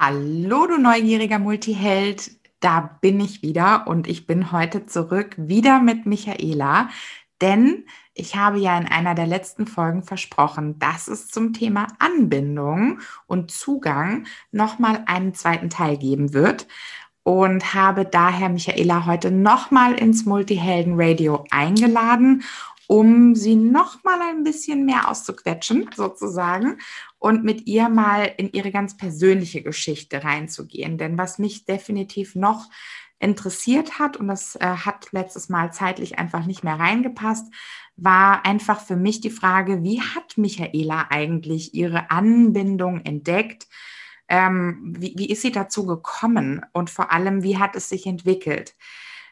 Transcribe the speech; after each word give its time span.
Hallo, 0.00 0.68
du 0.68 0.78
neugieriger 0.78 1.40
Multiheld. 1.40 2.30
Da 2.60 2.98
bin 3.00 3.18
ich 3.18 3.42
wieder 3.42 3.88
und 3.88 4.06
ich 4.06 4.28
bin 4.28 4.52
heute 4.52 4.86
zurück 4.86 5.34
wieder 5.36 5.80
mit 5.80 6.06
Michaela, 6.06 6.88
denn 7.40 7.84
ich 8.14 8.36
habe 8.36 8.60
ja 8.60 8.78
in 8.78 8.86
einer 8.86 9.16
der 9.16 9.26
letzten 9.26 9.66
Folgen 9.66 10.04
versprochen, 10.04 10.78
dass 10.78 11.08
es 11.08 11.26
zum 11.26 11.52
Thema 11.52 11.88
Anbindung 11.98 13.00
und 13.26 13.50
Zugang 13.50 14.28
nochmal 14.52 15.02
einen 15.06 15.34
zweiten 15.34 15.68
Teil 15.68 15.96
geben 15.96 16.32
wird. 16.32 16.68
Und 17.24 17.74
habe 17.74 18.04
daher 18.04 18.50
Michaela 18.50 19.04
heute 19.04 19.32
nochmal 19.32 19.94
ins 19.94 20.24
Multihelden 20.24 20.94
Radio 20.96 21.44
eingeladen, 21.50 22.44
um 22.86 23.34
sie 23.34 23.54
nochmal 23.54 24.20
ein 24.22 24.44
bisschen 24.44 24.86
mehr 24.86 25.10
auszuquetschen, 25.10 25.90
sozusagen, 25.94 26.78
und 27.18 27.44
mit 27.44 27.66
ihr 27.66 27.88
mal 27.88 28.32
in 28.36 28.52
ihre 28.52 28.70
ganz 28.70 28.96
persönliche 28.96 29.62
Geschichte 29.62 30.22
reinzugehen. 30.24 30.98
Denn 30.98 31.18
was 31.18 31.38
mich 31.38 31.64
definitiv 31.64 32.34
noch 32.34 32.68
interessiert 33.18 33.98
hat, 33.98 34.16
und 34.16 34.28
das 34.28 34.56
äh, 34.56 34.64
hat 34.64 35.08
letztes 35.12 35.48
Mal 35.48 35.72
zeitlich 35.72 36.18
einfach 36.18 36.46
nicht 36.46 36.62
mehr 36.62 36.78
reingepasst, 36.78 37.52
war 37.96 38.46
einfach 38.46 38.80
für 38.80 38.96
mich 38.96 39.20
die 39.20 39.30
Frage, 39.30 39.82
wie 39.82 40.00
hat 40.00 40.38
Michaela 40.38 41.06
eigentlich 41.10 41.74
ihre 41.74 42.10
Anbindung 42.10 43.00
entdeckt? 43.04 43.66
Ähm, 44.28 44.94
wie, 44.96 45.14
wie 45.16 45.30
ist 45.30 45.42
sie 45.42 45.50
dazu 45.50 45.84
gekommen? 45.86 46.64
Und 46.72 46.90
vor 46.90 47.10
allem, 47.10 47.42
wie 47.42 47.58
hat 47.58 47.74
es 47.74 47.88
sich 47.88 48.06
entwickelt? 48.06 48.76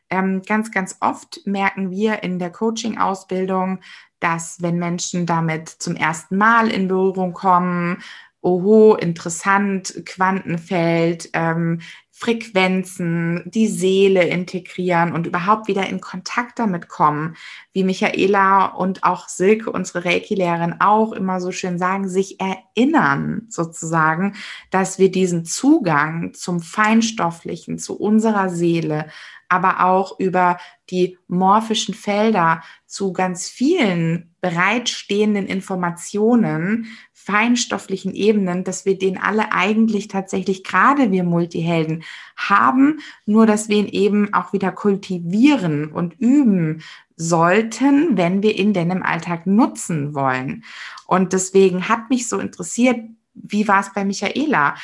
Ähm, 0.08 0.42
ganz, 0.42 0.70
ganz 0.70 0.96
oft 1.00 1.40
merken 1.46 1.90
wir 1.90 2.22
in 2.22 2.38
der 2.38 2.50
Coaching-Ausbildung, 2.50 3.80
dass 4.20 4.62
wenn 4.62 4.78
Menschen 4.78 5.26
damit 5.26 5.68
zum 5.68 5.96
ersten 5.96 6.36
Mal 6.36 6.70
in 6.70 6.88
Berührung 6.88 7.32
kommen, 7.32 8.02
oho, 8.40 8.94
interessant, 8.94 10.02
Quantenfeld, 10.06 11.30
ähm, 11.32 11.80
Frequenzen, 12.18 13.42
die 13.44 13.66
Seele 13.66 14.26
integrieren 14.26 15.12
und 15.12 15.26
überhaupt 15.26 15.68
wieder 15.68 15.86
in 15.86 16.00
Kontakt 16.00 16.58
damit 16.58 16.88
kommen, 16.88 17.36
wie 17.74 17.84
Michaela 17.84 18.64
und 18.64 19.04
auch 19.04 19.28
Silke, 19.28 19.70
unsere 19.70 20.06
Reiki-Lehrerin, 20.06 20.76
auch 20.80 21.12
immer 21.12 21.42
so 21.42 21.52
schön 21.52 21.78
sagen, 21.78 22.08
sich 22.08 22.40
erinnern 22.40 23.42
sozusagen, 23.50 24.34
dass 24.70 24.98
wir 24.98 25.10
diesen 25.10 25.44
Zugang 25.44 26.32
zum 26.32 26.60
Feinstofflichen, 26.60 27.78
zu 27.78 27.98
unserer 27.98 28.48
Seele, 28.48 29.08
aber 29.50 29.84
auch 29.84 30.18
über 30.18 30.56
die 30.88 31.18
morphischen 31.28 31.92
Felder 31.92 32.62
zu 32.86 33.12
ganz 33.12 33.50
vielen 33.50 34.34
bereitstehenden 34.40 35.46
Informationen, 35.46 36.86
feinstofflichen 37.26 38.14
Ebenen, 38.14 38.62
dass 38.62 38.84
wir 38.84 38.96
den 38.96 39.18
alle 39.18 39.50
eigentlich 39.50 40.06
tatsächlich 40.06 40.62
gerade 40.62 41.10
wir 41.10 41.24
Multihelden 41.24 42.04
haben, 42.36 43.00
nur 43.26 43.46
dass 43.46 43.68
wir 43.68 43.78
ihn 43.78 43.88
eben 43.88 44.32
auch 44.32 44.52
wieder 44.52 44.70
kultivieren 44.70 45.90
und 45.90 46.14
üben 46.20 46.82
sollten, 47.16 48.16
wenn 48.16 48.44
wir 48.44 48.56
ihn 48.56 48.72
denn 48.72 48.92
im 48.92 49.02
Alltag 49.02 49.44
nutzen 49.44 50.14
wollen. 50.14 50.62
Und 51.08 51.32
deswegen 51.32 51.88
hat 51.88 52.10
mich 52.10 52.28
so 52.28 52.38
interessiert, 52.38 53.00
wie 53.34 53.66
war 53.66 53.80
es 53.80 53.92
bei 53.92 54.04
Michaela? 54.04 54.76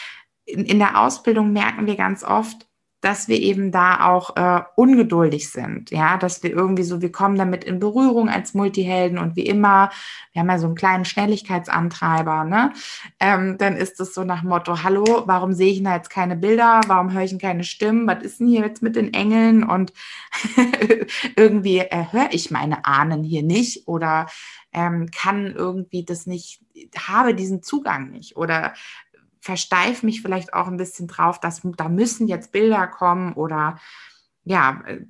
In, 0.44 0.64
in 0.64 0.80
der 0.80 1.00
Ausbildung 1.00 1.52
merken 1.52 1.86
wir 1.86 1.94
ganz 1.94 2.24
oft, 2.24 2.66
dass 3.02 3.26
wir 3.26 3.40
eben 3.40 3.72
da 3.72 4.06
auch 4.06 4.36
äh, 4.36 4.62
ungeduldig 4.76 5.50
sind, 5.50 5.90
ja, 5.90 6.16
dass 6.16 6.42
wir 6.44 6.50
irgendwie 6.50 6.84
so, 6.84 7.02
wir 7.02 7.12
kommen 7.12 7.36
damit 7.36 7.64
in 7.64 7.80
Berührung 7.80 8.28
als 8.28 8.54
Multihelden 8.54 9.18
und 9.18 9.34
wie 9.34 9.44
immer, 9.44 9.90
wir 10.32 10.40
haben 10.40 10.48
ja 10.48 10.58
so 10.58 10.66
einen 10.66 10.76
kleinen 10.76 11.04
Schnelligkeitsantreiber, 11.04 12.44
ne, 12.44 12.72
ähm, 13.18 13.58
dann 13.58 13.76
ist 13.76 13.98
es 14.00 14.14
so 14.14 14.22
nach 14.22 14.44
Motto, 14.44 14.84
hallo, 14.84 15.24
warum 15.26 15.52
sehe 15.52 15.72
ich 15.72 15.82
denn 15.82 15.92
jetzt 15.92 16.10
keine 16.10 16.36
Bilder, 16.36 16.80
warum 16.86 17.12
höre 17.12 17.22
ich 17.22 17.30
denn 17.30 17.40
keine 17.40 17.64
Stimmen, 17.64 18.06
was 18.06 18.22
ist 18.22 18.38
denn 18.38 18.46
hier 18.46 18.60
jetzt 18.60 18.82
mit 18.82 18.94
den 18.94 19.12
Engeln? 19.12 19.64
Und 19.64 19.92
irgendwie 21.36 21.78
äh, 21.78 22.06
höre 22.12 22.28
ich 22.30 22.52
meine 22.52 22.84
Ahnen 22.84 23.24
hier 23.24 23.42
nicht 23.42 23.88
oder 23.88 24.26
ähm, 24.72 25.10
kann 25.10 25.46
irgendwie 25.46 26.04
das 26.04 26.26
nicht, 26.26 26.60
habe 26.96 27.34
diesen 27.34 27.64
Zugang 27.64 28.10
nicht 28.10 28.36
oder 28.36 28.74
versteif 29.42 30.04
mich 30.04 30.22
vielleicht 30.22 30.54
auch 30.54 30.68
ein 30.68 30.76
bisschen 30.76 31.08
drauf, 31.08 31.40
dass 31.40 31.62
da 31.76 31.88
müssen 31.88 32.28
jetzt 32.28 32.52
Bilder 32.52 32.86
kommen 32.86 33.32
oder 33.32 33.80
ja, 34.44 34.82
äh, 34.86 35.00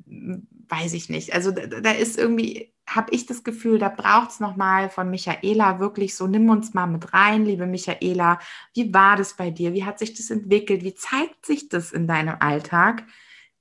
weiß 0.69 0.95
ich 0.95 1.11
nicht. 1.11 1.35
Also 1.35 1.51
da, 1.51 1.67
da 1.67 1.91
ist 1.91 2.19
irgendwie, 2.19 2.73
habe 2.87 3.13
ich 3.13 3.27
das 3.27 3.45
Gefühl, 3.45 3.79
da 3.79 3.91
braucht 3.91 4.31
es 4.31 4.41
nochmal 4.41 4.89
von 4.89 5.11
Michaela 5.11 5.81
wirklich 5.81 6.17
so, 6.17 6.27
nimm 6.27 6.49
uns 6.49 6.73
mal 6.73 6.87
mit 6.87 7.13
rein, 7.13 7.45
liebe 7.45 7.67
Michaela. 7.67 8.39
Wie 8.75 8.93
war 8.95 9.17
das 9.17 9.35
bei 9.37 9.51
dir? 9.51 9.75
Wie 9.75 9.85
hat 9.85 9.99
sich 9.99 10.15
das 10.15 10.31
entwickelt? 10.31 10.83
Wie 10.83 10.95
zeigt 10.95 11.45
sich 11.45 11.69
das 11.69 11.93
in 11.93 12.07
deinem 12.07 12.37
Alltag? 12.41 13.05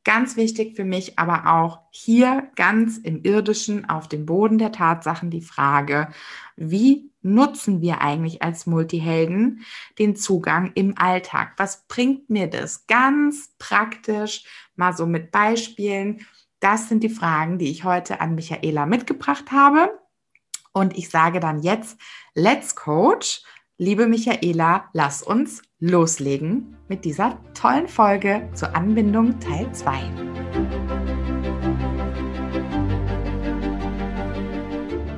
Ganz 0.06 0.38
wichtig 0.38 0.78
für 0.78 0.86
mich 0.86 1.20
aber 1.20 1.54
auch 1.54 1.80
hier 1.92 2.50
ganz 2.56 2.98
im 2.98 3.24
irdischen, 3.24 3.90
auf 3.90 4.08
dem 4.08 4.26
Boden 4.26 4.58
der 4.58 4.72
Tatsachen 4.72 5.30
die 5.32 5.42
Frage, 5.42 6.08
wie 6.56 7.11
nutzen 7.22 7.82
wir 7.82 8.02
eigentlich 8.02 8.42
als 8.42 8.66
Multihelden 8.66 9.64
den 10.00 10.16
Zugang 10.16 10.72
im 10.76 10.98
Alltag? 10.98 11.54
Was 11.58 11.86
bringt 11.88 12.30
mir 12.30 12.48
das 12.48 12.88
ganz 12.88 13.54
praktisch, 13.60 14.46
mal 14.76 14.96
so 14.96 15.06
mit 15.06 15.32
Beispielen? 15.32 16.26
Das 16.60 16.90
sind 16.90 17.04
die 17.04 17.10
Fragen, 17.10 17.58
die 17.58 17.72
ich 17.72 17.84
heute 17.84 18.22
an 18.22 18.36
Michaela 18.36 18.86
mitgebracht 18.86 19.52
habe. 19.52 20.00
Und 20.74 20.98
ich 20.98 21.10
sage 21.10 21.40
dann 21.40 21.62
jetzt, 21.62 22.00
let's 22.34 22.76
coach. 22.76 23.44
Liebe 23.78 24.08
Michaela, 24.08 24.90
lass 24.94 25.24
uns 25.24 25.64
loslegen 25.80 26.78
mit 26.88 27.04
dieser 27.04 27.40
tollen 27.56 27.88
Folge 27.88 28.48
zur 28.54 28.76
Anbindung 28.76 29.40
Teil 29.40 29.74
2. 29.74 30.51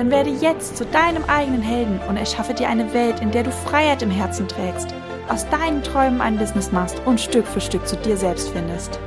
Dann 0.00 0.10
werde 0.10 0.30
jetzt 0.30 0.78
zu 0.78 0.86
deinem 0.86 1.24
eigenen 1.24 1.60
Helden 1.60 2.00
und 2.08 2.16
erschaffe 2.16 2.54
dir 2.54 2.70
eine 2.70 2.94
Welt, 2.94 3.20
in 3.20 3.32
der 3.32 3.42
du 3.42 3.52
Freiheit 3.52 4.00
im 4.00 4.10
Herzen 4.10 4.48
trägst, 4.48 4.94
aus 5.28 5.46
deinen 5.50 5.82
Träumen 5.82 6.22
ein 6.22 6.38
Business 6.38 6.72
machst 6.72 7.02
und 7.04 7.20
Stück 7.20 7.46
für 7.46 7.60
Stück 7.60 7.86
zu 7.86 7.96
dir 7.96 8.16
selbst 8.16 8.48
findest. 8.48 8.98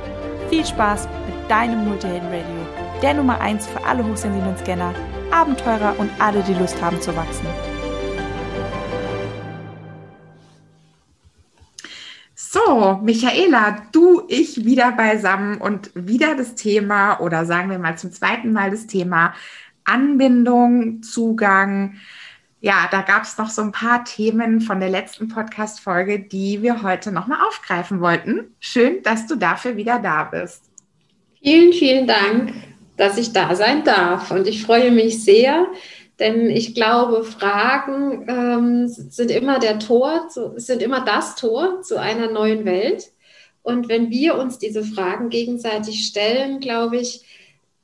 Viel 0.50 0.64
Spaß 0.64 1.08
mit 1.26 1.50
deinem 1.50 1.88
Multihelden 1.88 2.28
Radio, 2.28 3.00
der 3.02 3.14
Nummer 3.14 3.40
1 3.40 3.66
für 3.66 3.84
alle 3.84 4.06
hochsensiblen 4.06 4.56
Scanner, 4.56 4.94
Abenteurer 5.32 5.96
und 5.98 6.10
alle, 6.20 6.44
die 6.44 6.54
Lust 6.54 6.80
haben 6.80 7.00
zu 7.00 7.16
wachsen. 7.16 7.46
So, 12.36 13.00
Michaela, 13.02 13.78
du, 13.90 14.22
ich 14.28 14.64
wieder 14.64 14.92
beisammen 14.92 15.58
und 15.58 15.90
wieder 15.96 16.36
das 16.36 16.54
Thema 16.54 17.18
oder 17.18 17.46
sagen 17.46 17.68
wir 17.70 17.80
mal 17.80 17.98
zum 17.98 18.12
zweiten 18.12 18.52
Mal 18.52 18.70
das 18.70 18.86
Thema 18.86 19.34
Anbindung, 19.84 21.02
Zugang. 21.02 21.96
Ja, 22.60 22.88
da 22.90 23.02
gab 23.02 23.24
es 23.24 23.36
noch 23.36 23.50
so 23.50 23.60
ein 23.62 23.72
paar 23.72 24.04
Themen 24.04 24.60
von 24.60 24.80
der 24.80 24.88
letzten 24.88 25.28
Podcast-Folge, 25.28 26.20
die 26.20 26.62
wir 26.62 26.82
heute 26.82 27.12
nochmal 27.12 27.38
aufgreifen 27.46 28.00
wollten. 28.00 28.54
Schön, 28.58 29.02
dass 29.02 29.26
du 29.26 29.36
dafür 29.36 29.76
wieder 29.76 29.98
da 29.98 30.24
bist. 30.24 30.62
Vielen, 31.42 31.74
vielen 31.74 32.06
Dank, 32.06 32.54
dass 32.96 33.18
ich 33.18 33.34
da 33.34 33.54
sein 33.54 33.84
darf. 33.84 34.30
Und 34.30 34.46
ich 34.46 34.62
freue 34.62 34.90
mich 34.90 35.22
sehr, 35.22 35.66
denn 36.18 36.48
ich 36.48 36.74
glaube, 36.74 37.24
Fragen 37.24 38.24
ähm, 38.28 38.88
sind 38.88 39.30
immer 39.30 39.58
der 39.58 39.78
Tor, 39.78 40.28
zu, 40.28 40.54
sind 40.56 40.80
immer 40.80 41.04
das 41.04 41.36
Tor 41.36 41.82
zu 41.82 42.00
einer 42.00 42.30
neuen 42.30 42.64
Welt. 42.64 43.10
Und 43.62 43.88
wenn 43.88 44.10
wir 44.10 44.38
uns 44.38 44.58
diese 44.58 44.84
Fragen 44.84 45.28
gegenseitig 45.28 46.06
stellen, 46.06 46.60
glaube 46.60 46.96
ich, 46.96 47.24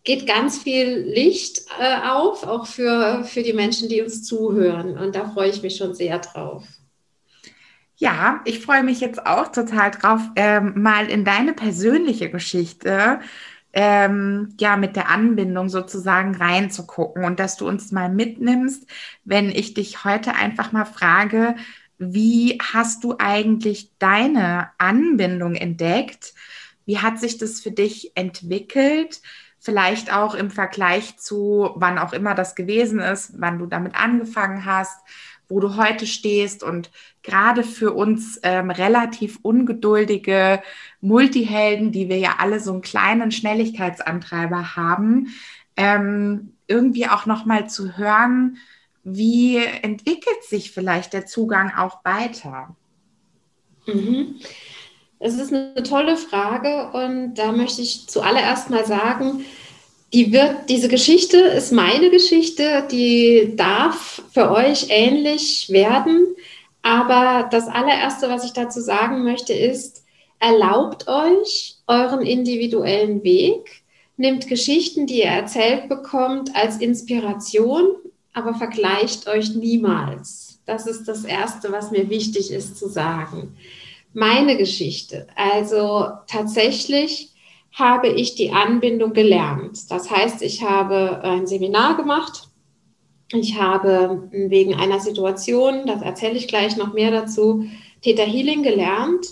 geht 0.04 0.26
ganz 0.26 0.58
viel 0.58 0.98
Licht 1.14 1.62
äh, 1.78 2.08
auf, 2.08 2.44
auch 2.46 2.66
für, 2.66 3.24
für 3.24 3.42
die 3.42 3.52
Menschen, 3.52 3.88
die 3.88 4.02
uns 4.02 4.24
zuhören. 4.24 4.96
Und 4.96 5.14
da 5.14 5.28
freue 5.28 5.50
ich 5.50 5.62
mich 5.62 5.76
schon 5.76 5.94
sehr 5.94 6.18
drauf. 6.18 6.64
Ja, 7.96 8.40
ich 8.46 8.60
freue 8.60 8.82
mich 8.82 9.00
jetzt 9.00 9.26
auch 9.26 9.48
total 9.48 9.90
drauf, 9.90 10.22
ähm, 10.34 10.82
mal 10.82 11.10
in 11.10 11.24
deine 11.24 11.52
persönliche 11.52 12.30
Geschichte 12.30 13.20
ähm, 13.72 14.54
ja 14.58 14.76
mit 14.76 14.96
der 14.96 15.10
Anbindung 15.10 15.68
sozusagen 15.68 16.34
reinzugucken 16.34 17.24
und 17.24 17.38
dass 17.38 17.56
du 17.56 17.68
uns 17.68 17.92
mal 17.92 18.08
mitnimmst, 18.08 18.86
wenn 19.24 19.50
ich 19.50 19.74
dich 19.74 20.04
heute 20.04 20.34
einfach 20.34 20.72
mal 20.72 20.86
frage, 20.86 21.56
wie 21.98 22.58
hast 22.72 23.04
du 23.04 23.16
eigentlich 23.18 23.92
deine 23.98 24.70
Anbindung 24.78 25.54
entdeckt? 25.54 26.32
Wie 26.86 26.98
hat 26.98 27.20
sich 27.20 27.36
das 27.36 27.60
für 27.60 27.70
dich 27.70 28.12
entwickelt? 28.16 29.20
Vielleicht 29.60 30.12
auch 30.12 30.34
im 30.34 30.50
Vergleich 30.50 31.18
zu 31.18 31.70
wann 31.76 31.98
auch 31.98 32.12
immer 32.12 32.34
das 32.34 32.54
gewesen 32.54 32.98
ist, 32.98 33.34
wann 33.36 33.58
du 33.58 33.66
damit 33.66 33.94
angefangen 33.94 34.64
hast, 34.64 34.98
wo 35.48 35.60
du 35.60 35.76
heute 35.76 36.06
stehst 36.06 36.62
und 36.62 36.90
gerade 37.22 37.62
für 37.62 37.92
uns 37.92 38.40
ähm, 38.42 38.70
relativ 38.70 39.38
ungeduldige 39.42 40.62
Multihelden, 41.00 41.92
die 41.92 42.08
wir 42.08 42.18
ja 42.18 42.36
alle 42.38 42.60
so 42.60 42.72
einen 42.72 42.82
kleinen 42.82 43.32
Schnelligkeitsantreiber 43.32 44.76
haben, 44.76 45.28
ähm, 45.76 46.54
irgendwie 46.66 47.08
auch 47.08 47.26
noch 47.26 47.44
mal 47.44 47.68
zu 47.68 47.98
hören, 47.98 48.56
wie 49.02 49.56
entwickelt 49.56 50.42
sich 50.48 50.70
vielleicht 50.72 51.12
der 51.12 51.26
Zugang 51.26 51.72
auch 51.76 52.04
weiter? 52.04 52.76
Mhm. 53.86 54.36
Es 55.22 55.34
ist 55.34 55.52
eine 55.52 55.82
tolle 55.82 56.16
Frage 56.16 56.90
und 56.96 57.34
da 57.34 57.52
möchte 57.52 57.82
ich 57.82 58.08
zuallererst 58.08 58.70
mal 58.70 58.86
sagen, 58.86 59.44
die 60.14 60.32
wird, 60.32 60.70
diese 60.70 60.88
Geschichte 60.88 61.36
ist 61.36 61.72
meine 61.72 62.08
Geschichte, 62.08 62.88
die 62.90 63.52
darf 63.54 64.22
für 64.32 64.50
euch 64.50 64.86
ähnlich 64.88 65.68
werden. 65.68 66.26
Aber 66.80 67.48
das 67.50 67.68
allererste, 67.68 68.30
was 68.30 68.46
ich 68.46 68.54
dazu 68.54 68.80
sagen 68.80 69.22
möchte, 69.22 69.52
ist, 69.52 70.04
erlaubt 70.38 71.06
euch 71.06 71.76
euren 71.86 72.22
individuellen 72.22 73.22
Weg, 73.22 73.82
nehmt 74.16 74.48
Geschichten, 74.48 75.06
die 75.06 75.18
ihr 75.18 75.26
erzählt 75.26 75.90
bekommt, 75.90 76.56
als 76.56 76.78
Inspiration, 76.78 77.96
aber 78.32 78.54
vergleicht 78.54 79.28
euch 79.28 79.54
niemals. 79.54 80.60
Das 80.64 80.86
ist 80.86 81.04
das 81.04 81.24
Erste, 81.24 81.70
was 81.72 81.90
mir 81.90 82.08
wichtig 82.08 82.50
ist 82.50 82.78
zu 82.78 82.88
sagen. 82.88 83.54
Meine 84.12 84.56
Geschichte, 84.56 85.28
also 85.36 86.08
tatsächlich 86.26 87.30
habe 87.72 88.08
ich 88.08 88.34
die 88.34 88.50
Anbindung 88.50 89.12
gelernt. 89.12 89.90
Das 89.90 90.10
heißt, 90.10 90.42
ich 90.42 90.62
habe 90.62 91.22
ein 91.22 91.46
Seminar 91.46 91.96
gemacht. 91.96 92.48
Ich 93.32 93.56
habe 93.60 94.28
wegen 94.32 94.74
einer 94.74 94.98
Situation, 94.98 95.86
das 95.86 96.02
erzähle 96.02 96.36
ich 96.36 96.48
gleich 96.48 96.76
noch 96.76 96.92
mehr 96.92 97.12
dazu, 97.12 97.64
Theta 98.02 98.24
Healing 98.24 98.64
gelernt 98.64 99.26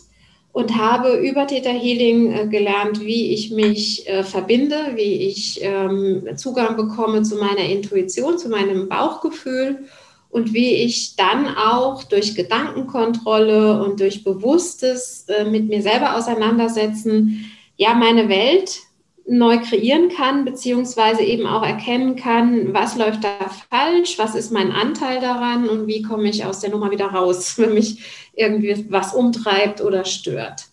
und 0.53 0.77
habe 0.77 1.17
über 1.17 1.47
Theta 1.47 1.71
Healing 1.71 2.33
äh, 2.33 2.47
gelernt, 2.47 3.01
wie 3.01 3.33
ich 3.33 3.51
mich 3.51 4.09
äh, 4.09 4.23
verbinde, 4.23 4.93
wie 4.95 5.27
ich 5.27 5.59
ähm, 5.63 6.29
Zugang 6.37 6.77
bekomme 6.77 7.23
zu 7.23 7.37
meiner 7.37 7.65
Intuition, 7.65 8.39
zu 8.39 8.49
meinem 8.49 8.89
Bauchgefühl 8.89 9.87
und 10.31 10.53
wie 10.53 10.75
ich 10.75 11.17
dann 11.17 11.49
auch 11.57 12.05
durch 12.05 12.35
Gedankenkontrolle 12.35 13.83
und 13.83 14.01
durch 14.01 14.25
bewusstes 14.25 15.27
äh, 15.29 15.45
mit 15.45 15.69
mir 15.69 15.83
selber 15.83 16.17
auseinandersetzen 16.17 17.51
ja 17.77 17.95
meine 17.95 18.29
Welt 18.29 18.81
neu 19.29 19.59
kreieren 19.59 20.09
kann, 20.09 20.45
beziehungsweise 20.45 21.23
eben 21.23 21.47
auch 21.47 21.63
erkennen 21.63 22.17
kann, 22.17 22.73
was 22.73 22.97
läuft 22.97 23.25
da 23.25 23.51
falsch, 23.71 24.19
was 24.19 24.35
ist 24.35 24.51
mein 24.51 24.73
Anteil 24.73 25.21
daran 25.21 25.69
und 25.69 25.87
wie 25.87 26.03
komme 26.03 26.29
ich 26.31 26.45
aus 26.45 26.61
der 26.61 26.71
Nummer 26.71 26.91
wieder 26.91 27.07
raus, 27.07 27.55
wenn 27.59 27.75
mich 27.75 28.31
irgendwie 28.35 28.87
was 28.91 29.15
umtreibt 29.15 29.81
oder 29.81 30.05
stört. 30.05 30.65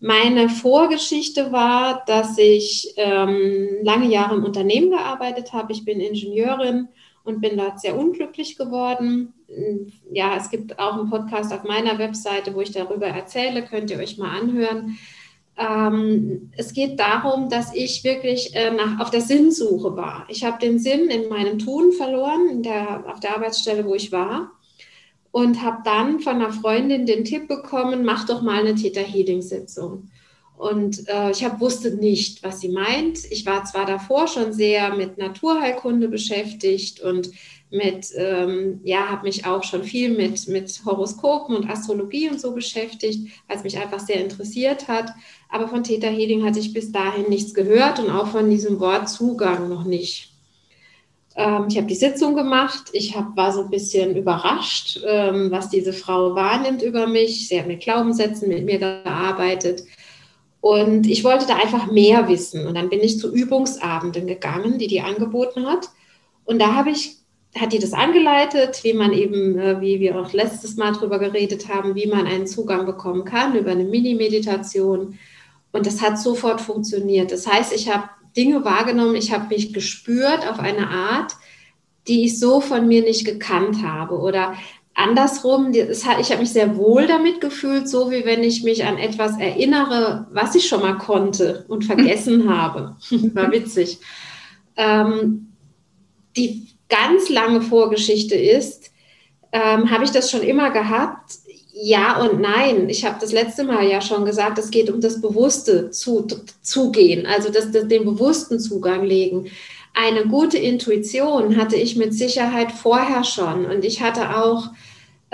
Meine 0.00 0.50
Vorgeschichte 0.50 1.52
war, 1.52 2.04
dass 2.06 2.36
ich 2.36 2.92
ähm, 2.96 3.68
lange 3.82 4.08
Jahre 4.08 4.34
im 4.34 4.44
Unternehmen 4.44 4.90
gearbeitet 4.90 5.54
habe. 5.54 5.72
Ich 5.72 5.86
bin 5.86 6.00
Ingenieurin 6.00 6.88
und 7.24 7.40
bin 7.40 7.56
dort 7.56 7.80
sehr 7.80 7.98
unglücklich 7.98 8.56
geworden. 8.56 9.32
Ja, 10.10 10.36
es 10.36 10.50
gibt 10.50 10.78
auch 10.78 10.94
einen 10.94 11.10
Podcast 11.10 11.52
auf 11.52 11.64
meiner 11.64 11.98
Webseite, 11.98 12.54
wo 12.54 12.60
ich 12.60 12.72
darüber 12.72 13.06
erzähle, 13.06 13.64
könnt 13.64 13.90
ihr 13.90 13.98
euch 13.98 14.18
mal 14.18 14.38
anhören. 14.38 14.98
Ähm, 15.56 16.50
es 16.56 16.72
geht 16.72 16.98
darum, 16.98 17.48
dass 17.48 17.74
ich 17.74 18.02
wirklich 18.04 18.54
äh, 18.54 18.72
nach, 18.72 19.00
auf 19.00 19.10
der 19.10 19.20
Sinnsuche 19.20 19.96
war. 19.96 20.26
Ich 20.28 20.44
habe 20.44 20.58
den 20.58 20.78
Sinn 20.78 21.08
in 21.08 21.28
meinem 21.28 21.58
Tun 21.58 21.92
verloren, 21.92 22.62
der, 22.62 23.04
auf 23.08 23.20
der 23.20 23.36
Arbeitsstelle, 23.36 23.84
wo 23.86 23.94
ich 23.94 24.10
war. 24.12 24.50
Und 25.30 25.62
habe 25.62 25.78
dann 25.84 26.20
von 26.20 26.36
einer 26.36 26.52
Freundin 26.52 27.06
den 27.06 27.24
Tipp 27.24 27.48
bekommen, 27.48 28.04
mach 28.04 28.26
doch 28.26 28.42
mal 28.42 28.60
eine 28.60 28.74
Theta 28.74 29.00
Healing 29.00 29.42
Sitzung. 29.42 30.08
Und 30.56 31.08
äh, 31.08 31.30
ich 31.30 31.44
hab, 31.44 31.60
wusste 31.60 31.90
nicht, 31.96 32.42
was 32.42 32.60
sie 32.60 32.68
meint. 32.68 33.24
Ich 33.30 33.44
war 33.44 33.64
zwar 33.64 33.86
davor 33.86 34.28
schon 34.28 34.52
sehr 34.52 34.94
mit 34.94 35.18
Naturheilkunde 35.18 36.08
beschäftigt 36.08 37.00
und 37.00 37.30
mit, 37.70 38.12
ähm, 38.16 38.80
ja, 38.84 39.08
habe 39.08 39.24
mich 39.24 39.46
auch 39.46 39.64
schon 39.64 39.82
viel 39.82 40.16
mit, 40.16 40.46
mit 40.46 40.80
Horoskopen 40.86 41.56
und 41.56 41.68
Astrologie 41.68 42.30
und 42.30 42.40
so 42.40 42.52
beschäftigt, 42.52 43.28
weil 43.48 43.56
es 43.56 43.64
mich 43.64 43.78
einfach 43.78 43.98
sehr 43.98 44.22
interessiert 44.22 44.86
hat. 44.86 45.10
Aber 45.50 45.66
von 45.66 45.82
Theta 45.82 46.06
Healing 46.06 46.44
hatte 46.44 46.60
ich 46.60 46.72
bis 46.72 46.92
dahin 46.92 47.28
nichts 47.28 47.52
gehört 47.52 47.98
und 47.98 48.10
auch 48.10 48.28
von 48.28 48.48
diesem 48.48 48.78
Wort 48.78 49.08
Zugang 49.08 49.68
noch 49.68 49.84
nicht. 49.84 50.30
Ähm, 51.36 51.66
ich 51.68 51.76
habe 51.76 51.88
die 51.88 51.96
Sitzung 51.96 52.36
gemacht. 52.36 52.90
Ich 52.92 53.16
hab, 53.16 53.36
war 53.36 53.52
so 53.52 53.62
ein 53.62 53.70
bisschen 53.70 54.16
überrascht, 54.16 55.00
ähm, 55.04 55.50
was 55.50 55.68
diese 55.68 55.92
Frau 55.92 56.34
wahrnimmt 56.34 56.82
über 56.82 57.08
mich. 57.08 57.48
Sie 57.48 57.58
hat 57.58 57.66
mit 57.66 57.80
Glaubenssätzen 57.80 58.48
mit 58.48 58.64
mir 58.64 58.78
gearbeitet. 58.78 59.82
Und 60.64 61.06
ich 61.06 61.24
wollte 61.24 61.46
da 61.46 61.56
einfach 61.56 61.92
mehr 61.92 62.26
wissen. 62.26 62.66
Und 62.66 62.74
dann 62.74 62.88
bin 62.88 63.00
ich 63.00 63.18
zu 63.18 63.30
Übungsabenden 63.30 64.26
gegangen, 64.26 64.78
die 64.78 64.86
die 64.86 65.02
angeboten 65.02 65.66
hat. 65.66 65.90
Und 66.46 66.58
da 66.58 66.74
habe 66.74 66.88
ich 66.88 67.18
hat 67.54 67.74
die 67.74 67.78
das 67.78 67.92
angeleitet, 67.92 68.82
wie 68.82 68.94
man 68.94 69.12
eben, 69.12 69.58
äh, 69.58 69.82
wie 69.82 70.00
wir 70.00 70.18
auch 70.18 70.32
letztes 70.32 70.76
Mal 70.76 70.92
drüber 70.92 71.18
geredet 71.18 71.68
haben, 71.68 71.94
wie 71.94 72.06
man 72.06 72.26
einen 72.26 72.46
Zugang 72.46 72.86
bekommen 72.86 73.26
kann 73.26 73.54
über 73.54 73.72
eine 73.72 73.84
Mini-Meditation. 73.84 75.18
Und 75.70 75.86
das 75.86 76.00
hat 76.00 76.18
sofort 76.18 76.62
funktioniert. 76.62 77.30
Das 77.30 77.46
heißt, 77.46 77.74
ich 77.74 77.92
habe 77.92 78.08
Dinge 78.34 78.64
wahrgenommen, 78.64 79.16
ich 79.16 79.34
habe 79.34 79.54
mich 79.54 79.74
gespürt 79.74 80.48
auf 80.48 80.60
eine 80.60 80.88
Art, 80.88 81.34
die 82.08 82.24
ich 82.24 82.40
so 82.40 82.62
von 82.62 82.88
mir 82.88 83.02
nicht 83.02 83.26
gekannt 83.26 83.82
habe. 83.82 84.18
Oder 84.18 84.54
andersrum, 84.94 85.72
ich 85.72 86.04
habe 86.04 86.40
mich 86.40 86.50
sehr 86.50 86.76
wohl 86.76 87.06
damit 87.06 87.40
gefühlt, 87.40 87.88
so 87.88 88.10
wie 88.10 88.24
wenn 88.24 88.42
ich 88.42 88.62
mich 88.62 88.84
an 88.84 88.98
etwas 88.98 89.38
erinnere, 89.38 90.26
was 90.32 90.54
ich 90.54 90.68
schon 90.68 90.82
mal 90.82 90.98
konnte 90.98 91.64
und 91.68 91.84
vergessen 91.84 92.48
habe. 92.48 92.96
War 93.34 93.50
witzig. 93.50 93.98
Ähm, 94.76 95.52
die 96.36 96.68
ganz 96.88 97.28
lange 97.28 97.60
Vorgeschichte 97.60 98.34
ist, 98.34 98.90
ähm, 99.52 99.90
habe 99.90 100.04
ich 100.04 100.10
das 100.10 100.30
schon 100.30 100.42
immer 100.42 100.70
gehabt? 100.70 101.38
Ja 101.72 102.20
und 102.20 102.40
nein. 102.40 102.88
Ich 102.88 103.04
habe 103.04 103.16
das 103.20 103.32
letzte 103.32 103.64
Mal 103.64 103.88
ja 103.88 104.00
schon 104.00 104.24
gesagt, 104.24 104.58
es 104.58 104.70
geht 104.70 104.90
um 104.90 105.00
das 105.00 105.20
bewusste 105.20 105.90
zu, 105.90 106.26
Zugehen, 106.62 107.26
also 107.26 107.50
das, 107.50 107.70
das, 107.72 107.88
den 107.88 108.04
bewussten 108.04 108.60
Zugang 108.60 109.04
legen. 109.04 109.50
Eine 109.92 110.26
gute 110.26 110.58
Intuition 110.58 111.56
hatte 111.56 111.76
ich 111.76 111.94
mit 111.96 112.14
Sicherheit 112.14 112.72
vorher 112.72 113.22
schon 113.22 113.66
und 113.66 113.84
ich 113.84 114.02
hatte 114.02 114.36
auch 114.36 114.70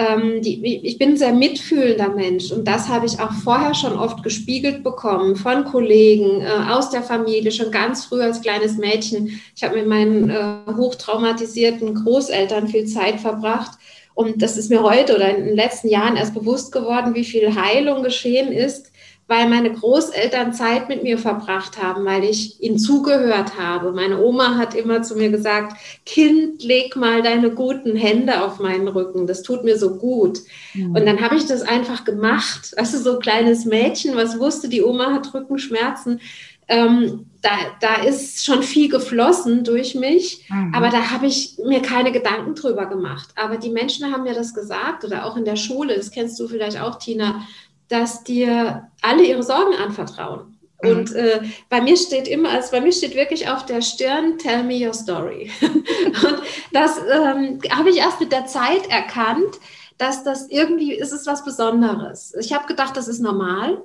ähm, 0.01 0.41
die, 0.41 0.81
ich 0.87 0.99
bin 0.99 1.11
ein 1.11 1.17
sehr 1.17 1.33
mitfühlender 1.33 2.09
Mensch 2.09 2.51
und 2.51 2.67
das 2.67 2.89
habe 2.89 3.07
ich 3.07 3.21
auch 3.21 3.33
vorher 3.33 3.75
schon 3.75 3.99
oft 3.99 4.23
gespiegelt 4.23 4.83
bekommen 4.83 5.37
von 5.37 5.65
Kollegen, 5.65 6.41
äh, 6.41 6.71
aus 6.71 6.91
der 6.91 7.03
Familie, 7.03 7.53
schon 7.53 7.71
ganz 7.71 8.07
früh 8.07 8.23
als 8.23 8.41
kleines 8.41 8.79
Mädchen. 8.79 9.41
Ich 9.55 9.63
habe 9.63 9.77
mit 9.77 9.87
meinen 9.87 10.31
äh, 10.31 10.73
hochtraumatisierten 10.75 11.95
Großeltern 11.95 12.69
viel 12.69 12.87
Zeit 12.87 13.21
verbracht. 13.21 13.79
Und 14.15 14.43
das 14.43 14.57
ist 14.57 14.71
mir 14.71 14.83
heute 14.83 15.15
oder 15.15 15.37
in 15.37 15.45
den 15.45 15.57
letzten 15.57 15.89
Jahren 15.89 16.17
erst 16.17 16.35
bewusst 16.35 16.73
geworden, 16.73 17.15
wie 17.15 17.25
viel 17.25 17.55
Heilung 17.55 18.03
geschehen 18.03 18.53
ist, 18.53 18.90
weil 19.31 19.49
meine 19.49 19.73
Großeltern 19.73 20.53
Zeit 20.53 20.89
mit 20.89 21.05
mir 21.05 21.17
verbracht 21.17 21.81
haben, 21.81 22.05
weil 22.05 22.25
ich 22.25 22.61
ihnen 22.61 22.81
zugehört 22.81 23.57
habe. 23.57 23.93
Meine 23.93 24.21
Oma 24.21 24.57
hat 24.57 24.75
immer 24.75 25.03
zu 25.03 25.15
mir 25.15 25.31
gesagt, 25.31 25.77
Kind, 26.05 26.65
leg 26.65 26.97
mal 26.97 27.23
deine 27.23 27.53
guten 27.53 27.95
Hände 27.95 28.43
auf 28.43 28.59
meinen 28.59 28.89
Rücken, 28.89 29.29
das 29.29 29.43
tut 29.43 29.63
mir 29.63 29.79
so 29.79 29.99
gut. 29.99 30.41
Mhm. 30.75 30.97
Und 30.97 31.07
dann 31.07 31.21
habe 31.21 31.37
ich 31.37 31.47
das 31.47 31.63
einfach 31.63 32.05
gemacht. 32.05 32.73
Also 32.77 32.99
so 32.99 33.15
ein 33.15 33.21
kleines 33.21 33.67
Mädchen, 33.67 34.17
was 34.17 34.41
wusste, 34.41 34.69
die 34.69 34.83
Oma 34.83 35.13
hat 35.13 35.33
Rückenschmerzen. 35.33 36.21
Ähm, 36.67 37.27
da, 37.41 37.51
da 37.81 38.03
ist 38.03 38.45
schon 38.45 38.65
viel 38.65 38.89
geflossen 38.89 39.63
durch 39.63 39.95
mich, 39.95 40.45
mhm. 40.49 40.75
aber 40.75 40.89
da 40.89 41.13
habe 41.13 41.27
ich 41.27 41.57
mir 41.65 41.83
keine 41.83 42.11
Gedanken 42.11 42.57
drüber 42.57 42.87
gemacht. 42.87 43.29
Aber 43.37 43.59
die 43.59 43.71
Menschen 43.71 44.13
haben 44.13 44.25
mir 44.25 44.35
das 44.35 44.55
gesagt 44.55 45.05
oder 45.05 45.25
auch 45.25 45.37
in 45.37 45.45
der 45.45 45.57
Schule, 45.57 45.95
das 45.95 46.11
kennst 46.11 46.39
du 46.41 46.49
vielleicht 46.49 46.81
auch, 46.81 46.99
Tina, 46.99 47.47
dass 47.91 48.25
dir 48.25 48.89
alle 49.03 49.25
ihre 49.25 49.43
Sorgen 49.43 49.75
anvertrauen. 49.75 50.57
Mhm. 50.83 50.91
Und 50.91 51.13
äh, 51.15 51.43
bei 51.69 51.81
mir 51.81 51.97
steht 51.97 52.27
immer, 52.29 52.51
also 52.51 52.71
bei 52.71 52.81
mir 52.81 52.93
steht 52.93 53.15
wirklich 53.15 53.49
auf 53.49 53.67
der 53.67 53.83
Stirn, 53.83 54.39
tell 54.39 54.63
me 54.63 54.87
your 54.87 54.95
story. 54.95 55.51
und 55.61 56.43
das 56.73 56.99
ähm, 56.99 57.59
habe 57.71 57.91
ich 57.91 57.99
erst 57.99 58.21
mit 58.21 58.33
der 58.33 58.47
Zeit 58.47 58.89
erkannt, 58.89 59.59
dass 59.99 60.25
das 60.25 60.49
irgendwie 60.49 60.95
ist 60.95 61.13
es 61.13 61.27
was 61.27 61.45
Besonderes. 61.45 62.35
Ich 62.41 62.55
habe 62.55 62.67
gedacht, 62.67 62.97
das 62.97 63.09
ist 63.09 63.21
normal, 63.21 63.83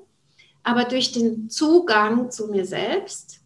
aber 0.63 0.85
durch 0.85 1.11
den 1.11 1.49
Zugang 1.49 2.31
zu 2.31 2.47
mir 2.47 2.65
selbst 2.65 3.41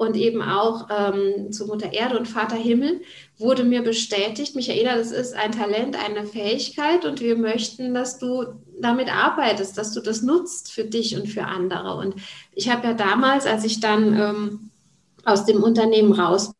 und 0.00 0.16
eben 0.16 0.40
auch 0.40 0.88
ähm, 0.88 1.52
zu 1.52 1.66
Mutter 1.66 1.92
Erde 1.92 2.18
und 2.18 2.26
Vater 2.26 2.56
Himmel 2.56 3.02
wurde 3.36 3.64
mir 3.64 3.82
bestätigt, 3.82 4.56
Michaela, 4.56 4.96
das 4.96 5.10
ist 5.10 5.34
ein 5.34 5.52
Talent, 5.52 5.94
eine 5.94 6.24
Fähigkeit 6.24 7.04
und 7.04 7.20
wir 7.20 7.36
möchten, 7.36 7.92
dass 7.92 8.18
du 8.18 8.46
damit 8.80 9.14
arbeitest, 9.14 9.76
dass 9.76 9.92
du 9.92 10.00
das 10.00 10.22
nutzt 10.22 10.72
für 10.72 10.84
dich 10.84 11.18
und 11.18 11.28
für 11.28 11.44
andere. 11.44 11.96
Und 11.96 12.14
ich 12.54 12.70
habe 12.70 12.86
ja 12.86 12.94
damals, 12.94 13.44
als 13.44 13.64
ich 13.64 13.80
dann 13.80 14.18
ähm, 14.18 14.70
aus 15.26 15.44
dem 15.44 15.62
Unternehmen 15.62 16.14
raus 16.14 16.54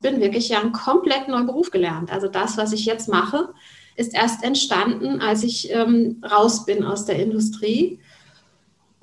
bin, 0.00 0.20
wirklich 0.20 0.48
ja 0.48 0.60
einen 0.60 0.70
komplett 0.70 1.26
neuen 1.26 1.48
Beruf 1.48 1.72
gelernt. 1.72 2.12
Also 2.12 2.28
das, 2.28 2.56
was 2.56 2.72
ich 2.72 2.84
jetzt 2.84 3.08
mache, 3.08 3.52
ist 3.96 4.14
erst 4.14 4.44
entstanden, 4.44 5.20
als 5.20 5.42
ich 5.42 5.72
ähm, 5.72 6.22
raus 6.22 6.64
bin 6.64 6.84
aus 6.84 7.06
der 7.06 7.18
Industrie. 7.18 7.98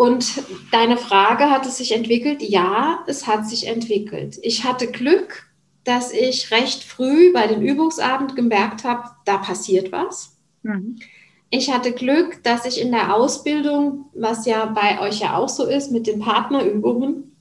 Und 0.03 0.43
deine 0.73 0.97
Frage, 0.97 1.49
hat 1.49 1.65
es 1.65 1.77
sich 1.77 1.93
entwickelt? 1.93 2.41
Ja, 2.41 3.05
es 3.07 3.25
hat 3.25 3.47
sich 3.47 3.67
entwickelt. 3.67 4.37
Ich 4.41 4.65
hatte 4.65 4.87
Glück, 4.87 5.45
dass 5.85 6.11
ich 6.11 6.51
recht 6.51 6.83
früh 6.83 7.31
bei 7.31 7.47
den 7.47 7.61
Übungsabend 7.61 8.35
gemerkt 8.35 8.83
habe, 8.83 9.11
da 9.23 9.37
passiert 9.37 9.93
was. 9.93 10.35
Mhm. 10.63 10.97
Ich 11.49 11.71
hatte 11.71 11.93
Glück, 11.93 12.43
dass 12.43 12.65
ich 12.65 12.81
in 12.81 12.91
der 12.91 13.15
Ausbildung, 13.15 14.09
was 14.13 14.45
ja 14.45 14.65
bei 14.65 14.99
euch 14.99 15.21
ja 15.21 15.37
auch 15.37 15.47
so 15.47 15.63
ist, 15.63 15.89
mit 15.93 16.05
den 16.05 16.19
Partnerübungen, 16.19 17.37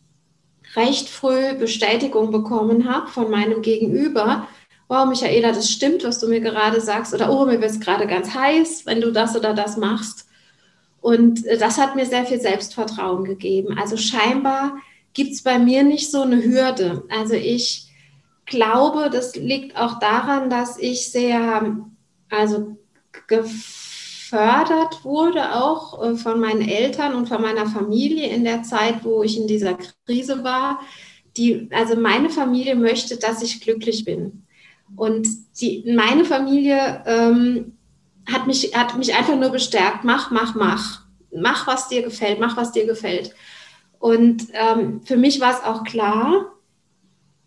recht 0.76 1.09
früh 1.09 1.54
Bestätigung 1.54 2.31
bekommen 2.31 2.88
habe 2.88 3.09
von 3.09 3.28
meinem 3.28 3.62
Gegenüber. 3.62 4.47
Wow, 4.87 5.09
Michaela, 5.09 5.50
das 5.50 5.69
stimmt, 5.69 6.04
was 6.04 6.21
du 6.21 6.28
mir 6.28 6.40
gerade 6.40 6.81
sagst. 6.81 7.12
Oder 7.12 7.28
oh, 7.33 7.45
mir 7.45 7.61
wird 7.61 7.73
es 7.73 7.81
gerade 7.81 8.07
ganz 8.07 8.33
heiß, 8.33 8.87
wenn 8.87 9.00
du 9.00 9.11
das 9.11 9.35
oder 9.35 9.52
das 9.52 9.76
machst. 9.76 10.28
Und 11.02 11.44
äh, 11.47 11.59
das 11.59 11.76
hat 11.76 11.94
mir 11.94 12.06
sehr 12.06 12.25
viel 12.25 12.40
Selbstvertrauen 12.40 13.25
gegeben. 13.25 13.76
Also 13.78 13.99
scheinbar 13.99 14.78
gibt 15.12 15.32
es 15.32 15.42
bei 15.42 15.59
mir 15.59 15.82
nicht 15.82 16.11
so 16.11 16.23
eine 16.23 16.42
Hürde. 16.42 17.04
Also 17.11 17.35
ich 17.35 17.90
glaube, 18.47 19.11
das 19.12 19.37
liegt 19.37 19.76
auch 19.76 19.99
daran, 19.99 20.49
dass 20.49 20.78
ich 20.78 21.11
sehr, 21.11 21.76
also 22.30 22.78
gefördert 23.26 25.04
wurde, 25.04 25.56
auch 25.56 26.02
äh, 26.02 26.14
von 26.14 26.40
meinen 26.40 26.62
Eltern 26.62 27.14
und 27.14 27.28
von 27.28 27.42
meiner 27.42 27.66
Familie 27.66 28.28
in 28.28 28.44
der 28.44 28.62
Zeit, 28.62 29.04
wo 29.04 29.23
ich 29.23 29.37
in 29.37 29.47
dieser 29.47 29.76
Krise 30.06 30.44
war. 30.44 30.80
Die, 31.37 31.68
also 31.73 31.97
meine 31.97 32.30
Familie 32.30 32.76
möchte, 32.76 33.16
dass 33.16 33.42
ich 33.42 33.61
glücklich 33.61 34.04
bin. 34.04 34.44
Und 34.94 35.26
die, 35.61 35.85
meine 35.97 36.25
Familie 36.25 37.02
ähm, 37.06 37.73
hat, 38.31 38.47
mich, 38.47 38.75
hat 38.75 38.97
mich 38.97 39.14
einfach 39.14 39.37
nur 39.37 39.50
bestärkt, 39.50 40.05
mach, 40.05 40.31
mach, 40.31 40.55
mach. 40.55 41.02
Mach, 41.35 41.67
was 41.67 41.88
dir 41.88 42.02
gefällt, 42.02 42.41
mach, 42.41 42.57
was 42.57 42.73
dir 42.73 42.87
gefällt. 42.87 43.35
Und 43.99 44.49
ähm, 44.52 45.00
für 45.05 45.17
mich 45.17 45.41
war 45.41 45.52
es 45.52 45.64
auch 45.64 45.85
klar, 45.85 46.52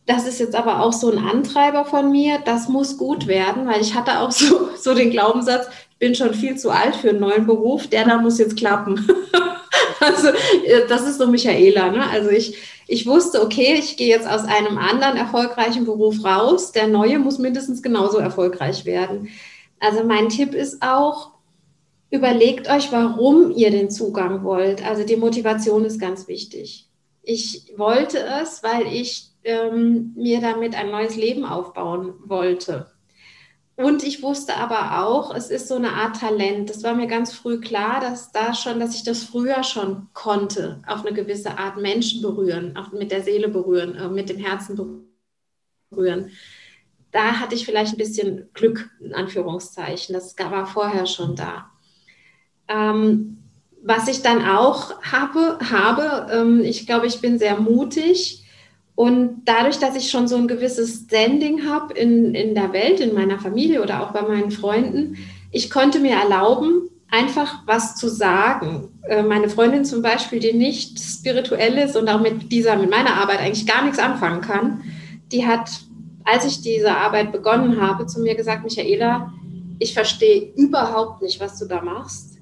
das 0.05 0.27
ist 0.27 0.39
jetzt 0.39 0.55
aber 0.55 0.81
auch 0.81 0.93
so 0.93 1.11
ein 1.11 1.17
Antreiber 1.17 1.85
von 1.85 2.11
mir, 2.11 2.39
das 2.43 2.69
muss 2.69 2.97
gut 2.97 3.27
werden, 3.27 3.67
weil 3.67 3.81
ich 3.81 3.95
hatte 3.95 4.19
auch 4.19 4.31
so, 4.31 4.69
so 4.77 4.93
den 4.93 5.11
Glaubenssatz, 5.11 5.67
ich 5.91 5.97
bin 5.97 6.15
schon 6.15 6.33
viel 6.33 6.57
zu 6.57 6.71
alt 6.71 6.95
für 6.95 7.09
einen 7.09 7.19
neuen 7.19 7.45
Beruf, 7.45 7.87
der 7.87 8.05
da 8.05 8.17
muss 8.17 8.37
jetzt 8.37 8.57
klappen. 8.57 9.07
also 9.99 10.27
äh, 10.27 10.87
das 10.87 11.07
ist 11.07 11.17
so 11.17 11.27
Michaela. 11.27 11.89
Ne? 11.89 12.07
Also 12.09 12.29
ich, 12.29 12.57
ich 12.87 13.07
wusste, 13.07 13.41
okay, 13.41 13.75
ich 13.79 13.97
gehe 13.97 14.09
jetzt 14.09 14.27
aus 14.27 14.43
einem 14.43 14.77
anderen 14.77 15.17
erfolgreichen 15.17 15.85
Beruf 15.85 16.23
raus, 16.23 16.71
der 16.71 16.87
neue 16.87 17.17
muss 17.17 17.39
mindestens 17.39 17.81
genauso 17.81 18.17
erfolgreich 18.17 18.85
werden. 18.85 19.29
Also 19.85 20.03
mein 20.03 20.29
Tipp 20.29 20.55
ist 20.55 20.81
auch, 20.81 21.33
überlegt 22.09 22.67
euch, 22.67 22.91
warum 22.91 23.51
ihr 23.51 23.69
den 23.69 23.91
Zugang 23.91 24.43
wollt. 24.43 24.83
Also 24.83 25.05
die 25.05 25.15
Motivation 25.15 25.85
ist 25.85 25.99
ganz 25.99 26.27
wichtig. 26.27 26.89
Ich 27.21 27.71
wollte 27.77 28.17
es, 28.17 28.63
weil 28.63 28.87
ich 28.87 29.29
ähm, 29.43 30.13
mir 30.15 30.41
damit 30.41 30.73
ein 30.73 30.89
neues 30.89 31.15
Leben 31.15 31.45
aufbauen 31.45 32.15
wollte. 32.25 32.91
Und 33.75 34.03
ich 34.03 34.23
wusste 34.23 34.55
aber 34.55 35.05
auch, 35.05 35.35
es 35.35 35.51
ist 35.51 35.67
so 35.67 35.75
eine 35.75 35.91
Art 35.91 36.19
Talent. 36.19 36.71
Das 36.71 36.81
war 36.81 36.95
mir 36.95 37.07
ganz 37.07 37.31
früh 37.31 37.59
klar, 37.59 37.99
dass 37.99 38.31
da 38.31 38.55
schon, 38.55 38.79
dass 38.79 38.95
ich 38.95 39.03
das 39.03 39.23
früher 39.23 39.63
schon 39.63 40.07
konnte, 40.13 40.81
auf 40.87 41.05
eine 41.05 41.13
gewisse 41.13 41.59
Art 41.59 41.77
Menschen 41.77 42.23
berühren, 42.23 42.75
auch 42.75 42.91
mit 42.91 43.11
der 43.11 43.21
Seele 43.21 43.49
berühren, 43.49 43.93
äh, 43.93 44.09
mit 44.09 44.29
dem 44.29 44.37
Herzen 44.37 45.05
berühren. 45.91 46.31
Da 47.15 47.39
hatte 47.39 47.55
ich 47.55 47.63
vielleicht 47.63 47.93
ein 47.93 47.97
bisschen 47.97 48.49
Glück, 48.53 48.89
in 48.99 49.13
Anführungszeichen. 49.13 50.11
Das 50.11 50.35
war 50.37 50.67
vorher 50.67 51.05
schon 51.05 51.37
da. 51.37 51.71
Ähm, 52.67 53.37
was 53.81 54.09
ich 54.09 54.21
dann 54.21 54.45
auch 54.45 55.01
habe, 55.01 55.59
habe 55.71 56.27
ähm, 56.29 56.59
ich 56.61 56.85
glaube, 56.85 57.07
ich 57.07 57.21
bin 57.21 57.39
sehr 57.39 57.57
mutig 57.57 58.43
und 58.95 59.43
dadurch, 59.45 59.79
dass 59.79 59.95
ich 59.95 60.11
schon 60.11 60.27
so 60.27 60.35
ein 60.35 60.49
gewisses 60.49 61.05
Standing 61.05 61.65
habe 61.65 61.93
in, 61.93 62.35
in 62.35 62.53
der 62.53 62.73
Welt, 62.73 62.99
in 62.99 63.13
meiner 63.13 63.39
Familie 63.39 63.81
oder 63.81 64.03
auch 64.03 64.11
bei 64.11 64.23
meinen 64.23 64.51
Freunden, 64.51 65.15
ich 65.51 65.69
konnte 65.69 65.99
mir 65.99 66.17
erlauben, 66.17 66.89
einfach 67.09 67.61
was 67.65 67.95
zu 67.95 68.09
sagen. 68.09 68.89
Äh, 69.07 69.23
meine 69.23 69.47
Freundin 69.47 69.85
zum 69.85 70.01
Beispiel, 70.01 70.41
die 70.41 70.51
nicht 70.51 70.99
spirituell 70.99 71.77
ist 71.77 71.95
und 71.95 72.09
auch 72.09 72.19
mit 72.19 72.51
dieser, 72.51 72.75
mit 72.75 72.89
meiner 72.89 73.13
Arbeit 73.13 73.39
eigentlich 73.39 73.65
gar 73.65 73.85
nichts 73.85 73.99
anfangen 73.99 74.41
kann, 74.41 74.83
die 75.31 75.47
hat, 75.47 75.69
als 76.25 76.45
ich 76.45 76.61
diese 76.61 76.95
Arbeit 76.95 77.31
begonnen 77.31 77.79
habe, 77.79 78.07
zu 78.07 78.19
mir 78.19 78.35
gesagt, 78.35 78.63
Michaela, 78.63 79.31
ich 79.79 79.93
verstehe 79.93 80.53
überhaupt 80.55 81.21
nicht, 81.21 81.39
was 81.39 81.59
du 81.59 81.65
da 81.65 81.81
machst, 81.81 82.39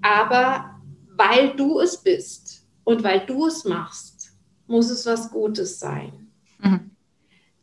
aber 0.00 0.80
weil 1.16 1.56
du 1.56 1.80
es 1.80 1.96
bist 1.96 2.66
und 2.84 3.02
weil 3.02 3.20
du 3.26 3.46
es 3.46 3.64
machst, 3.64 4.32
muss 4.66 4.88
es 4.90 5.04
was 5.04 5.30
Gutes 5.30 5.80
sein. 5.80 6.28
Mhm. 6.60 6.90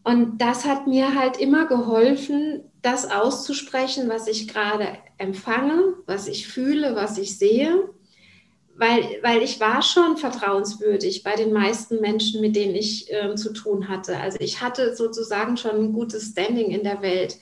Und 0.03 0.37
das 0.39 0.65
hat 0.65 0.85
mir 0.85 1.15
halt 1.15 1.37
immer 1.37 1.65
geholfen, 1.65 2.61
das 2.81 3.09
auszusprechen, 3.09 4.09
was 4.09 4.27
ich 4.27 4.47
gerade 4.47 4.87
empfange, 5.17 5.95
was 6.05 6.27
ich 6.27 6.47
fühle, 6.47 6.95
was 6.95 7.17
ich 7.17 7.39
sehe, 7.39 7.89
weil, 8.77 9.19
weil 9.21 9.41
ich 9.41 9.59
war 9.59 9.81
schon 9.81 10.17
vertrauenswürdig 10.17 11.23
bei 11.23 11.35
den 11.35 11.53
meisten 11.53 12.01
Menschen, 12.01 12.41
mit 12.41 12.55
denen 12.55 12.75
ich 12.75 13.11
äh, 13.11 13.35
zu 13.35 13.53
tun 13.53 13.87
hatte. 13.87 14.17
Also 14.17 14.37
ich 14.41 14.61
hatte 14.61 14.95
sozusagen 14.95 15.57
schon 15.57 15.75
ein 15.75 15.93
gutes 15.93 16.31
Standing 16.31 16.71
in 16.71 16.83
der 16.83 17.01
Welt. 17.01 17.37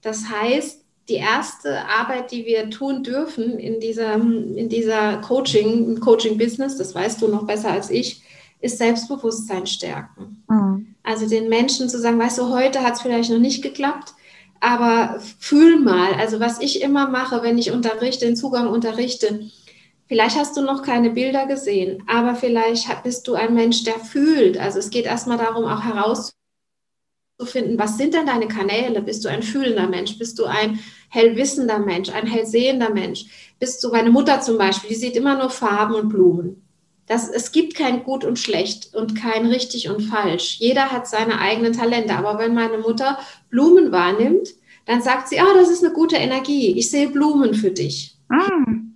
Das 0.00 0.28
heißt, 0.30 0.82
die 1.08 1.14
erste 1.14 1.84
Arbeit, 1.86 2.32
die 2.32 2.44
wir 2.44 2.70
tun 2.70 3.02
dürfen 3.02 3.58
in 3.58 3.80
dieser, 3.80 4.14
in 4.14 4.68
dieser 4.68 5.18
Coaching, 5.18 6.00
Coaching-Business, 6.00 6.76
das 6.76 6.94
weißt 6.94 7.20
du 7.22 7.28
noch 7.28 7.46
besser 7.46 7.70
als 7.70 7.90
ich, 7.90 8.22
ist 8.60 8.78
Selbstbewusstsein 8.78 9.66
stärken. 9.66 10.42
Mhm. 10.48 10.94
Also 11.02 11.28
den 11.28 11.48
Menschen 11.48 11.88
zu 11.88 11.98
sagen, 11.98 12.18
weißt 12.18 12.38
du, 12.38 12.48
heute 12.50 12.82
hat 12.82 12.94
es 12.94 13.02
vielleicht 13.02 13.30
noch 13.30 13.38
nicht 13.38 13.62
geklappt, 13.62 14.14
aber 14.60 15.20
fühl 15.38 15.78
mal. 15.78 16.14
Also 16.14 16.40
was 16.40 16.60
ich 16.60 16.82
immer 16.82 17.08
mache, 17.08 17.42
wenn 17.42 17.58
ich 17.58 17.70
unterrichte, 17.70 18.26
den 18.26 18.36
Zugang 18.36 18.68
unterrichte, 18.68 19.48
vielleicht 20.08 20.36
hast 20.36 20.56
du 20.56 20.62
noch 20.62 20.82
keine 20.82 21.10
Bilder 21.10 21.46
gesehen, 21.46 22.02
aber 22.06 22.34
vielleicht 22.34 23.02
bist 23.04 23.28
du 23.28 23.34
ein 23.34 23.54
Mensch, 23.54 23.84
der 23.84 24.00
fühlt. 24.00 24.58
Also 24.58 24.78
es 24.78 24.90
geht 24.90 25.04
erstmal 25.04 25.38
darum, 25.38 25.64
auch 25.64 25.84
herauszufinden, 25.84 27.78
was 27.78 27.96
sind 27.96 28.14
denn 28.14 28.26
deine 28.26 28.48
Kanäle? 28.48 29.00
Bist 29.02 29.24
du 29.24 29.28
ein 29.28 29.42
fühlender 29.42 29.88
Mensch? 29.88 30.18
Bist 30.18 30.38
du 30.38 30.44
ein 30.44 30.80
hellwissender 31.10 31.78
Mensch, 31.78 32.08
ein 32.10 32.26
hellsehender 32.26 32.90
Mensch? 32.90 33.26
Bist 33.60 33.84
du 33.84 33.90
meine 33.90 34.10
Mutter 34.10 34.40
zum 34.40 34.58
Beispiel, 34.58 34.90
die 34.90 34.96
sieht 34.96 35.16
immer 35.16 35.36
nur 35.36 35.50
Farben 35.50 35.94
und 35.94 36.08
Blumen. 36.08 36.64
Das, 37.08 37.28
es 37.30 37.52
gibt 37.52 37.74
kein 37.74 38.04
Gut 38.04 38.24
und 38.24 38.38
Schlecht 38.38 38.94
und 38.94 39.16
kein 39.16 39.46
Richtig 39.46 39.88
und 39.88 40.02
Falsch. 40.02 40.58
Jeder 40.58 40.92
hat 40.92 41.08
seine 41.08 41.40
eigenen 41.40 41.72
Talente. 41.72 42.14
Aber 42.14 42.38
wenn 42.38 42.54
meine 42.54 42.78
Mutter 42.78 43.18
Blumen 43.48 43.90
wahrnimmt, 43.92 44.48
dann 44.84 45.00
sagt 45.00 45.28
sie, 45.28 45.40
ah, 45.40 45.54
das 45.54 45.70
ist 45.70 45.82
eine 45.82 45.94
gute 45.94 46.16
Energie. 46.16 46.78
Ich 46.78 46.90
sehe 46.90 47.08
Blumen 47.08 47.54
für 47.54 47.70
dich. 47.70 48.16
Mm. 48.28 48.87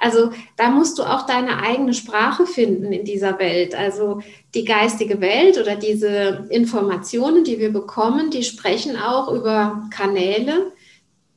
Also 0.00 0.30
da 0.56 0.70
musst 0.70 0.98
du 0.98 1.02
auch 1.02 1.26
deine 1.26 1.62
eigene 1.62 1.92
Sprache 1.92 2.46
finden 2.46 2.92
in 2.92 3.04
dieser 3.04 3.38
Welt. 3.38 3.74
Also 3.74 4.20
die 4.54 4.64
geistige 4.64 5.20
Welt 5.20 5.58
oder 5.58 5.76
diese 5.76 6.46
Informationen, 6.50 7.44
die 7.44 7.58
wir 7.58 7.72
bekommen, 7.72 8.30
die 8.30 8.44
sprechen 8.44 8.96
auch 8.96 9.32
über 9.32 9.88
Kanäle, 9.90 10.72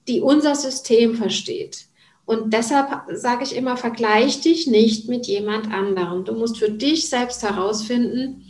die 0.07 0.21
unser 0.21 0.55
System 0.55 1.15
versteht. 1.15 1.85
Und 2.25 2.53
deshalb 2.53 3.03
sage 3.11 3.43
ich 3.43 3.55
immer, 3.55 3.75
vergleich 3.75 4.41
dich 4.41 4.67
nicht 4.67 5.09
mit 5.09 5.27
jemand 5.27 5.71
anderem. 5.73 6.23
Du 6.23 6.33
musst 6.33 6.57
für 6.57 6.69
dich 6.69 7.09
selbst 7.09 7.43
herausfinden, 7.43 8.45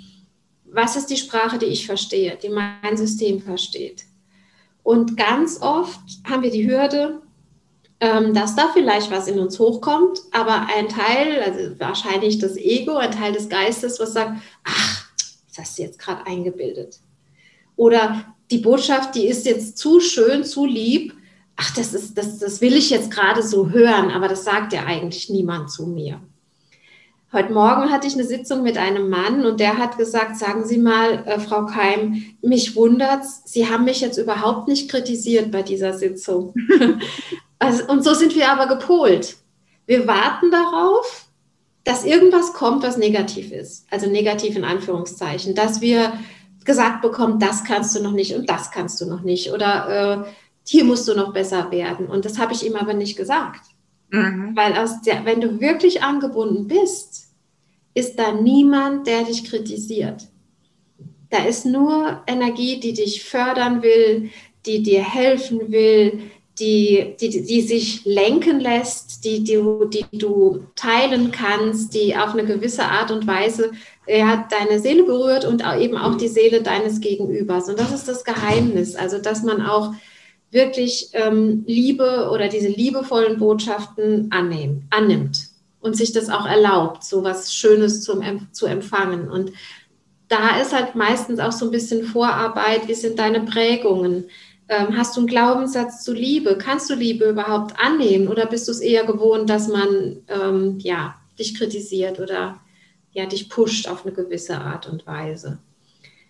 was 0.65 0.96
ist 0.96 1.08
die 1.08 1.17
Sprache, 1.17 1.58
die 1.58 1.67
ich 1.67 1.86
verstehe, 1.86 2.38
die 2.41 2.50
mein 2.50 2.98
System 2.98 3.41
versteht. 3.41 4.03
Und 4.84 5.17
ganz 5.17 5.62
oft 5.62 6.00
haben 6.27 6.43
wir 6.43 6.51
die 6.51 6.70
Hürde, 6.70 7.22
ähm, 8.03 8.33
dass 8.33 8.53
da 8.53 8.67
vielleicht 8.74 9.12
was 9.12 9.29
in 9.29 9.39
uns 9.39 9.57
hochkommt, 9.60 10.19
aber 10.31 10.67
ein 10.75 10.89
Teil, 10.89 11.41
also 11.41 11.79
wahrscheinlich 11.79 12.38
das 12.38 12.57
Ego, 12.57 12.98
ein 12.98 13.12
Teil 13.12 13.31
des 13.31 13.48
Geistes, 13.48 13.98
was 13.98 14.12
sagt, 14.12 14.41
ach, 14.65 15.05
das 15.48 15.57
hast 15.57 15.77
du 15.77 15.83
jetzt 15.83 16.00
gerade 16.00 16.27
eingebildet. 16.27 17.00
Oder 17.77 18.25
die 18.51 18.57
Botschaft, 18.57 19.15
die 19.15 19.25
ist 19.25 19.45
jetzt 19.45 19.77
zu 19.77 20.01
schön, 20.01 20.43
zu 20.43 20.65
lieb, 20.65 21.13
ach, 21.55 21.74
das, 21.75 21.93
ist, 21.93 22.17
das, 22.17 22.39
das 22.39 22.60
will 22.60 22.74
ich 22.74 22.89
jetzt 22.89 23.10
gerade 23.10 23.41
so 23.41 23.69
hören, 23.69 24.12
aber 24.12 24.27
das 24.27 24.43
sagt 24.43 24.74
ja 24.74 24.83
eigentlich 24.83 25.29
niemand 25.29 25.72
zu 25.72 25.88
mir. 25.88 26.19
Heute 27.31 27.53
Morgen 27.53 27.89
hatte 27.89 28.05
ich 28.05 28.15
eine 28.15 28.25
Sitzung 28.25 28.63
mit 28.63 28.77
einem 28.77 29.10
Mann 29.10 29.45
und 29.45 29.62
der 29.62 29.77
hat 29.77 29.98
gesagt, 29.98 30.36
sagen 30.36 30.65
Sie 30.65 30.77
mal, 30.77 31.24
äh, 31.25 31.39
Frau 31.39 31.67
Keim, 31.67 32.22
mich 32.41 32.75
wundert's, 32.75 33.43
Sie 33.45 33.69
haben 33.69 33.86
mich 33.86 34.01
jetzt 34.01 34.17
überhaupt 34.17 34.67
nicht 34.67 34.91
kritisiert 34.91 35.51
bei 35.51 35.62
dieser 35.62 35.93
Sitzung. 35.93 36.53
also, 37.63 37.86
und 37.86 38.03
so 38.03 38.13
sind 38.13 38.36
wir 38.36 38.50
aber 38.50 38.67
gepolt. 38.67 39.38
Wir 39.86 40.05
warten 40.05 40.51
darauf, 40.51 41.27
dass 41.86 42.03
irgendwas 42.03 42.53
kommt, 42.53 42.84
was 42.84 42.98
negativ 42.98 43.51
ist. 43.51 43.86
Also 43.89 44.10
negativ 44.10 44.55
in 44.55 44.65
Anführungszeichen. 44.65 45.55
Dass 45.55 45.79
wir 45.79 46.13
gesagt 46.65 47.01
bekommen, 47.01 47.39
das 47.39 47.63
kannst 47.63 47.96
du 47.96 48.03
noch 48.03 48.12
nicht 48.12 48.36
und 48.36 48.50
das 48.50 48.72
kannst 48.72 49.00
du 49.00 49.05
noch 49.05 49.22
nicht. 49.22 49.51
Oder 49.51 50.25
äh, 50.25 50.32
hier 50.65 50.84
musst 50.84 51.08
du 51.08 51.15
noch 51.15 51.34
besser 51.34 51.72
werden. 51.72 52.08
Und 52.08 52.25
das 52.25 52.38
habe 52.38 52.53
ich 52.53 52.65
ihm 52.65 52.75
aber 52.75 52.93
nicht 52.93 53.15
gesagt. 53.15 53.62
Mhm. 54.10 54.55
Weil 54.55 54.77
aus 54.77 55.01
der, 55.01 55.24
wenn 55.25 55.39
du 55.39 55.62
wirklich 55.62 56.03
angebunden 56.03 56.67
bist, 56.67 57.29
ist 57.93 58.20
da 58.20 58.34
niemand, 58.34 59.08
der 59.08 59.24
dich 59.24 59.46
kritisiert. 59.46 60.27
Da 61.29 61.46
ist 61.46 61.65
nur 61.65 62.24
Energie, 62.27 62.79
die 62.79 62.93
dich 62.93 63.24
fördern 63.24 63.82
will, 63.82 64.29
die 64.65 64.84
dir 64.84 65.03
helfen 65.03 65.72
will, 65.72 66.32
die, 66.60 67.15
die, 67.19 67.29
die 67.29 67.62
sich 67.62 68.05
lenken 68.05 68.60
lässt, 68.60 69.25
die, 69.25 69.43
die, 69.43 69.60
die 69.91 70.17
du 70.17 70.65
teilen 70.75 71.31
kannst, 71.31 71.93
die 71.93 72.15
auf 72.15 72.33
eine 72.33 72.45
gewisse 72.45 72.86
Art 72.86 73.12
und 73.12 73.25
Weise 73.25 73.72
er 74.05 74.27
hat 74.27 74.51
deine 74.51 74.79
Seele 74.79 75.03
berührt 75.03 75.45
und 75.45 75.63
eben 75.79 75.98
auch 75.98 76.15
die 76.15 76.27
Seele 76.27 76.62
deines 76.62 77.00
Gegenübers. 77.00 77.69
Und 77.69 77.79
das 77.79 77.93
ist 77.93 78.07
das 78.07 78.24
Geheimnis, 78.24 78.95
also 78.95 79.17
dass 79.17 79.43
man 79.43 79.65
auch 79.65 79.93
wirklich 80.51 81.10
ähm, 81.13 81.63
Liebe 81.65 82.29
oder 82.31 82.48
diese 82.48 82.67
liebevollen 82.67 83.39
Botschaften 83.39 84.31
annehmen, 84.31 84.88
annimmt 84.89 85.48
und 85.79 85.95
sich 85.95 86.12
das 86.12 86.29
auch 86.29 86.45
erlaubt, 86.45 87.03
so 87.03 87.24
was 87.24 87.53
Schönes 87.53 88.01
zum, 88.01 88.22
zu 88.51 88.65
empfangen. 88.67 89.29
Und 89.29 89.51
da 90.27 90.60
ist 90.62 90.74
halt 90.74 90.95
meistens 90.95 91.39
auch 91.39 91.51
so 91.51 91.65
ein 91.65 91.72
bisschen 91.72 92.03
Vorarbeit, 92.05 92.88
wie 92.88 92.93
sind 92.93 93.19
deine 93.19 93.41
Prägungen? 93.41 94.25
Ähm, 94.74 94.98
hast 94.98 95.15
du 95.15 95.22
einen 95.22 95.27
Glaubenssatz 95.27 96.03
zu 96.03 96.13
Liebe? 96.13 96.58
Kannst 96.58 96.89
du 96.89 96.96
Liebe 96.96 97.25
überhaupt 97.25 97.80
annehmen 97.80 98.27
oder 98.27 98.48
bist 98.48 98.68
du 98.68 98.72
es 98.72 98.80
eher 98.80 99.06
gewohnt, 99.06 99.50
dass 99.50 99.68
man 99.68 100.18
ähm, 100.27 100.80
ja, 100.80 101.15
dich 101.38 101.56
kritisiert 101.56 102.20
oder 102.20 102.60
ja, 103.12 103.27
dich 103.27 103.50
pusht 103.50 103.88
auf 103.88 104.03
eine 104.03 104.15
gewisse 104.15 104.58
Art 104.58 104.89
und 104.89 105.06
Weise? 105.06 105.60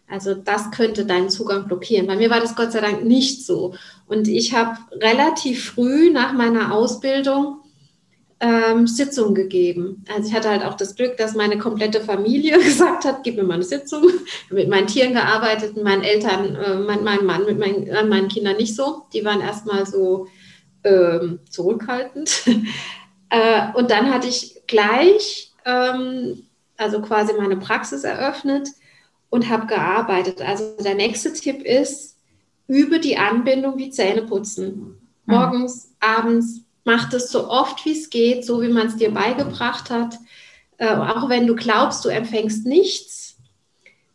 Also 0.10 0.34
das 0.34 0.72
könnte 0.72 1.06
deinen 1.06 1.30
Zugang 1.30 1.68
blockieren. 1.68 2.06
Bei 2.06 2.18
mir 2.18 2.30
war 2.30 2.42
das 2.42 2.56
Gott 2.56 2.74
sei 2.74 2.82
Dank 2.82 3.06
nicht 3.06 3.46
so. 3.46 3.76
Und 4.08 4.28
ich 4.28 4.54
habe 4.54 4.78
relativ 4.92 5.72
früh 5.72 6.12
nach 6.12 6.34
meiner 6.34 6.74
Ausbildung 6.74 7.62
ähm, 8.44 8.88
Sitzungen 8.88 9.34
gegeben. 9.34 10.04
Also 10.14 10.28
ich 10.28 10.36
hatte 10.36 10.50
halt 10.50 10.66
auch 10.66 10.74
das 10.74 10.96
Glück, 10.96 11.16
dass 11.16 11.34
meine 11.34 11.58
komplette 11.58 12.02
Familie 12.02 12.58
gesagt 12.64 13.06
hat, 13.06 13.24
gib 13.24 13.38
mir 13.38 13.44
mal 13.44 13.54
eine 13.54 13.64
Sitzung. 13.64 14.04
mit 14.50 14.68
meinen 14.68 14.88
Tieren 14.88 15.14
gearbeitet, 15.14 15.76
mit 15.76 15.86
meinen 15.86 16.04
Eltern, 16.04 16.56
äh, 16.56 16.76
mein, 16.76 17.06
meinem 17.06 17.26
Mann, 17.26 17.46
mit 17.46 17.58
meinen, 17.58 17.88
äh, 17.88 18.04
meinen 18.04 18.28
Kindern 18.28 18.58
nicht 18.58 18.76
so. 18.76 19.04
Die 19.14 19.24
waren 19.24 19.40
erstmal 19.40 19.86
so 19.86 20.28
ähm, 20.84 21.40
zurückhaltend. 21.50 22.44
äh, 23.30 23.68
und 23.76 23.90
dann 23.90 24.14
hatte 24.14 24.28
ich 24.28 24.62
gleich, 24.68 25.54
ähm, 25.64 26.44
also 26.76 27.02
quasi 27.02 27.34
meine 27.38 27.56
Praxis 27.56 28.04
eröffnet 28.04 28.68
und 29.30 29.50
habe 29.50 29.68
gearbeitet. 29.68 30.42
Also 30.42 30.76
der 30.84 30.96
nächste 30.96 31.32
Tipp 31.32 31.64
ist, 31.64 32.18
übe 32.68 33.00
die 33.00 33.18
Anbindung 33.18 33.78
wie 33.78 33.90
Zähne 33.90 34.24
putzen. 34.24 35.00
Mhm. 35.26 35.34
Morgens, 35.34 35.86
mhm. 35.86 35.92
abends, 36.02 36.63
Mach 36.86 37.10
das 37.10 37.32
so 37.32 37.50
oft 37.50 37.86
wie 37.86 37.94
es 37.94 38.10
geht, 38.10 38.46
so 38.46 38.62
wie 38.62 38.68
man 38.68 38.88
es 38.88 38.98
dir 38.98 39.12
beigebracht 39.12 39.90
hat. 39.90 40.18
Äh, 40.78 40.96
auch 40.96 41.30
wenn 41.30 41.48
du 41.48 41.56
glaubst, 41.56 42.04
du 42.04 42.10
empfängst 42.10 42.66
nichts, 42.66 43.38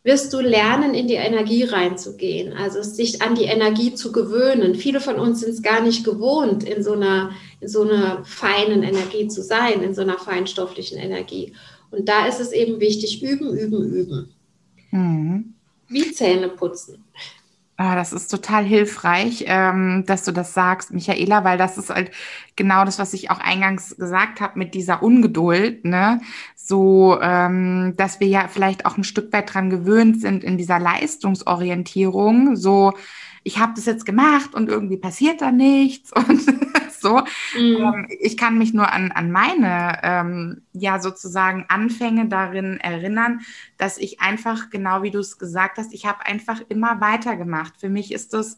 wirst 0.03 0.31
du 0.33 0.39
lernen, 0.39 0.93
in 0.93 1.07
die 1.07 1.15
Energie 1.15 1.63
reinzugehen, 1.63 2.53
also 2.53 2.81
sich 2.81 3.21
an 3.21 3.35
die 3.35 3.45
Energie 3.45 3.93
zu 3.93 4.11
gewöhnen. 4.11 4.75
Viele 4.75 5.01
von 5.01 5.15
uns 5.15 5.41
sind 5.41 5.51
es 5.51 5.61
gar 5.61 5.81
nicht 5.81 6.05
gewohnt, 6.05 6.63
in 6.63 6.83
so, 6.83 6.93
einer, 6.93 7.31
in 7.59 7.67
so 7.67 7.83
einer 7.83 8.23
feinen 8.23 8.83
Energie 8.83 9.27
zu 9.27 9.41
sein, 9.41 9.81
in 9.81 9.93
so 9.93 10.01
einer 10.01 10.17
feinstofflichen 10.17 10.97
Energie. 10.97 11.53
Und 11.91 12.07
da 12.07 12.27
ist 12.27 12.39
es 12.39 12.51
eben 12.51 12.79
wichtig, 12.79 13.21
üben, 13.21 13.57
üben, 13.57 13.83
üben. 13.83 14.33
Mhm. 14.91 15.53
Wie 15.87 16.11
Zähne 16.11 16.49
putzen. 16.49 17.03
Ah, 17.81 17.95
das 17.95 18.11
ist 18.11 18.27
total 18.27 18.65
hilfreich, 18.65 19.45
ähm, 19.47 20.03
dass 20.05 20.25
du 20.25 20.33
das 20.33 20.53
sagst, 20.53 20.91
Michaela, 20.91 21.45
weil 21.45 21.57
das 21.57 21.77
ist 21.77 21.89
halt 21.89 22.11
genau 22.57 22.83
das, 22.83 22.99
was 22.99 23.13
ich 23.13 23.31
auch 23.31 23.39
eingangs 23.39 23.95
gesagt 23.95 24.41
habe 24.41 24.59
mit 24.59 24.73
dieser 24.73 25.01
Ungeduld, 25.01 25.85
ne? 25.85 26.19
So, 26.57 27.17
ähm, 27.21 27.93
dass 27.95 28.19
wir 28.19 28.27
ja 28.27 28.49
vielleicht 28.49 28.85
auch 28.85 28.97
ein 28.97 29.05
Stück 29.05 29.31
weit 29.31 29.53
dran 29.53 29.69
gewöhnt 29.69 30.19
sind 30.19 30.43
in 30.43 30.57
dieser 30.57 30.77
Leistungsorientierung, 30.77 32.57
so 32.57 32.91
ich 33.43 33.59
habe 33.59 33.73
das 33.75 33.85
jetzt 33.85 34.05
gemacht 34.05 34.53
und 34.53 34.69
irgendwie 34.69 34.97
passiert 34.97 35.41
da 35.41 35.51
nichts 35.51 36.11
und 36.15 36.41
so. 36.99 37.21
Mhm. 37.57 37.77
Ähm, 37.77 38.07
ich 38.19 38.37
kann 38.37 38.57
mich 38.57 38.73
nur 38.73 38.91
an, 38.91 39.11
an 39.11 39.31
meine, 39.31 39.99
ähm, 40.03 40.61
ja, 40.73 40.99
sozusagen 40.99 41.65
Anfänge 41.69 42.27
darin 42.27 42.79
erinnern, 42.79 43.41
dass 43.77 43.97
ich 43.97 44.21
einfach, 44.21 44.69
genau 44.69 45.03
wie 45.03 45.11
du 45.11 45.19
es 45.19 45.37
gesagt 45.37 45.77
hast, 45.77 45.93
ich 45.93 46.05
habe 46.05 46.25
einfach 46.25 46.61
immer 46.69 47.01
weitergemacht. 47.01 47.79
Für 47.79 47.89
mich 47.89 48.11
ist 48.11 48.33
das 48.33 48.57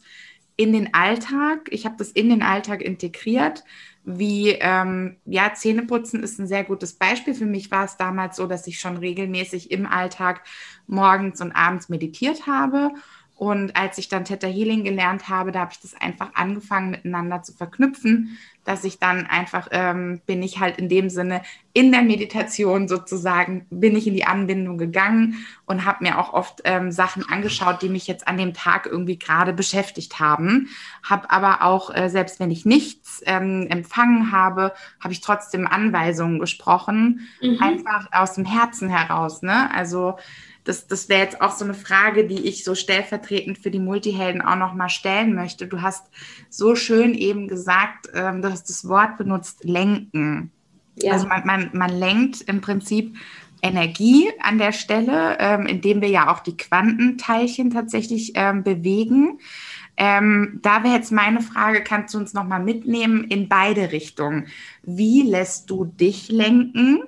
in 0.56 0.74
den 0.74 0.94
Alltag, 0.94 1.70
ich 1.72 1.86
habe 1.86 1.96
das 1.98 2.12
in 2.12 2.30
den 2.30 2.44
Alltag 2.44 2.82
integriert 2.82 3.64
wie 4.04 4.50
ähm, 4.60 5.18
ja, 5.26 5.54
Zähneputzen 5.54 6.24
ist 6.24 6.40
ein 6.40 6.48
sehr 6.48 6.64
gutes 6.64 6.94
Beispiel. 6.94 7.36
Für 7.36 7.46
mich 7.46 7.70
war 7.70 7.86
es 7.86 7.98
damals 7.98 8.38
so, 8.38 8.48
dass 8.48 8.66
ich 8.66 8.80
schon 8.80 8.98
regelmäßig 8.98 9.70
im 9.70 9.86
Alltag 9.86 10.44
morgens 10.88 11.40
und 11.40 11.52
abends 11.52 11.88
meditiert 11.88 12.48
habe 12.48 12.92
und 13.42 13.76
als 13.76 13.98
ich 13.98 14.08
dann 14.08 14.24
Theta 14.24 14.46
Healing 14.46 14.84
gelernt 14.84 15.28
habe, 15.28 15.52
da 15.52 15.62
habe 15.62 15.72
ich 15.72 15.80
das 15.80 16.00
einfach 16.00 16.36
angefangen 16.36 16.92
miteinander 16.92 17.42
zu 17.42 17.54
verknüpfen, 17.54 18.38
dass 18.66 18.84
ich 18.84 19.00
dann 19.00 19.26
einfach, 19.26 19.68
ähm, 19.72 20.22
bin 20.28 20.44
ich 20.44 20.60
halt 20.60 20.78
in 20.78 20.90
dem 20.90 21.10
Sinne 21.10 21.42
in 21.74 21.92
der 21.92 22.04
Meditation 22.04 22.88
sozusagen, 22.88 23.66
bin 23.72 23.96
ich 23.96 24.06
in 24.06 24.14
die 24.14 24.26
Anbindung 24.26 24.78
gegangen 24.78 25.44
und 25.66 25.86
habe 25.86 26.04
mir 26.04 26.20
auch 26.20 26.34
oft 26.34 26.62
ähm, 26.66 26.92
Sachen 26.92 27.28
angeschaut, 27.28 27.82
die 27.82 27.90
mich 27.90 28.06
jetzt 28.06 28.28
an 28.28 28.38
dem 28.38 28.54
Tag 28.54 28.86
irgendwie 28.86 29.18
gerade 29.18 29.54
beschäftigt 29.54 30.20
haben. 30.20 30.70
Habe 31.02 31.32
aber 31.32 31.64
auch, 31.64 31.92
äh, 31.96 32.10
selbst 32.10 32.40
wenn 32.40 32.52
ich 32.52 32.64
nichts 32.64 33.24
ähm, 33.26 33.66
empfangen 33.72 34.32
habe, 34.32 34.72
habe 35.00 35.14
ich 35.14 35.22
trotzdem 35.22 35.66
Anweisungen 35.66 36.38
gesprochen, 36.38 37.22
mhm. 37.42 37.58
einfach 37.60 38.08
aus 38.12 38.36
dem 38.36 38.46
Herzen 38.46 38.88
heraus. 38.88 39.42
Ne? 39.42 39.74
Also 39.74 40.18
das, 40.64 40.88
das 40.88 41.10
wäre 41.10 41.22
jetzt 41.24 41.42
auch 41.42 41.52
so 41.52 41.66
eine 41.66 41.74
Frage, 41.74 42.28
die 42.28 42.48
ich 42.48 42.64
so 42.64 42.76
stellvertretend 42.76 43.58
für 43.58 43.72
die 43.72 43.80
Multihelden 43.80 44.42
auch 44.42 44.56
nochmal 44.56 44.90
stellen 44.90 45.34
möchte. 45.34 45.68
Du 45.68 45.82
hast 45.82 46.06
so 46.50 46.76
schön 46.76 47.14
eben 47.14 47.48
gesagt, 47.48 48.10
ähm, 48.14 48.42
du 48.42 48.52
hast 48.52 48.70
das 48.70 48.88
Wort 48.88 49.18
benutzt, 49.18 49.64
lenken. 49.64 50.52
Ja. 51.02 51.14
Also 51.14 51.28
man, 51.28 51.46
man, 51.46 51.70
man 51.74 51.90
lenkt 51.90 52.42
im 52.42 52.62
Prinzip 52.62 53.16
Energie 53.64 54.30
an 54.42 54.58
der 54.58 54.72
Stelle, 54.72 55.38
ähm, 55.40 55.66
indem 55.66 56.02
wir 56.02 56.10
ja 56.10 56.32
auch 56.32 56.40
die 56.40 56.58
Quantenteilchen 56.58 57.72
tatsächlich 57.72 58.34
ähm, 58.36 58.64
bewegen. 58.64 59.40
Ähm, 59.98 60.60
da 60.62 60.84
wäre 60.84 60.96
jetzt 60.96 61.12
meine 61.12 61.42
Frage, 61.42 61.84
kannst 61.84 62.14
du 62.14 62.18
uns 62.18 62.34
nochmal 62.34 62.64
mitnehmen 62.64 63.24
in 63.26 63.50
beide 63.50 63.92
Richtungen? 63.92 64.48
Wie 64.84 65.24
lässt 65.24 65.70
du 65.70 65.86
dich 65.86 66.30
lenken 66.30 67.04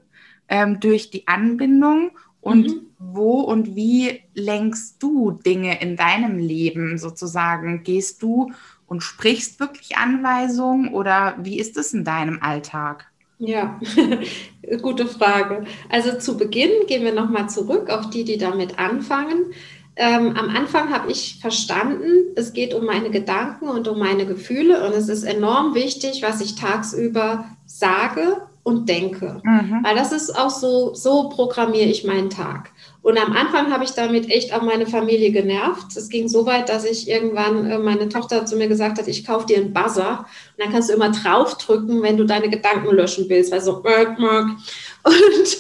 ähm, 0.48 0.80
durch 0.80 1.10
die 1.10 1.28
Anbindung 1.28 2.12
und 2.44 2.68
mhm. 2.68 2.82
wo 3.00 3.40
und 3.40 3.76
wie 3.76 4.22
lenkst 4.36 5.02
du 5.02 5.32
Dinge 5.32 5.82
in 5.82 5.96
deinem 5.96 6.38
Leben 6.38 6.98
sozusagen? 6.98 7.84
Gehst 7.84 8.22
du 8.22 8.52
und 8.86 9.02
sprichst 9.02 9.60
wirklich 9.60 9.98
Anweisungen 9.98 10.94
oder 10.94 11.36
wie 11.42 11.58
ist 11.58 11.78
es 11.78 11.94
in 11.94 12.04
deinem 12.04 12.40
Alltag? 12.42 13.06
Ja, 13.40 13.80
gute 14.82 15.08
Frage. 15.08 15.66
Also 15.90 16.18
zu 16.20 16.38
Beginn 16.38 16.86
gehen 16.88 17.04
wir 17.04 17.14
nochmal 17.14 17.50
zurück 17.50 17.90
auf 17.90 18.10
die, 18.10 18.24
die 18.24 18.38
damit 18.38 18.78
anfangen. 18.78 19.54
Ähm, 19.96 20.36
am 20.36 20.50
Anfang 20.50 20.90
habe 20.92 21.12
ich 21.12 21.40
verstanden, 21.40 22.34
es 22.36 22.54
geht 22.54 22.74
um 22.74 22.86
meine 22.86 23.10
Gedanken 23.10 23.68
und 23.68 23.88
um 23.88 24.00
meine 24.00 24.26
Gefühle 24.26 24.86
und 24.86 24.94
es 24.94 25.08
ist 25.08 25.24
enorm 25.24 25.76
wichtig, 25.76 26.22
was 26.24 26.42
ich 26.42 26.56
tagsüber 26.56 27.46
sage 27.66 28.42
und 28.64 28.88
denke. 28.88 29.42
Mhm. 29.44 29.80
Weil 29.84 29.96
das 29.96 30.12
ist 30.12 30.38
auch 30.38 30.50
so, 30.50 30.94
so 30.94 31.30
programmiere 31.30 31.90
ich 31.90 32.06
meinen 32.06 32.30
Tag. 32.30 32.72
Und 33.02 33.22
am 33.22 33.34
Anfang 33.34 33.72
habe 33.72 33.84
ich 33.84 33.92
damit 33.92 34.32
echt 34.32 34.54
auch 34.54 34.62
meine 34.62 34.88
Familie 34.88 35.32
genervt. 35.32 35.98
Es 35.98 36.08
ging 36.08 36.30
so 36.30 36.46
weit, 36.46 36.70
dass 36.70 36.86
ich 36.86 37.10
irgendwann 37.10 37.70
äh, 37.70 37.78
meine 37.78 38.08
Tochter 38.08 38.46
zu 38.46 38.56
mir 38.56 38.70
gesagt 38.70 38.98
hat, 38.98 39.10
ich 39.10 39.26
kaufe 39.26 39.46
dir 39.46 39.58
einen 39.58 39.74
Buzzer 39.74 40.20
und 40.20 40.64
dann 40.64 40.72
kannst 40.72 40.90
du 40.90 40.94
immer 40.94 41.12
draufdrücken, 41.12 42.02
wenn 42.02 42.16
du 42.16 42.24
deine 42.24 42.50
Gedanken 42.50 42.96
löschen 42.96 43.28
willst, 43.28 43.52
weil 43.52 43.60
so 43.60 43.82
Merk, 43.82 44.18
Merk. 44.18 44.48
Und 45.06 45.58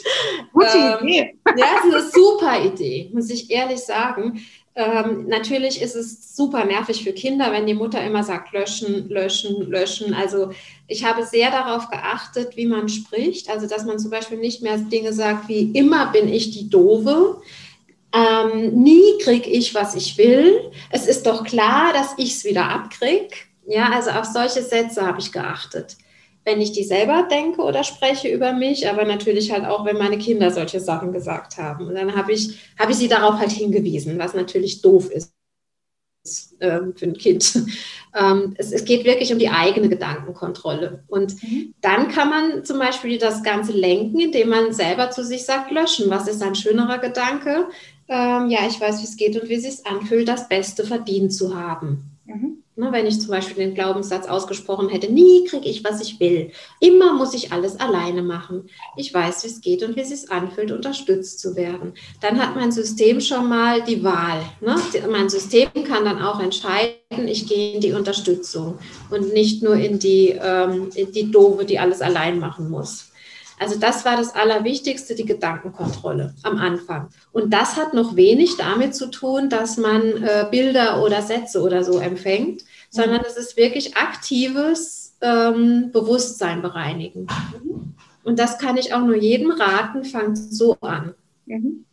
Gute 0.53 0.97
ähm, 1.01 1.05
Idee. 1.05 1.35
ja, 1.57 1.65
das 1.67 1.85
ist 1.85 1.93
eine 1.93 2.09
super 2.11 2.63
Idee, 2.63 3.11
muss 3.13 3.29
ich 3.29 3.51
ehrlich 3.51 3.81
sagen. 3.81 4.39
Ähm, 4.75 5.27
natürlich 5.27 5.81
ist 5.81 5.95
es 5.95 6.35
super 6.35 6.65
nervig 6.65 7.03
für 7.03 7.13
Kinder, 7.13 7.51
wenn 7.51 7.67
die 7.67 7.75
Mutter 7.75 8.03
immer 8.03 8.23
sagt, 8.23 8.53
löschen, 8.53 9.07
löschen, 9.09 9.69
löschen. 9.69 10.13
Also 10.15 10.51
ich 10.87 11.05
habe 11.05 11.25
sehr 11.25 11.51
darauf 11.51 11.89
geachtet, 11.89 12.57
wie 12.57 12.65
man 12.65 12.89
spricht. 12.89 13.49
Also 13.49 13.67
dass 13.67 13.85
man 13.85 13.99
zum 13.99 14.09
Beispiel 14.09 14.39
nicht 14.39 14.63
mehr 14.63 14.77
Dinge 14.77 15.13
sagt 15.13 15.47
wie 15.47 15.71
immer 15.73 16.11
bin 16.11 16.27
ich 16.27 16.51
die 16.51 16.69
Dove. 16.69 17.41
Ähm, 18.15 18.81
nie 18.83 19.17
kriege 19.21 19.49
ich, 19.49 19.75
was 19.75 19.95
ich 19.95 20.17
will. 20.17 20.71
Es 20.89 21.07
ist 21.07 21.25
doch 21.25 21.43
klar, 21.43 21.93
dass 21.93 22.13
ich 22.17 22.35
es 22.35 22.43
wieder 22.43 22.69
abkriege. 22.69 23.35
Ja, 23.67 23.91
also 23.91 24.09
auf 24.11 24.25
solche 24.25 24.61
Sätze 24.61 25.05
habe 25.05 25.19
ich 25.19 25.31
geachtet. 25.31 25.97
Wenn 26.45 26.61
ich 26.61 26.71
die 26.73 26.83
selber 26.83 27.27
denke 27.29 27.61
oder 27.61 27.83
spreche 27.83 28.27
über 28.27 28.53
mich, 28.53 28.89
aber 28.89 29.05
natürlich 29.05 29.51
halt 29.51 29.65
auch, 29.65 29.85
wenn 29.85 29.97
meine 29.97 30.17
Kinder 30.17 30.51
solche 30.51 30.79
Sachen 30.79 31.13
gesagt 31.13 31.57
haben. 31.57 31.87
Und 31.87 31.95
dann 31.95 32.15
habe 32.15 32.33
ich, 32.33 32.59
habe 32.77 32.91
ich 32.91 32.97
sie 32.97 33.07
darauf 33.07 33.39
halt 33.39 33.51
hingewiesen, 33.51 34.19
was 34.19 34.33
natürlich 34.33 34.81
doof 34.81 35.09
ist 35.09 35.33
ähm, 36.59 36.93
für 36.95 37.05
ein 37.05 37.17
Kind. 37.17 37.63
Ähm, 38.15 38.53
es, 38.59 38.71
es, 38.71 38.85
geht 38.85 39.05
wirklich 39.05 39.33
um 39.33 39.39
die 39.39 39.49
eigene 39.49 39.89
Gedankenkontrolle. 39.89 41.03
Und 41.07 41.41
mhm. 41.41 41.73
dann 41.81 42.09
kann 42.09 42.29
man 42.29 42.63
zum 42.63 42.77
Beispiel 42.77 43.17
das 43.17 43.41
Ganze 43.41 43.71
lenken, 43.71 44.19
indem 44.19 44.49
man 44.49 44.71
selber 44.71 45.09
zu 45.09 45.25
sich 45.25 45.45
sagt, 45.45 45.71
löschen. 45.71 46.11
Was 46.11 46.27
ist 46.27 46.43
ein 46.43 46.53
schönerer 46.53 46.99
Gedanke? 46.99 47.69
Ähm, 48.07 48.51
ja, 48.51 48.67
ich 48.67 48.79
weiß, 48.79 49.01
wie 49.01 49.05
es 49.05 49.17
geht 49.17 49.41
und 49.41 49.49
wie 49.49 49.55
es 49.55 49.63
sich 49.63 49.87
anfühlt, 49.87 50.27
das 50.27 50.47
Beste 50.47 50.85
verdient 50.85 51.33
zu 51.33 51.57
haben. 51.57 52.11
Mhm. 52.25 52.62
Ne, 52.75 52.91
wenn 52.91 53.05
ich 53.05 53.21
zum 53.21 53.29
Beispiel 53.29 53.57
den 53.57 53.75
Glaubenssatz 53.75 54.25
ausgesprochen 54.25 54.89
hätte, 54.89 55.13
nie 55.13 55.45
kriege 55.45 55.69
ich, 55.69 55.83
was 55.83 56.01
ich 56.01 56.19
will. 56.19 56.49
Immer 56.79 57.13
muss 57.13 57.35
ich 57.35 57.51
alles 57.51 57.79
alleine 57.79 58.23
machen. 58.23 58.67
Ich 58.97 59.13
weiß, 59.13 59.43
wie 59.43 59.47
es 59.47 59.61
geht 59.61 59.83
und 59.83 59.95
wie 59.95 60.01
es 60.01 60.09
sich 60.09 60.31
anfühlt, 60.31 60.71
unterstützt 60.71 61.39
zu 61.39 61.55
werden. 61.55 61.93
Dann 62.19 62.41
hat 62.41 62.55
mein 62.55 62.71
System 62.71 63.21
schon 63.21 63.47
mal 63.47 63.83
die 63.83 64.03
Wahl. 64.03 64.41
Ne? 64.59 64.75
Mein 65.07 65.29
System 65.29 65.69
kann 65.87 66.05
dann 66.05 66.19
auch 66.19 66.39
entscheiden, 66.39 67.27
ich 67.27 67.47
gehe 67.47 67.75
in 67.75 67.81
die 67.81 67.93
Unterstützung 67.93 68.79
und 69.11 69.33
nicht 69.33 69.61
nur 69.61 69.75
in 69.75 69.99
die, 69.99 70.29
ähm, 70.29 70.89
in 70.95 71.11
die 71.11 71.31
Dove, 71.31 71.65
die 71.65 71.77
alles 71.77 72.01
allein 72.01 72.39
machen 72.39 72.71
muss. 72.71 73.12
Also 73.63 73.79
das 73.79 74.03
war 74.03 74.17
das 74.17 74.35
Allerwichtigste, 74.35 75.15
die 75.15 75.23
Gedankenkontrolle 75.23 76.33
am 76.43 76.57
Anfang. 76.57 77.07
Und 77.31 77.53
das 77.53 77.77
hat 77.77 77.93
noch 77.93 78.17
wenig 78.17 78.57
damit 78.57 78.93
zu 78.93 79.09
tun, 79.09 79.49
dass 79.49 79.77
man 79.77 80.01
äh, 80.01 80.45
Bilder 80.51 81.01
oder 81.01 81.21
Sätze 81.21 81.61
oder 81.61 81.85
so 81.85 81.99
empfängt, 81.99 82.65
sondern 82.89 83.21
es 83.25 83.37
ist 83.37 83.55
wirklich 83.55 83.95
aktives 83.95 85.15
ähm, 85.21 85.91
Bewusstsein 85.93 86.61
bereinigen. 86.61 87.27
Und 88.25 88.37
das 88.37 88.57
kann 88.57 88.75
ich 88.75 88.93
auch 88.93 88.99
nur 88.99 89.15
jedem 89.15 89.51
raten, 89.51 90.03
fangt 90.03 90.37
so 90.37 90.75
an. 90.81 91.13
Mhm. 91.45 91.85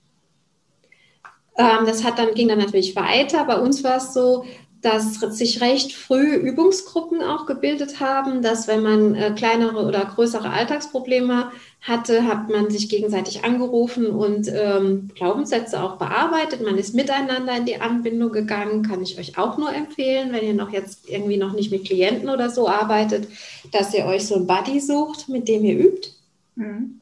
Ähm, 1.56 1.87
das 1.87 2.02
hat 2.02 2.18
dann, 2.18 2.35
ging 2.35 2.48
dann 2.48 2.59
natürlich 2.59 2.96
weiter. 2.96 3.44
Bei 3.44 3.61
uns 3.61 3.85
war 3.85 3.98
es 3.98 4.12
so, 4.12 4.44
dass 4.82 5.20
sich 5.20 5.60
recht 5.60 5.92
früh 5.92 6.34
Übungsgruppen 6.34 7.22
auch 7.22 7.46
gebildet 7.46 8.00
haben, 8.00 8.42
dass 8.42 8.66
wenn 8.66 8.82
man 8.82 9.14
äh, 9.14 9.32
kleinere 9.36 9.84
oder 9.84 10.04
größere 10.04 10.48
Alltagsprobleme 10.48 11.50
hatte, 11.82 12.26
hat 12.26 12.48
man 12.48 12.70
sich 12.70 12.88
gegenseitig 12.88 13.44
angerufen 13.44 14.06
und 14.06 14.48
ähm, 14.48 15.10
Glaubenssätze 15.14 15.82
auch 15.82 15.96
bearbeitet. 15.96 16.62
Man 16.62 16.78
ist 16.78 16.94
miteinander 16.94 17.56
in 17.56 17.66
die 17.66 17.80
Anbindung 17.80 18.32
gegangen, 18.32 18.82
kann 18.82 19.02
ich 19.02 19.18
euch 19.18 19.38
auch 19.38 19.58
nur 19.58 19.72
empfehlen, 19.72 20.32
wenn 20.32 20.46
ihr 20.46 20.54
noch 20.54 20.70
jetzt 20.70 21.08
irgendwie 21.08 21.36
noch 21.36 21.52
nicht 21.52 21.70
mit 21.70 21.86
Klienten 21.86 22.28
oder 22.28 22.50
so 22.50 22.68
arbeitet, 22.68 23.28
dass 23.72 23.94
ihr 23.94 24.04
euch 24.06 24.26
so 24.26 24.36
ein 24.36 24.46
Buddy 24.46 24.80
sucht, 24.80 25.28
mit 25.28 25.48
dem 25.48 25.64
ihr 25.64 25.78
übt. 25.78 26.10
Mhm. 26.56 27.00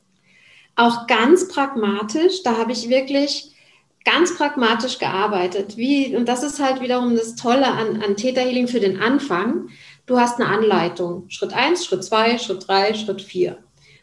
Auch 0.76 1.06
ganz 1.08 1.48
pragmatisch, 1.48 2.42
da 2.44 2.56
habe 2.56 2.72
ich 2.72 2.88
wirklich 2.88 3.52
ganz 4.10 4.36
pragmatisch 4.36 4.98
gearbeitet. 4.98 5.76
Wie, 5.76 6.16
und 6.16 6.28
das 6.28 6.42
ist 6.42 6.60
halt 6.60 6.80
wiederum 6.80 7.14
das 7.14 7.34
Tolle 7.34 7.66
an, 7.66 8.02
an 8.02 8.16
Theta 8.16 8.40
Healing 8.40 8.68
für 8.68 8.80
den 8.80 9.00
Anfang. 9.00 9.68
Du 10.06 10.18
hast 10.18 10.40
eine 10.40 10.48
Anleitung. 10.48 11.28
Schritt 11.28 11.52
1, 11.52 11.84
Schritt 11.84 12.04
2, 12.04 12.38
Schritt 12.38 12.66
3, 12.66 12.94
Schritt 12.94 13.20
4. 13.20 13.58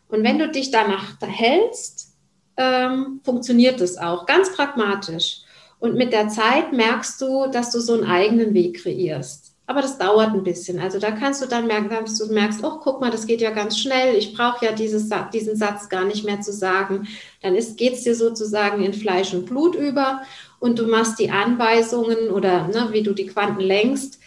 Und 0.08 0.24
wenn 0.24 0.38
du 0.38 0.50
dich 0.50 0.70
danach 0.70 1.20
hältst, 1.22 2.16
ähm, 2.58 3.20
funktioniert 3.24 3.82
es 3.82 3.98
auch 3.98 4.26
ganz 4.26 4.56
pragmatisch. 4.56 5.42
Und 5.80 5.96
mit 5.96 6.14
der 6.14 6.30
Zeit 6.30 6.72
merkst 6.72 7.20
du, 7.22 7.48
dass 7.48 7.72
du 7.72 7.80
so 7.80 7.94
einen 7.96 8.06
eigenen 8.06 8.54
Weg 8.54 8.84
kreierst. 8.84 9.45
Aber 9.68 9.82
das 9.82 9.98
dauert 9.98 10.34
ein 10.34 10.44
bisschen. 10.44 10.80
Also 10.80 11.00
da 11.00 11.12
kannst 11.12 11.42
du 11.42 11.48
dann 11.48 11.66
merken, 11.66 11.90
dass 11.90 12.18
du 12.20 12.32
merkst, 12.32 12.64
oh, 12.64 12.80
guck 12.84 13.02
mal, 13.02 13.10
das 13.10 13.26
geht 13.26 13.42
ja 13.42 13.50
ganz 13.50 13.80
schnell. 13.80 14.16
Ich 14.16 14.36
brauche 14.36 14.64
ja 14.64 14.72
dieses, 14.72 15.10
diesen 15.34 15.56
Satz 15.56 15.90
gar 15.90 16.06
nicht 16.06 16.24
mehr 16.24 16.42
zu 16.42 16.54
sagen. 16.54 17.08
Dann 17.42 17.56
geht 17.76 17.94
es 17.94 18.04
dir 18.04 18.16
sozusagen 18.16 18.84
in 18.84 18.94
Fleisch 18.94 19.34
und 19.34 19.48
Blut 19.48 19.76
über 19.76 20.22
und 20.60 20.78
du 20.78 20.88
machst 20.88 21.20
die 21.20 21.32
Anweisungen 21.32 22.30
oder 22.30 22.68
ne, 22.68 22.90
wie 22.92 23.04
du 23.04 23.14
die 23.14 23.28
Quanten 23.28 23.62
lenkst, 23.62 24.20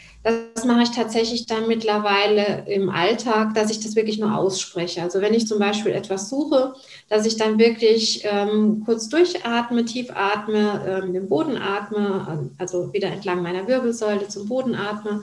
das 0.54 0.64
mache 0.64 0.82
ich 0.82 0.90
tatsächlich 0.90 1.46
dann 1.46 1.68
mittlerweile 1.68 2.64
im 2.66 2.90
Alltag, 2.90 3.54
dass 3.54 3.70
ich 3.70 3.80
das 3.80 3.96
wirklich 3.96 4.18
nur 4.18 4.36
ausspreche. 4.36 5.02
Also 5.02 5.20
wenn 5.20 5.34
ich 5.34 5.46
zum 5.46 5.58
Beispiel 5.58 5.92
etwas 5.92 6.28
suche, 6.28 6.74
dass 7.08 7.26
ich 7.26 7.36
dann 7.36 7.58
wirklich 7.58 8.22
ähm, 8.24 8.82
kurz 8.84 9.08
durchatme, 9.08 9.84
tief 9.84 10.10
atme, 10.14 11.02
ähm, 11.04 11.12
den 11.12 11.28
Boden 11.28 11.56
atme, 11.56 12.50
also 12.58 12.92
wieder 12.92 13.08
entlang 13.08 13.42
meiner 13.42 13.66
Wirbelsäule 13.68 14.28
zum 14.28 14.48
Boden 14.48 14.74
atme, 14.74 15.22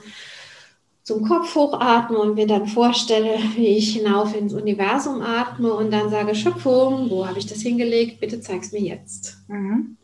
zum 1.02 1.26
Kopf 1.28 1.54
hochatme 1.54 2.18
und 2.18 2.34
mir 2.34 2.46
dann 2.46 2.66
vorstelle, 2.66 3.38
wie 3.56 3.76
ich 3.76 3.94
hinauf 3.94 4.34
ins 4.36 4.54
Universum 4.54 5.22
atme 5.22 5.72
und 5.72 5.92
dann 5.92 6.10
sage, 6.10 6.34
Schöpfung, 6.34 7.10
wo 7.10 7.26
habe 7.26 7.38
ich 7.38 7.46
das 7.46 7.60
hingelegt? 7.60 8.20
Bitte 8.20 8.40
zeig 8.40 8.62
es 8.62 8.72
mir 8.72 8.82
jetzt. 8.82 9.36
Mhm 9.48 9.96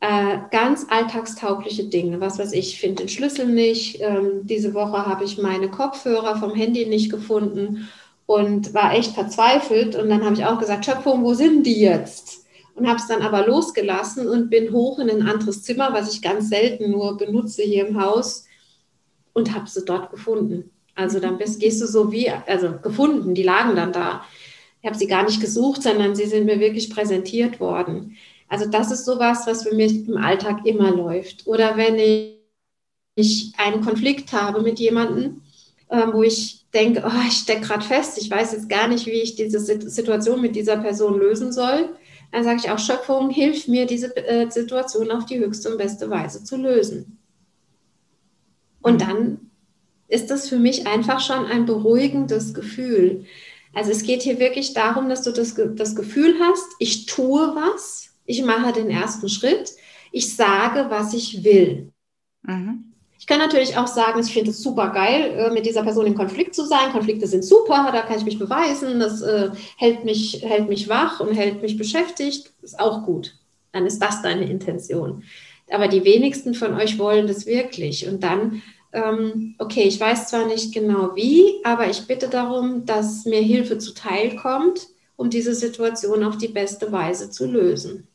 äh, 0.00 0.38
ganz 0.50 0.86
alltagstaugliche 0.90 1.84
Dinge. 1.84 2.20
Was 2.20 2.38
weiß 2.38 2.52
ich, 2.52 2.78
finde 2.78 3.02
den 3.02 3.08
Schlüssel 3.08 3.46
nicht. 3.46 4.00
Ähm, 4.00 4.42
diese 4.44 4.74
Woche 4.74 5.06
habe 5.06 5.24
ich 5.24 5.38
meine 5.38 5.70
Kopfhörer 5.70 6.36
vom 6.36 6.54
Handy 6.54 6.86
nicht 6.86 7.10
gefunden 7.10 7.88
und 8.26 8.74
war 8.74 8.94
echt 8.94 9.12
verzweifelt. 9.12 9.96
Und 9.96 10.10
dann 10.10 10.24
habe 10.24 10.34
ich 10.34 10.44
auch 10.44 10.58
gesagt, 10.58 10.84
Schöpfung, 10.84 11.24
wo 11.24 11.34
sind 11.34 11.64
die 11.64 11.80
jetzt? 11.80 12.46
Und 12.74 12.86
habe 12.86 12.98
es 12.98 13.06
dann 13.06 13.22
aber 13.22 13.46
losgelassen 13.46 14.28
und 14.28 14.50
bin 14.50 14.72
hoch 14.72 14.98
in 14.98 15.08
ein 15.08 15.26
anderes 15.26 15.62
Zimmer, 15.62 15.94
was 15.94 16.12
ich 16.12 16.20
ganz 16.20 16.50
selten 16.50 16.90
nur 16.90 17.16
benutze 17.16 17.62
hier 17.62 17.86
im 17.86 17.98
Haus 17.98 18.44
und 19.32 19.54
habe 19.54 19.68
sie 19.68 19.84
dort 19.84 20.10
gefunden. 20.10 20.70
Also 20.94 21.20
dann 21.20 21.38
bist, 21.38 21.60
gehst 21.60 21.80
du 21.80 21.86
so 21.86 22.12
wie, 22.12 22.30
also 22.30 22.72
gefunden, 22.82 23.34
die 23.34 23.42
lagen 23.42 23.76
dann 23.76 23.92
da. 23.92 24.24
Ich 24.82 24.86
habe 24.86 24.98
sie 24.98 25.06
gar 25.06 25.24
nicht 25.24 25.40
gesucht, 25.40 25.82
sondern 25.82 26.14
sie 26.14 26.26
sind 26.26 26.44
mir 26.44 26.60
wirklich 26.60 26.90
präsentiert 26.90 27.60
worden. 27.60 28.16
Also 28.48 28.66
das 28.66 28.90
ist 28.90 29.04
sowas, 29.04 29.46
was 29.46 29.64
für 29.64 29.74
mich 29.74 30.06
im 30.06 30.16
Alltag 30.16 30.64
immer 30.64 30.90
läuft. 30.90 31.46
Oder 31.46 31.76
wenn 31.76 31.98
ich 33.16 33.52
einen 33.56 33.82
Konflikt 33.82 34.32
habe 34.32 34.62
mit 34.62 34.78
jemandem, 34.78 35.42
ähm, 35.90 36.12
wo 36.12 36.22
ich 36.22 36.66
denke, 36.72 37.02
oh, 37.06 37.26
ich 37.26 37.38
stecke 37.38 37.66
gerade 37.66 37.84
fest, 37.84 38.18
ich 38.18 38.30
weiß 38.30 38.52
jetzt 38.52 38.68
gar 38.68 38.88
nicht, 38.88 39.06
wie 39.06 39.22
ich 39.22 39.36
diese 39.36 39.60
Situation 39.60 40.40
mit 40.40 40.54
dieser 40.54 40.76
Person 40.76 41.18
lösen 41.18 41.52
soll, 41.52 41.90
dann 42.32 42.44
sage 42.44 42.60
ich 42.62 42.70
auch, 42.70 42.78
Schöpfung, 42.78 43.30
hilf 43.30 43.68
mir, 43.68 43.86
diese 43.86 44.14
äh, 44.16 44.50
Situation 44.50 45.10
auf 45.10 45.26
die 45.26 45.38
höchste 45.38 45.70
und 45.70 45.78
beste 45.78 46.10
Weise 46.10 46.44
zu 46.44 46.56
lösen. 46.56 47.18
Und 48.82 48.94
mhm. 48.94 48.98
dann 48.98 49.40
ist 50.08 50.30
das 50.30 50.48
für 50.48 50.58
mich 50.58 50.86
einfach 50.86 51.20
schon 51.20 51.46
ein 51.46 51.66
beruhigendes 51.66 52.54
Gefühl. 52.54 53.24
Also 53.74 53.90
es 53.90 54.04
geht 54.04 54.22
hier 54.22 54.38
wirklich 54.38 54.74
darum, 54.74 55.08
dass 55.08 55.22
du 55.22 55.32
das, 55.32 55.54
das 55.54 55.96
Gefühl 55.96 56.34
hast, 56.40 56.66
ich 56.78 57.06
tue 57.06 57.54
was, 57.54 58.05
ich 58.26 58.44
mache 58.44 58.72
den 58.72 58.90
ersten 58.90 59.28
Schritt. 59.28 59.72
Ich 60.12 60.34
sage, 60.34 60.86
was 60.88 61.14
ich 61.14 61.44
will. 61.44 61.92
Mhm. 62.42 62.92
Ich 63.18 63.26
kann 63.26 63.38
natürlich 63.38 63.76
auch 63.76 63.86
sagen, 63.86 64.20
ich 64.20 64.32
finde 64.32 64.50
es 64.50 64.62
super 64.62 64.90
geil, 64.90 65.32
äh, 65.36 65.50
mit 65.50 65.66
dieser 65.66 65.82
Person 65.82 66.06
in 66.06 66.14
Konflikt 66.14 66.54
zu 66.54 66.64
sein. 66.64 66.92
Konflikte 66.92 67.26
sind 67.26 67.44
super, 67.44 67.90
da 67.92 68.02
kann 68.02 68.18
ich 68.18 68.24
mich 68.24 68.38
beweisen. 68.38 69.00
Das 69.00 69.22
äh, 69.22 69.50
hält, 69.76 70.04
mich, 70.04 70.42
hält 70.42 70.68
mich 70.68 70.88
wach 70.88 71.20
und 71.20 71.34
hält 71.34 71.60
mich 71.60 71.76
beschäftigt. 71.76 72.52
Ist 72.62 72.78
auch 72.78 73.04
gut. 73.04 73.34
Dann 73.72 73.86
ist 73.86 74.00
das 74.00 74.22
deine 74.22 74.48
Intention. 74.48 75.24
Aber 75.70 75.88
die 75.88 76.04
wenigsten 76.04 76.54
von 76.54 76.74
euch 76.74 76.98
wollen 76.98 77.26
das 77.26 77.46
wirklich. 77.46 78.06
Und 78.06 78.22
dann, 78.22 78.62
ähm, 78.92 79.56
okay, 79.58 79.82
ich 79.82 79.98
weiß 79.98 80.28
zwar 80.28 80.46
nicht 80.46 80.72
genau 80.72 81.16
wie, 81.16 81.60
aber 81.64 81.90
ich 81.90 82.06
bitte 82.06 82.28
darum, 82.28 82.86
dass 82.86 83.24
mir 83.24 83.40
Hilfe 83.40 83.78
zuteil 83.78 84.36
kommt, 84.36 84.86
um 85.16 85.30
diese 85.30 85.54
Situation 85.54 86.22
auf 86.22 86.38
die 86.38 86.48
beste 86.48 86.92
Weise 86.92 87.30
zu 87.30 87.46
lösen. 87.46 88.06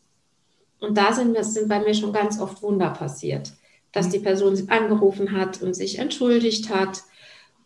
Und 0.81 0.97
da 0.97 1.13
sind, 1.13 1.37
das 1.37 1.53
sind 1.53 1.69
bei 1.69 1.79
mir 1.79 1.93
schon 1.93 2.11
ganz 2.11 2.41
oft 2.41 2.61
Wunder 2.61 2.89
passiert, 2.89 3.53
dass 3.93 4.09
die 4.09 4.19
Person 4.19 4.67
angerufen 4.69 5.31
hat 5.31 5.61
und 5.61 5.75
sich 5.75 5.99
entschuldigt 5.99 6.69
hat. 6.69 7.03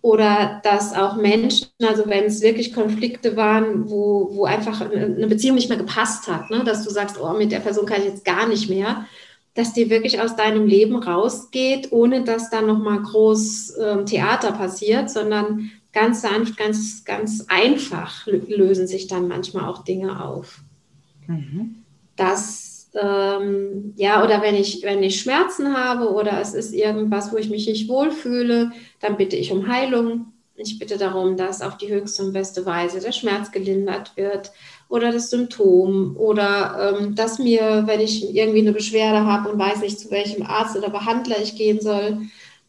Oder 0.01 0.62
dass 0.63 0.93
auch 0.93 1.15
Menschen, 1.15 1.69
also 1.82 2.04
wenn 2.06 2.25
es 2.25 2.41
wirklich 2.41 2.73
Konflikte 2.73 3.36
waren, 3.36 3.89
wo, 3.89 4.30
wo 4.36 4.45
einfach 4.45 4.80
eine 4.82 5.25
Beziehung 5.25 5.56
nicht 5.56 5.69
mehr 5.69 5.80
gepasst 5.80 6.28
hat, 6.28 6.51
ne? 6.51 6.63
dass 6.63 6.84
du 6.84 6.91
sagst, 6.91 7.19
oh, 7.19 7.34
mit 7.34 7.51
der 7.51 7.60
Person 7.60 7.88
kann 7.88 8.01
ich 8.01 8.10
jetzt 8.10 8.25
gar 8.25 8.47
nicht 8.47 8.69
mehr, 8.69 9.08
dass 9.56 9.73
die 9.73 9.89
wirklich 9.89 10.21
aus 10.21 10.36
deinem 10.36 10.67
Leben 10.67 10.97
rausgeht, 10.97 11.91
ohne 11.91 12.23
dass 12.23 12.51
da 12.51 12.62
nochmal 12.62 13.01
groß 13.01 13.78
ähm, 13.82 14.06
Theater 14.06 14.51
passiert, 14.51 15.10
sondern 15.10 15.71
ganz 15.91 16.21
sanft, 16.21 16.58
ganz, 16.58 17.04
ganz 17.06 17.45
einfach 17.47 18.28
lösen 18.28 18.86
sich 18.86 19.08
dann 19.08 19.28
manchmal 19.28 19.67
auch 19.67 19.84
Dinge 19.86 20.23
auf. 20.23 20.60
Mhm. 21.25 21.84
Das 22.17 22.64
ähm, 22.95 23.93
ja, 23.97 24.23
oder 24.23 24.41
wenn 24.41 24.55
ich, 24.55 24.84
wenn 24.84 25.03
ich 25.03 25.19
Schmerzen 25.19 25.75
habe 25.77 26.12
oder 26.12 26.39
es 26.39 26.53
ist 26.53 26.73
irgendwas, 26.73 27.31
wo 27.31 27.38
ich 27.38 27.49
mich 27.49 27.67
nicht 27.67 27.89
wohlfühle, 27.89 28.71
dann 29.01 29.17
bitte 29.17 29.36
ich 29.36 29.51
um 29.51 29.67
Heilung. 29.67 30.31
Ich 30.55 30.79
bitte 30.79 30.97
darum, 30.97 31.36
dass 31.36 31.62
auf 31.62 31.77
die 31.77 31.93
höchste 31.93 32.23
und 32.23 32.31
beste 32.31 32.65
Weise 32.65 33.01
der 33.01 33.12
Schmerz 33.12 33.51
gelindert 33.51 34.15
wird 34.15 34.53
oder 34.88 35.12
das 35.12 35.29
Symptom 35.29 36.15
oder 36.15 36.97
ähm, 36.97 37.15
dass 37.15 37.39
mir, 37.39 37.84
wenn 37.86 37.99
ich 37.99 38.34
irgendwie 38.34 38.62
eine 38.62 38.71
Beschwerde 38.71 39.25
habe 39.25 39.49
und 39.49 39.60
weiß 39.60 39.81
nicht, 39.81 39.99
zu 39.99 40.12
welchem 40.12 40.43
Arzt 40.43 40.77
oder 40.77 40.89
Behandler 40.89 41.41
ich 41.41 41.58
gehen 41.58 41.81
soll, 41.81 42.19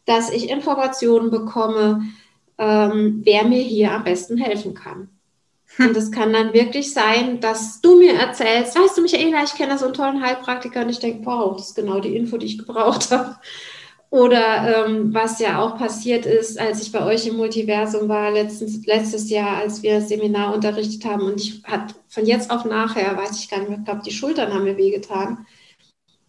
dass 0.05 0.29
ich 0.31 0.49
Informationen 0.49 1.31
bekomme, 1.31 2.01
ähm, 2.57 3.21
wer 3.23 3.45
mir 3.45 3.61
hier 3.61 3.93
am 3.93 4.03
besten 4.03 4.37
helfen 4.37 4.73
kann. 4.73 5.16
Und 5.79 5.95
es 5.95 6.11
kann 6.11 6.33
dann 6.33 6.53
wirklich 6.53 6.93
sein, 6.93 7.39
dass 7.39 7.81
du 7.81 7.97
mir 7.97 8.13
erzählst, 8.13 8.77
weißt 8.77 8.97
du, 8.97 9.01
Michaela, 9.01 9.43
ich 9.43 9.53
kenne 9.53 9.77
so 9.77 9.85
einen 9.85 9.93
tollen 9.93 10.23
Heilpraktiker 10.23 10.81
und 10.81 10.89
ich 10.89 10.99
denke, 10.99 11.25
wow, 11.25 11.55
das 11.55 11.69
ist 11.69 11.75
genau 11.75 11.99
die 11.99 12.15
Info, 12.15 12.37
die 12.37 12.47
ich 12.47 12.57
gebraucht 12.57 13.11
habe. 13.11 13.37
Oder 14.09 14.85
ähm, 14.85 15.13
was 15.13 15.39
ja 15.39 15.59
auch 15.59 15.77
passiert 15.77 16.25
ist, 16.25 16.57
als 16.57 16.81
ich 16.81 16.93
bei 16.93 17.03
euch 17.05 17.27
im 17.27 17.35
Multiversum 17.35 18.07
war, 18.07 18.31
letztens, 18.31 18.85
letztes 18.85 19.29
Jahr, 19.29 19.57
als 19.57 19.83
wir 19.83 19.99
das 19.99 20.07
Seminar 20.07 20.53
unterrichtet 20.53 21.03
haben 21.03 21.23
und 21.23 21.41
ich 21.41 21.61
hat 21.65 21.93
von 22.07 22.25
jetzt 22.25 22.49
auf 22.49 22.63
nachher, 22.63 23.17
weiß 23.17 23.37
ich 23.37 23.49
gar 23.49 23.59
nicht 23.59 23.69
mehr, 23.69 23.79
ich 23.79 23.85
glaube, 23.85 24.03
die 24.05 24.11
Schultern 24.11 24.53
haben 24.53 24.63
mir 24.63 24.77
wehgetan, 24.77 25.45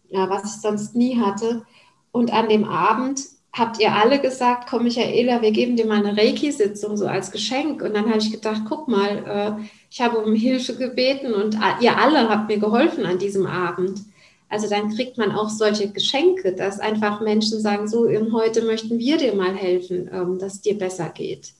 ja, 0.09 0.29
was 0.29 0.43
ich 0.43 0.61
sonst 0.61 0.95
nie 0.95 1.19
hatte. 1.19 1.65
Und 2.11 2.33
an 2.33 2.49
dem 2.49 2.65
Abend 2.65 3.21
habt 3.51 3.79
ihr 3.79 3.93
alle 3.93 4.19
gesagt, 4.19 4.69
komm 4.69 4.83
Michaela, 4.83 5.41
wir 5.41 5.51
geben 5.51 5.75
dir 5.75 5.85
mal 5.85 6.05
eine 6.05 6.17
Reiki-Sitzung 6.17 6.97
so 6.97 7.07
als 7.07 7.31
Geschenk. 7.31 7.81
Und 7.81 7.95
dann 7.95 8.07
habe 8.07 8.19
ich 8.19 8.31
gedacht, 8.31 8.61
guck 8.67 8.87
mal, 8.87 9.57
äh, 9.59 9.63
ich 9.89 10.01
habe 10.01 10.19
um 10.19 10.35
Hilfe 10.35 10.75
gebeten 10.75 11.33
und 11.33 11.57
ihr 11.81 11.97
alle 11.97 12.29
habt 12.29 12.47
mir 12.47 12.59
geholfen 12.59 13.05
an 13.05 13.17
diesem 13.17 13.47
Abend. 13.47 14.01
Also 14.49 14.67
dann 14.67 14.95
kriegt 14.95 15.17
man 15.17 15.31
auch 15.31 15.49
solche 15.49 15.89
Geschenke, 15.91 16.53
dass 16.53 16.79
einfach 16.79 17.21
Menschen 17.21 17.59
sagen, 17.61 17.87
so, 17.87 18.07
heute 18.07 18.63
möchten 18.63 18.97
wir 18.97 19.17
dir 19.17 19.35
mal 19.35 19.55
helfen, 19.55 20.09
ähm, 20.11 20.39
dass 20.39 20.55
es 20.55 20.61
dir 20.61 20.77
besser 20.77 21.09
geht. 21.09 21.53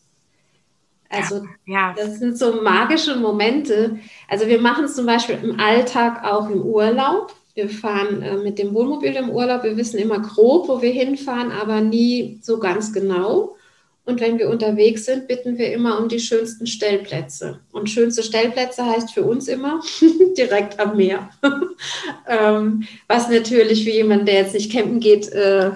Also 1.09 1.43
ja, 1.65 1.89
ja. 1.89 1.95
das 1.97 2.19
sind 2.19 2.37
so 2.37 2.61
magische 2.61 3.15
Momente. 3.15 3.99
Also 4.27 4.47
wir 4.47 4.61
machen 4.61 4.85
es 4.85 4.95
zum 4.95 5.05
Beispiel 5.05 5.39
im 5.41 5.59
Alltag 5.59 6.23
auch 6.23 6.49
im 6.49 6.61
Urlaub. 6.61 7.33
Wir 7.59 7.67
fahren 7.67 8.21
äh, 8.21 8.37
mit 8.37 8.57
dem 8.57 8.73
Wohnmobil 8.73 9.17
im 9.17 9.29
Urlaub. 9.29 9.63
Wir 9.63 9.75
wissen 9.75 9.97
immer 9.97 10.21
grob, 10.21 10.69
wo 10.69 10.81
wir 10.81 10.91
hinfahren, 10.91 11.51
aber 11.51 11.81
nie 11.81 12.39
so 12.41 12.57
ganz 12.57 12.93
genau. 12.93 13.57
Und 14.05 14.21
wenn 14.21 14.39
wir 14.39 14.49
unterwegs 14.49 15.03
sind, 15.03 15.27
bitten 15.27 15.57
wir 15.57 15.73
immer 15.73 15.99
um 15.99 16.07
die 16.07 16.21
schönsten 16.21 16.67
Stellplätze. 16.67 17.59
Und 17.73 17.89
schönste 17.89 18.23
Stellplätze 18.23 18.85
heißt 18.85 19.11
für 19.11 19.23
uns 19.23 19.49
immer 19.49 19.81
direkt 20.37 20.79
am 20.79 20.95
Meer. 20.95 21.31
ähm, 22.29 22.87
was 23.07 23.29
natürlich 23.29 23.83
für 23.83 23.91
jemanden, 23.91 24.25
der 24.25 24.35
jetzt 24.35 24.53
nicht 24.53 24.71
campen 24.71 25.01
geht, 25.01 25.27
äh, 25.33 25.71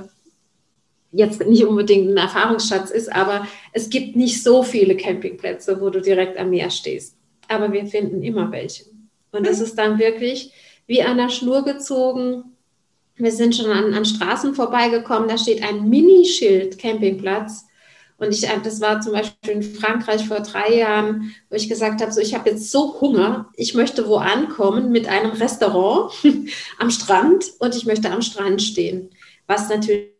jetzt 1.11 1.45
nicht 1.45 1.65
unbedingt 1.65 2.09
ein 2.09 2.17
Erfahrungsschatz 2.17 2.91
ist, 2.91 3.13
aber 3.13 3.45
es 3.73 3.89
gibt 3.89 4.15
nicht 4.15 4.41
so 4.41 4.63
viele 4.63 4.95
Campingplätze, 4.95 5.81
wo 5.81 5.89
du 5.89 5.99
direkt 5.99 6.37
am 6.37 6.51
Meer 6.51 6.69
stehst. 6.69 7.17
Aber 7.49 7.73
wir 7.73 7.85
finden 7.87 8.23
immer 8.23 8.49
welche. 8.53 8.85
Und 9.33 9.45
das 9.45 9.57
mhm. 9.57 9.63
ist 9.65 9.75
dann 9.75 9.99
wirklich 9.99 10.53
wie 10.93 11.01
an 11.01 11.17
der 11.17 11.29
Schnur 11.29 11.65
gezogen. 11.65 12.55
Wir 13.15 13.31
sind 13.31 13.55
schon 13.55 13.71
an, 13.71 13.95
an 13.95 14.05
Straßen 14.05 14.53
vorbeigekommen, 14.53 15.27
da 15.27 15.39
steht 15.39 15.63
ein 15.63 15.89
Minischild 15.89 16.77
Campingplatz 16.77 17.65
und 18.17 18.31
ich, 18.31 18.47
äh, 18.47 18.59
das 18.63 18.79
war 18.79 19.01
zum 19.01 19.13
Beispiel 19.13 19.53
in 19.53 19.63
Frankreich 19.63 20.27
vor 20.27 20.41
drei 20.41 20.75
Jahren, 20.75 21.33
wo 21.49 21.55
ich 21.55 21.67
gesagt 21.67 21.99
habe, 21.99 22.11
so 22.11 22.21
ich 22.21 22.35
habe 22.35 22.51
jetzt 22.51 22.69
so 22.69 23.01
Hunger, 23.01 23.49
ich 23.55 23.73
möchte 23.73 24.07
wo 24.07 24.17
ankommen 24.17 24.91
mit 24.91 25.07
einem 25.07 25.31
Restaurant 25.31 26.13
am 26.77 26.91
Strand 26.91 27.45
und 27.57 27.75
ich 27.75 27.87
möchte 27.87 28.11
am 28.11 28.21
Strand 28.21 28.61
stehen. 28.61 29.09
Was 29.47 29.69
natürlich 29.69 30.11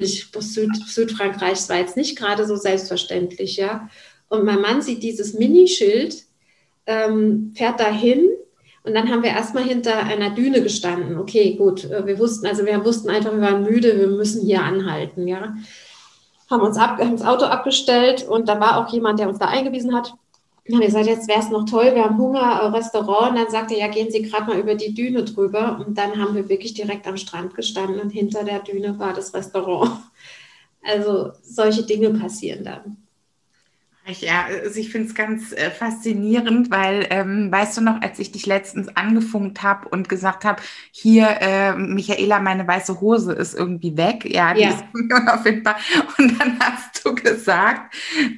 Süd, 0.00 0.74
Südfrankreichs 0.86 1.68
war 1.68 1.76
jetzt 1.76 1.98
nicht 1.98 2.16
gerade 2.16 2.46
so 2.46 2.56
selbstverständlich, 2.56 3.58
ja. 3.58 3.90
Und 4.30 4.46
mein 4.46 4.62
Mann 4.62 4.80
sieht 4.80 5.02
dieses 5.02 5.34
Minischild, 5.34 6.24
ähm, 6.86 7.52
fährt 7.54 7.78
dahin 7.78 8.30
und 8.84 8.94
dann 8.94 9.10
haben 9.10 9.22
wir 9.22 9.30
erstmal 9.30 9.64
hinter 9.64 9.96
einer 9.96 10.30
Düne 10.30 10.62
gestanden. 10.62 11.18
Okay, 11.18 11.54
gut, 11.54 11.84
äh, 11.84 12.06
wir 12.06 12.18
wussten, 12.18 12.46
also 12.46 12.64
wir 12.66 12.84
wussten 12.84 13.10
einfach, 13.10 13.32
wir 13.32 13.40
waren 13.40 13.64
müde, 13.64 13.98
wir 13.98 14.08
müssen 14.08 14.44
hier 14.44 14.62
anhalten, 14.62 15.28
ja 15.28 15.54
haben 16.52 16.62
uns 16.62 16.76
ab, 16.76 16.98
haben 16.98 17.16
das 17.16 17.26
Auto 17.26 17.46
abgestellt 17.46 18.28
und 18.28 18.48
da 18.48 18.60
war 18.60 18.76
auch 18.76 18.92
jemand, 18.92 19.18
der 19.18 19.28
uns 19.28 19.38
da 19.38 19.46
eingewiesen 19.46 19.94
hat. 19.94 20.14
Dann 20.64 20.74
haben 20.74 20.80
wir 20.80 20.86
gesagt, 20.86 21.06
jetzt 21.06 21.28
wäre 21.28 21.40
es 21.40 21.50
noch 21.50 21.64
toll, 21.64 21.92
wir 21.94 22.04
haben 22.04 22.18
Hunger, 22.18 22.40
äh, 22.40 22.66
Restaurant. 22.66 23.30
Und 23.30 23.36
dann 23.36 23.50
sagte 23.50 23.74
er, 23.74 23.86
ja, 23.86 23.92
gehen 23.92 24.12
Sie 24.12 24.22
gerade 24.22 24.46
mal 24.46 24.58
über 24.60 24.76
die 24.76 24.94
Düne 24.94 25.24
drüber. 25.24 25.82
Und 25.84 25.98
dann 25.98 26.20
haben 26.20 26.36
wir 26.36 26.48
wirklich 26.48 26.74
direkt 26.74 27.08
am 27.08 27.16
Strand 27.16 27.54
gestanden 27.54 27.98
und 28.00 28.10
hinter 28.10 28.44
der 28.44 28.60
Düne 28.60 28.96
war 28.98 29.12
das 29.12 29.34
Restaurant. 29.34 29.90
Also 30.84 31.30
solche 31.44 31.84
Dinge 31.84 32.10
passieren 32.10 32.64
dann. 32.64 33.01
Ja, 34.04 34.46
also 34.46 34.80
ich 34.80 34.90
finde 34.90 35.08
es 35.08 35.14
ganz 35.14 35.52
äh, 35.52 35.70
faszinierend, 35.70 36.72
weil, 36.72 37.06
ähm, 37.10 37.52
weißt 37.52 37.76
du 37.76 37.82
noch, 37.82 38.00
als 38.02 38.18
ich 38.18 38.32
dich 38.32 38.46
letztens 38.46 38.88
angefunkt 38.96 39.62
habe 39.62 39.88
und 39.90 40.08
gesagt 40.08 40.44
habe, 40.44 40.60
hier, 40.90 41.28
äh, 41.40 41.76
Michaela, 41.76 42.40
meine 42.40 42.66
weiße 42.66 43.00
Hose 43.00 43.32
ist 43.32 43.54
irgendwie 43.54 43.96
weg, 43.96 44.24
ja, 44.28 44.54
die 44.54 44.62
ja. 44.62 44.70
ist 44.70 44.84
unauffindbar. 44.92 45.76
Und 46.18 46.40
dann 46.40 46.58
hast 46.58 47.04
du 47.04 47.14
gesagt, 47.14 47.94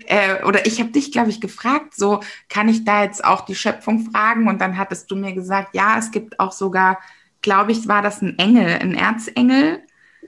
äh, 0.07 0.45
oder 0.45 0.67
ich 0.67 0.81
habe 0.81 0.91
dich, 0.91 1.13
glaube 1.13 1.31
ich, 1.31 1.41
gefragt, 1.41 1.95
so, 1.97 2.21
kann 2.51 2.69
ich 2.69 2.85
da 2.85 3.03
jetzt 3.03 3.25
auch 3.25 3.47
die 3.47 3.55
Schöpfung 3.55 4.11
fragen? 4.11 4.49
Und 4.49 4.61
dann 4.61 4.77
hattest 4.77 5.11
du 5.11 5.17
mir 5.17 5.33
gesagt, 5.33 5.75
ja, 5.75 5.97
es 5.99 6.11
gibt 6.11 6.41
auch 6.41 6.53
sogar, 6.53 6.99
glaube 7.41 7.73
ich, 7.73 7.89
war 7.89 8.03
das 8.03 8.21
ein 8.21 8.39
Engel, 8.39 8.67
ein 8.67 8.95
Erzengel? 8.95 9.83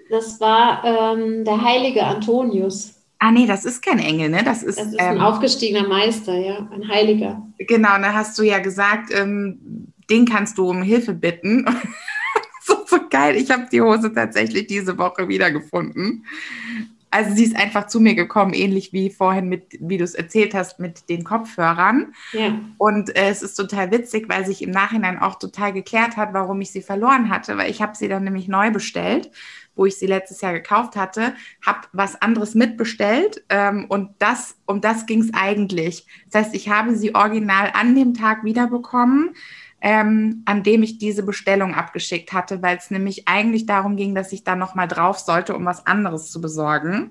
Das 0.08 0.40
war 0.40 0.82
ähm, 0.84 1.44
der 1.44 1.60
heilige 1.60 2.04
Antonius. 2.04 2.95
Ah, 3.18 3.30
nee, 3.30 3.46
das 3.46 3.64
ist 3.64 3.82
kein 3.82 3.98
Engel, 3.98 4.28
ne? 4.28 4.42
Das 4.44 4.62
ist, 4.62 4.78
das 4.78 4.88
ist 4.88 5.00
ein 5.00 5.16
ähm, 5.16 5.22
aufgestiegener 5.22 5.88
Meister, 5.88 6.36
ja, 6.36 6.68
ein 6.70 6.86
Heiliger. 6.86 7.42
Genau, 7.58 7.98
da 7.98 8.12
hast 8.12 8.38
du 8.38 8.42
ja 8.42 8.58
gesagt, 8.58 9.10
ähm, 9.12 9.92
den 10.10 10.26
kannst 10.26 10.58
du 10.58 10.68
um 10.68 10.82
Hilfe 10.82 11.14
bitten. 11.14 11.64
so, 12.62 12.76
so 12.86 12.98
geil. 13.08 13.36
Ich 13.36 13.50
habe 13.50 13.66
die 13.72 13.80
Hose 13.80 14.12
tatsächlich 14.12 14.66
diese 14.66 14.98
Woche 14.98 15.28
wiedergefunden. 15.28 16.26
Also 17.16 17.34
sie 17.34 17.44
ist 17.44 17.56
einfach 17.56 17.86
zu 17.86 17.98
mir 17.98 18.14
gekommen, 18.14 18.52
ähnlich 18.52 18.92
wie 18.92 19.08
vorhin 19.08 19.48
mit, 19.48 19.78
wie 19.80 19.96
du 19.96 20.04
es 20.04 20.14
erzählt 20.14 20.52
hast, 20.52 20.78
mit 20.78 21.08
den 21.08 21.24
Kopfhörern. 21.24 22.12
Ja. 22.32 22.58
Und 22.76 23.16
äh, 23.16 23.30
es 23.30 23.42
ist 23.42 23.54
total 23.54 23.90
witzig, 23.90 24.28
weil 24.28 24.44
sich 24.44 24.60
im 24.60 24.70
Nachhinein 24.70 25.18
auch 25.18 25.38
total 25.38 25.72
geklärt 25.72 26.18
hat, 26.18 26.34
warum 26.34 26.60
ich 26.60 26.72
sie 26.72 26.82
verloren 26.82 27.30
hatte, 27.30 27.56
weil 27.56 27.70
ich 27.70 27.80
habe 27.80 27.96
sie 27.96 28.08
dann 28.08 28.24
nämlich 28.24 28.48
neu 28.48 28.70
bestellt 28.70 29.30
wo 29.78 29.84
ich 29.84 29.96
sie 29.96 30.06
letztes 30.06 30.40
Jahr 30.40 30.54
gekauft 30.54 30.96
hatte, 30.96 31.34
habe 31.60 31.80
was 31.92 32.20
anderes 32.22 32.54
mitbestellt 32.54 33.44
ähm, 33.50 33.84
und 33.90 34.08
das, 34.18 34.56
um 34.64 34.80
das 34.80 35.04
ging 35.04 35.20
es 35.20 35.34
eigentlich. 35.34 36.06
Das 36.30 36.46
heißt, 36.46 36.54
ich 36.54 36.70
habe 36.70 36.96
sie 36.96 37.14
original 37.14 37.70
an 37.74 37.94
dem 37.94 38.14
Tag 38.14 38.42
wiederbekommen, 38.42 39.34
ähm, 39.80 40.42
an 40.46 40.62
dem 40.62 40.82
ich 40.82 40.98
diese 40.98 41.22
Bestellung 41.22 41.74
abgeschickt 41.74 42.32
hatte, 42.32 42.62
weil 42.62 42.76
es 42.76 42.90
nämlich 42.90 43.28
eigentlich 43.28 43.66
darum 43.66 43.96
ging, 43.96 44.14
dass 44.14 44.32
ich 44.32 44.44
da 44.44 44.56
nochmal 44.56 44.88
drauf 44.88 45.18
sollte, 45.18 45.54
um 45.54 45.64
was 45.64 45.86
anderes 45.86 46.30
zu 46.30 46.40
besorgen. 46.40 47.10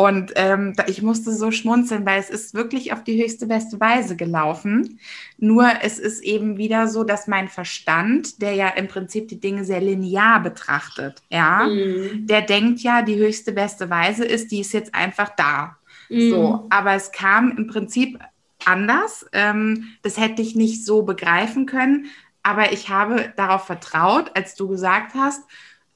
Und 0.00 0.32
ähm, 0.36 0.72
ich 0.86 1.02
musste 1.02 1.30
so 1.30 1.50
schmunzeln, 1.50 2.06
weil 2.06 2.18
es 2.18 2.30
ist 2.30 2.54
wirklich 2.54 2.94
auf 2.94 3.04
die 3.04 3.22
höchste 3.22 3.46
beste 3.46 3.80
Weise 3.80 4.16
gelaufen. 4.16 4.98
Nur 5.36 5.68
es 5.82 5.98
ist 5.98 6.22
eben 6.24 6.56
wieder 6.56 6.88
so, 6.88 7.04
dass 7.04 7.26
mein 7.26 7.48
Verstand, 7.48 8.40
der 8.40 8.54
ja 8.54 8.68
im 8.68 8.88
Prinzip 8.88 9.28
die 9.28 9.40
Dinge 9.40 9.62
sehr 9.66 9.82
linear 9.82 10.42
betrachtet, 10.42 11.22
ja, 11.28 11.66
mhm. 11.66 12.26
der 12.26 12.40
denkt 12.40 12.80
ja, 12.80 13.02
die 13.02 13.16
höchste 13.16 13.52
beste 13.52 13.90
Weise 13.90 14.24
ist, 14.24 14.50
die 14.52 14.60
ist 14.60 14.72
jetzt 14.72 14.94
einfach 14.94 15.36
da. 15.36 15.76
Mhm. 16.08 16.30
So, 16.30 16.66
aber 16.70 16.94
es 16.94 17.12
kam 17.12 17.56
im 17.58 17.66
Prinzip 17.66 18.18
anders. 18.66 19.26
Ähm, 19.32 19.88
das 20.02 20.18
hätte 20.18 20.42
ich 20.42 20.54
nicht 20.54 20.84
so 20.84 21.02
begreifen 21.02 21.66
können. 21.66 22.06
Aber 22.42 22.72
ich 22.72 22.88
habe 22.88 23.32
darauf 23.36 23.66
vertraut, 23.66 24.30
als 24.34 24.54
du 24.54 24.68
gesagt 24.68 25.14
hast, 25.14 25.42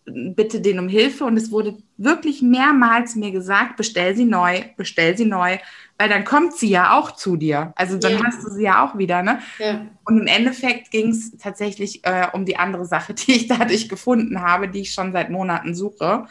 bitte 0.06 0.60
den 0.60 0.78
um 0.78 0.88
Hilfe 0.88 1.24
und 1.24 1.36
es 1.36 1.50
wurde 1.50 1.78
wirklich 1.96 2.42
mehrmals 2.42 3.16
mir 3.16 3.30
gesagt, 3.30 3.76
bestell 3.76 4.14
sie 4.14 4.26
neu, 4.26 4.62
bestell 4.76 5.16
sie 5.16 5.24
neu, 5.24 5.56
weil 5.96 6.08
dann 6.08 6.24
kommt 6.24 6.54
sie 6.54 6.68
ja 6.68 6.98
auch 6.98 7.12
zu 7.12 7.36
dir. 7.36 7.72
Also 7.76 7.96
dann 7.96 8.18
ja. 8.18 8.24
hast 8.24 8.44
du 8.44 8.50
sie 8.50 8.64
ja 8.64 8.84
auch 8.84 8.98
wieder, 8.98 9.22
ne? 9.22 9.40
Ja. 9.58 9.86
Und 10.04 10.20
im 10.20 10.26
Endeffekt 10.26 10.90
ging 10.90 11.08
es 11.08 11.36
tatsächlich 11.38 12.04
äh, 12.04 12.26
um 12.32 12.44
die 12.44 12.58
andere 12.58 12.84
Sache, 12.84 13.14
die 13.14 13.32
ich 13.32 13.48
dadurch 13.48 13.88
gefunden 13.88 14.42
habe, 14.42 14.68
die 14.68 14.80
ich 14.80 14.92
schon 14.92 15.12
seit 15.12 15.30
Monaten 15.30 15.74
suche. 15.74 16.26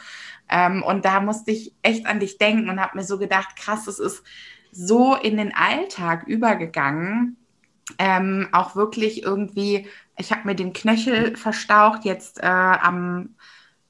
Ähm, 0.48 0.82
und 0.84 1.04
da 1.04 1.20
musste 1.20 1.50
ich 1.50 1.72
echt 1.82 2.06
an 2.06 2.20
dich 2.20 2.38
denken 2.38 2.68
und 2.68 2.80
habe 2.80 2.96
mir 2.96 3.04
so 3.04 3.18
gedacht, 3.18 3.56
krass, 3.56 3.88
es 3.88 3.98
ist 3.98 4.22
so 4.74 5.14
in 5.14 5.36
den 5.36 5.54
Alltag 5.54 6.26
übergegangen. 6.26 7.36
Ähm, 7.98 8.48
auch 8.52 8.76
wirklich 8.76 9.22
irgendwie, 9.22 9.86
ich 10.16 10.32
habe 10.32 10.46
mir 10.46 10.54
den 10.54 10.72
Knöchel 10.72 11.36
verstaucht 11.36 12.04
jetzt 12.04 12.42
äh, 12.42 12.46
am 12.46 13.36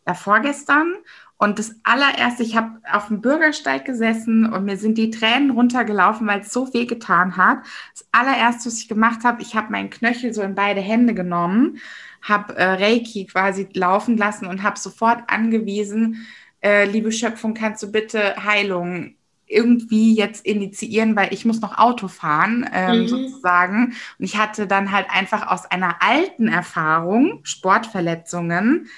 ja, 0.06 0.14
vorgestern. 0.14 0.94
Und 1.36 1.58
das 1.58 1.74
allererste, 1.82 2.42
ich 2.42 2.56
habe 2.56 2.80
auf 2.90 3.08
dem 3.08 3.20
Bürgersteig 3.20 3.84
gesessen 3.84 4.50
und 4.52 4.64
mir 4.64 4.76
sind 4.76 4.96
die 4.98 5.10
Tränen 5.10 5.50
runtergelaufen, 5.50 6.26
weil 6.26 6.40
es 6.40 6.52
so 6.52 6.72
weh 6.72 6.86
getan 6.86 7.36
hat. 7.36 7.58
Das 7.92 8.06
allererste, 8.12 8.66
was 8.66 8.78
ich 8.78 8.88
gemacht 8.88 9.24
habe, 9.24 9.42
ich 9.42 9.54
habe 9.54 9.72
meinen 9.72 9.90
Knöchel 9.90 10.32
so 10.32 10.42
in 10.42 10.54
beide 10.54 10.80
Hände 10.80 11.12
genommen, 11.12 11.78
habe 12.22 12.56
äh, 12.56 12.64
Reiki 12.64 13.26
quasi 13.26 13.68
laufen 13.74 14.16
lassen 14.16 14.46
und 14.46 14.62
habe 14.62 14.78
sofort 14.78 15.24
angewiesen, 15.28 16.26
äh, 16.62 16.86
liebe 16.86 17.12
Schöpfung, 17.12 17.54
kannst 17.54 17.82
du 17.82 17.92
bitte 17.92 18.36
Heilung 18.42 19.16
irgendwie 19.54 20.14
jetzt 20.14 20.44
initiieren, 20.44 21.16
weil 21.16 21.32
ich 21.32 21.44
muss 21.44 21.60
noch 21.60 21.78
Auto 21.78 22.08
fahren, 22.08 22.68
ähm, 22.72 23.02
mhm. 23.02 23.08
sozusagen. 23.08 23.94
Und 24.18 24.24
ich 24.24 24.36
hatte 24.36 24.66
dann 24.66 24.92
halt 24.92 25.06
einfach 25.10 25.46
aus 25.46 25.64
einer 25.70 25.96
alten 26.00 26.48
Erfahrung, 26.48 27.40
Sportverletzungen, 27.44 28.88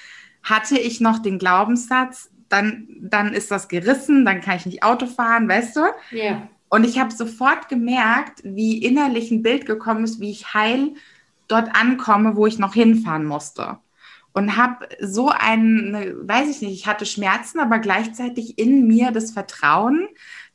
hatte 0.43 0.77
ich 0.77 1.01
noch 1.01 1.19
den 1.19 1.39
Glaubenssatz, 1.39 2.31
dann, 2.49 2.87
dann 3.01 3.33
ist 3.33 3.51
das 3.51 3.67
gerissen, 3.67 4.25
dann 4.25 4.41
kann 4.41 4.57
ich 4.57 4.65
nicht 4.65 4.83
Auto 4.83 5.05
fahren, 5.05 5.49
weißt 5.49 5.75
du? 5.75 5.81
Ja. 6.11 6.47
Und 6.69 6.85
ich 6.85 6.99
habe 6.99 7.11
sofort 7.11 7.69
gemerkt, 7.69 8.41
wie 8.43 8.77
innerlich 8.77 9.31
ein 9.31 9.43
Bild 9.43 9.65
gekommen 9.65 10.03
ist, 10.03 10.19
wie 10.19 10.31
ich 10.31 10.53
heil 10.53 10.93
dort 11.47 11.69
ankomme, 11.75 12.35
wo 12.35 12.45
ich 12.45 12.59
noch 12.59 12.73
hinfahren 12.73 13.25
musste. 13.25 13.77
Und 14.33 14.55
habe 14.55 14.87
so 15.01 15.29
ein, 15.29 16.13
weiß 16.21 16.49
ich 16.49 16.61
nicht, 16.61 16.73
ich 16.73 16.87
hatte 16.87 17.05
Schmerzen, 17.05 17.59
aber 17.59 17.79
gleichzeitig 17.79 18.59
in 18.59 18.85
mir 18.85 19.11
das 19.11 19.31
Vertrauen, 19.31 20.07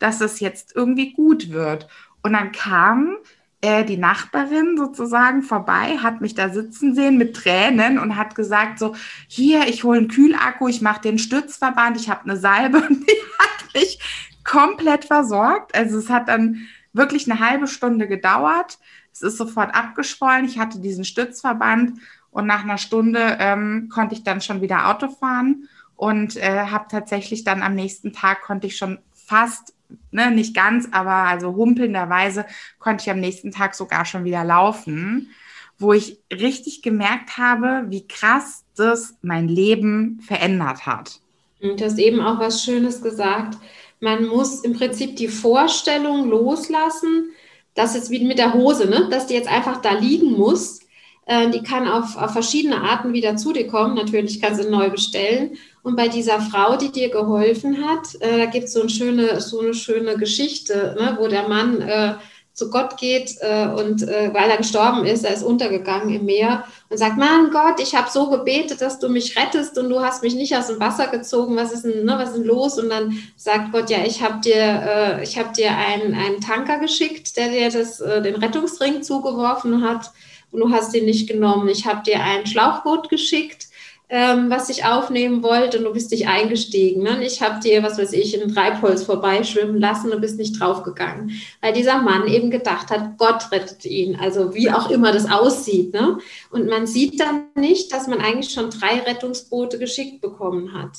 dass 0.02 0.20
es 0.20 0.40
jetzt 0.40 0.74
irgendwie 0.74 1.12
gut 1.12 1.50
wird. 1.50 1.86
Und 2.22 2.32
dann 2.32 2.52
kam 2.52 3.16
äh, 3.60 3.84
die 3.84 3.96
Nachbarin 3.96 4.76
sozusagen 4.76 5.42
vorbei, 5.42 5.98
hat 6.02 6.20
mich 6.20 6.34
da 6.34 6.48
sitzen 6.48 6.94
sehen 6.94 7.16
mit 7.16 7.36
Tränen 7.36 7.98
und 7.98 8.16
hat 8.16 8.34
gesagt 8.34 8.78
so, 8.78 8.94
hier, 9.28 9.68
ich 9.68 9.84
hole 9.84 9.98
einen 9.98 10.08
Kühlakku, 10.08 10.66
ich 10.68 10.82
mache 10.82 11.00
den 11.00 11.18
Stützverband, 11.18 11.96
ich 11.96 12.10
habe 12.10 12.24
eine 12.24 12.36
Salbe 12.36 12.78
und 12.88 13.08
die 13.08 13.22
hat 13.38 13.74
mich 13.74 14.00
komplett 14.44 15.04
versorgt. 15.04 15.74
Also 15.74 15.98
es 15.98 16.10
hat 16.10 16.28
dann 16.28 16.66
wirklich 16.92 17.30
eine 17.30 17.40
halbe 17.40 17.68
Stunde 17.68 18.08
gedauert. 18.08 18.78
Es 19.12 19.22
ist 19.22 19.36
sofort 19.36 19.74
abgeschwollen. 19.74 20.44
Ich 20.44 20.58
hatte 20.58 20.80
diesen 20.80 21.04
Stützverband 21.04 22.00
und 22.32 22.46
nach 22.46 22.64
einer 22.64 22.78
Stunde 22.78 23.36
ähm, 23.38 23.88
konnte 23.92 24.14
ich 24.14 24.24
dann 24.24 24.40
schon 24.40 24.60
wieder 24.60 24.88
Auto 24.88 25.08
fahren 25.08 25.68
und 25.94 26.36
äh, 26.36 26.66
habe 26.66 26.86
tatsächlich 26.90 27.44
dann 27.44 27.62
am 27.62 27.76
nächsten 27.76 28.12
Tag 28.12 28.42
konnte 28.42 28.66
ich 28.66 28.76
schon 28.76 28.98
fast, 29.12 29.72
ne, 30.10 30.30
nicht 30.30 30.54
ganz, 30.54 30.88
aber 30.92 31.28
also 31.28 31.54
humpelnderweise 31.54 32.46
konnte 32.78 33.02
ich 33.02 33.10
am 33.10 33.20
nächsten 33.20 33.50
Tag 33.50 33.74
sogar 33.74 34.04
schon 34.04 34.24
wieder 34.24 34.44
laufen, 34.44 35.30
wo 35.78 35.92
ich 35.92 36.18
richtig 36.32 36.82
gemerkt 36.82 37.38
habe, 37.38 37.86
wie 37.88 38.06
krass 38.06 38.64
das 38.76 39.14
mein 39.22 39.48
Leben 39.48 40.20
verändert 40.20 40.86
hat. 40.86 41.20
Und 41.60 41.80
du 41.80 41.84
hast 41.84 41.98
eben 41.98 42.20
auch 42.20 42.38
was 42.38 42.64
Schönes 42.64 43.02
gesagt 43.02 43.56
man 44.02 44.26
muss 44.26 44.64
im 44.64 44.72
Prinzip 44.72 45.14
die 45.14 45.28
Vorstellung 45.28 46.28
loslassen, 46.28 47.30
dass 47.74 47.94
es 47.94 48.10
wie 48.10 48.24
mit 48.24 48.36
der 48.36 48.52
Hose, 48.52 48.90
ne? 48.90 49.06
dass 49.10 49.28
die 49.28 49.34
jetzt 49.34 49.48
einfach 49.48 49.80
da 49.80 49.92
liegen 49.92 50.32
muss. 50.32 50.80
Äh, 51.24 51.50
die 51.50 51.62
kann 51.62 51.86
auf, 51.86 52.16
auf 52.16 52.32
verschiedene 52.32 52.80
Arten 52.80 53.12
wieder 53.12 53.36
zu 53.36 53.52
dir 53.52 53.68
kommen. 53.68 53.94
Natürlich 53.94 54.42
kannst 54.42 54.62
du 54.62 54.68
neu 54.68 54.90
bestellen. 54.90 55.56
Und 55.82 55.96
bei 55.96 56.08
dieser 56.08 56.40
Frau, 56.40 56.76
die 56.76 56.92
dir 56.92 57.10
geholfen 57.10 57.84
hat, 57.84 58.14
äh, 58.20 58.38
da 58.38 58.46
gibt 58.46 58.66
es 58.66 58.72
so, 58.72 58.80
eine 58.80 58.90
schöne, 58.90 59.40
so 59.40 59.60
eine 59.60 59.74
schöne 59.74 60.16
Geschichte, 60.16 60.94
ne? 60.98 61.16
wo 61.18 61.26
der 61.26 61.48
Mann 61.48 61.80
äh, 61.80 62.14
zu 62.54 62.70
Gott 62.70 62.98
geht 62.98 63.36
äh, 63.40 63.66
und 63.66 64.02
äh, 64.02 64.30
weil 64.32 64.50
er 64.50 64.58
gestorben 64.58 65.06
ist, 65.06 65.24
er 65.24 65.32
ist 65.32 65.42
untergegangen 65.42 66.14
im 66.14 66.26
Meer 66.26 66.64
und 66.90 66.98
sagt, 66.98 67.16
Mann 67.16 67.50
Gott, 67.50 67.80
ich 67.80 67.94
habe 67.94 68.10
so 68.10 68.28
gebetet, 68.28 68.82
dass 68.82 68.98
du 68.98 69.08
mich 69.08 69.36
rettest 69.36 69.78
und 69.78 69.88
du 69.88 70.00
hast 70.00 70.22
mich 70.22 70.34
nicht 70.34 70.54
aus 70.54 70.66
dem 70.66 70.78
Wasser 70.78 71.06
gezogen, 71.06 71.56
was 71.56 71.72
ist 71.72 71.84
denn, 71.84 72.04
ne, 72.04 72.14
was 72.18 72.30
ist 72.30 72.38
denn 72.38 72.44
los? 72.44 72.78
Und 72.78 72.90
dann 72.90 73.16
sagt 73.36 73.72
Gott, 73.72 73.88
ja, 73.88 74.04
ich 74.04 74.22
habe 74.22 74.40
dir, 74.40 74.54
äh, 74.54 75.22
ich 75.22 75.38
habe 75.38 75.52
dir 75.54 75.70
einen, 75.70 76.14
einen 76.14 76.40
Tanker 76.42 76.78
geschickt, 76.78 77.36
der 77.38 77.48
dir 77.48 77.70
das, 77.70 78.00
äh, 78.00 78.20
den 78.20 78.36
Rettungsring 78.36 79.02
zugeworfen 79.02 79.82
hat 79.82 80.12
und 80.50 80.60
du 80.60 80.70
hast 80.70 80.94
ihn 80.94 81.06
nicht 81.06 81.28
genommen. 81.28 81.68
Ich 81.68 81.86
habe 81.86 82.02
dir 82.02 82.22
ein 82.22 82.46
Schlauchboot 82.46 83.08
geschickt 83.08 83.68
ähm, 84.14 84.50
was 84.50 84.68
ich 84.68 84.84
aufnehmen 84.84 85.42
wollte 85.42 85.78
und 85.78 85.84
du 85.84 85.92
bist 85.94 86.10
nicht 86.10 86.28
eingestiegen. 86.28 87.02
Ne? 87.02 87.24
Ich 87.24 87.40
habe 87.40 87.60
dir, 87.60 87.82
was 87.82 87.96
weiß 87.96 88.12
ich, 88.12 88.38
in 88.38 88.52
Treibholz 88.52 89.04
vorbeischwimmen 89.04 89.80
lassen 89.80 90.12
und 90.12 90.20
bist 90.20 90.36
nicht 90.36 90.60
draufgegangen. 90.60 91.32
Weil 91.62 91.72
dieser 91.72 92.02
Mann 92.02 92.28
eben 92.28 92.50
gedacht 92.50 92.90
hat, 92.90 93.16
Gott 93.16 93.50
rettet 93.50 93.86
ihn. 93.86 94.16
Also 94.16 94.54
wie 94.54 94.70
auch 94.70 94.90
immer 94.90 95.12
das 95.12 95.30
aussieht. 95.30 95.94
Ne? 95.94 96.18
Und 96.50 96.68
man 96.68 96.86
sieht 96.86 97.18
dann 97.20 97.46
nicht, 97.54 97.90
dass 97.90 98.06
man 98.06 98.20
eigentlich 98.20 98.52
schon 98.52 98.68
drei 98.68 98.98
Rettungsboote 99.00 99.78
geschickt 99.78 100.20
bekommen 100.20 100.74
hat. 100.74 100.90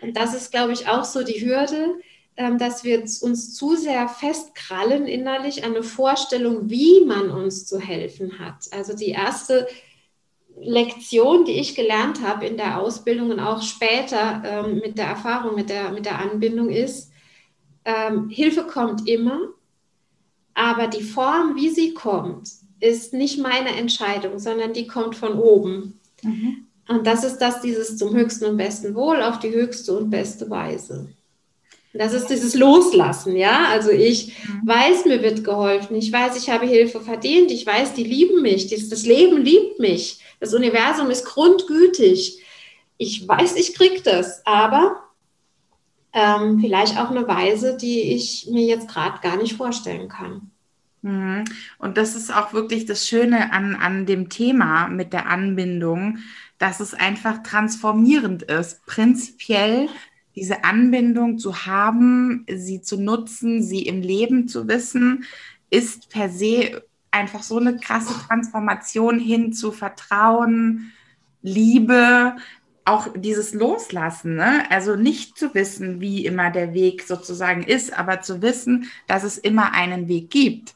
Und 0.00 0.16
das 0.16 0.34
ist, 0.34 0.50
glaube 0.50 0.72
ich, 0.72 0.88
auch 0.88 1.04
so 1.04 1.24
die 1.24 1.44
Hürde, 1.44 1.96
ähm, 2.38 2.56
dass 2.56 2.84
wir 2.84 3.00
uns 3.00 3.54
zu 3.54 3.76
sehr 3.76 4.08
festkrallen 4.08 5.06
innerlich 5.06 5.62
an 5.62 5.72
eine 5.72 5.82
Vorstellung, 5.82 6.70
wie 6.70 7.04
man 7.04 7.28
uns 7.28 7.66
zu 7.66 7.78
helfen 7.78 8.38
hat. 8.38 8.64
Also 8.70 8.96
die 8.96 9.10
erste 9.10 9.66
Lektion, 10.58 11.44
die 11.44 11.60
ich 11.60 11.74
gelernt 11.74 12.22
habe 12.22 12.46
in 12.46 12.56
der 12.56 12.80
Ausbildung 12.80 13.30
und 13.30 13.40
auch 13.40 13.62
später 13.62 14.42
ähm, 14.44 14.80
mit 14.80 14.98
der 14.98 15.06
Erfahrung, 15.06 15.54
mit 15.54 15.68
der, 15.68 15.92
mit 15.92 16.06
der 16.06 16.18
Anbindung 16.18 16.70
ist, 16.70 17.10
ähm, 17.84 18.28
Hilfe 18.30 18.64
kommt 18.64 19.08
immer, 19.08 19.38
aber 20.54 20.88
die 20.88 21.02
Form, 21.02 21.54
wie 21.56 21.68
sie 21.68 21.94
kommt, 21.94 22.48
ist 22.80 23.12
nicht 23.12 23.38
meine 23.38 23.76
Entscheidung, 23.76 24.38
sondern 24.38 24.72
die 24.72 24.86
kommt 24.86 25.14
von 25.14 25.38
oben. 25.38 26.00
Mhm. 26.22 26.66
Und 26.88 27.06
das 27.06 27.24
ist 27.24 27.38
das, 27.38 27.60
dieses 27.60 27.96
zum 27.96 28.14
höchsten 28.14 28.46
und 28.46 28.56
besten 28.56 28.94
Wohl 28.94 29.22
auf 29.22 29.38
die 29.38 29.50
höchste 29.50 29.96
und 29.96 30.10
beste 30.10 30.48
Weise. 30.50 31.08
Das 31.92 32.12
ist 32.12 32.26
dieses 32.28 32.54
Loslassen, 32.54 33.36
ja. 33.36 33.66
Also 33.70 33.90
ich 33.90 34.28
mhm. 34.28 34.66
weiß, 34.66 35.06
mir 35.06 35.22
wird 35.22 35.44
geholfen. 35.44 35.96
Ich 35.96 36.12
weiß, 36.12 36.36
ich 36.36 36.50
habe 36.50 36.66
Hilfe 36.66 37.00
verdient. 37.00 37.50
Ich 37.50 37.66
weiß, 37.66 37.94
die 37.94 38.04
lieben 38.04 38.42
mich. 38.42 38.68
Das 38.68 39.06
Leben 39.06 39.42
liebt 39.42 39.78
mich. 39.78 40.20
Das 40.40 40.54
Universum 40.54 41.10
ist 41.10 41.24
grundgütig. 41.24 42.42
Ich 42.98 43.26
weiß, 43.26 43.56
ich 43.56 43.74
kriege 43.74 44.02
das, 44.02 44.44
aber 44.46 45.02
ähm, 46.12 46.60
vielleicht 46.60 46.98
auch 46.98 47.10
eine 47.10 47.28
Weise, 47.28 47.76
die 47.76 48.14
ich 48.14 48.48
mir 48.50 48.64
jetzt 48.64 48.88
gerade 48.88 49.20
gar 49.20 49.36
nicht 49.36 49.54
vorstellen 49.54 50.08
kann. 50.08 50.50
Mhm. 51.02 51.44
Und 51.78 51.98
das 51.98 52.16
ist 52.16 52.34
auch 52.34 52.52
wirklich 52.52 52.86
das 52.86 53.06
Schöne 53.06 53.52
an, 53.52 53.76
an 53.76 54.06
dem 54.06 54.28
Thema 54.28 54.88
mit 54.88 55.12
der 55.12 55.28
Anbindung, 55.28 56.18
dass 56.58 56.80
es 56.80 56.94
einfach 56.94 57.42
transformierend 57.42 58.42
ist. 58.42 58.84
Prinzipiell 58.86 59.88
diese 60.34 60.64
Anbindung 60.64 61.38
zu 61.38 61.66
haben, 61.66 62.44
sie 62.52 62.82
zu 62.82 63.00
nutzen, 63.00 63.62
sie 63.62 63.82
im 63.82 64.02
Leben 64.02 64.48
zu 64.48 64.68
wissen, 64.68 65.24
ist 65.70 66.10
per 66.10 66.28
se 66.28 66.82
einfach 67.16 67.42
so 67.42 67.58
eine 67.58 67.76
krasse 67.76 68.14
Transformation 68.26 69.18
hin 69.18 69.52
zu 69.52 69.72
Vertrauen, 69.72 70.92
Liebe, 71.42 72.36
auch 72.84 73.08
dieses 73.16 73.52
Loslassen, 73.52 74.36
ne? 74.36 74.64
also 74.70 74.94
nicht 74.94 75.36
zu 75.36 75.54
wissen, 75.54 76.00
wie 76.00 76.24
immer 76.24 76.50
der 76.50 76.72
Weg 76.72 77.02
sozusagen 77.02 77.64
ist, 77.64 77.96
aber 77.98 78.20
zu 78.20 78.42
wissen, 78.42 78.90
dass 79.08 79.24
es 79.24 79.38
immer 79.38 79.72
einen 79.72 80.08
Weg 80.08 80.30
gibt. 80.30 80.74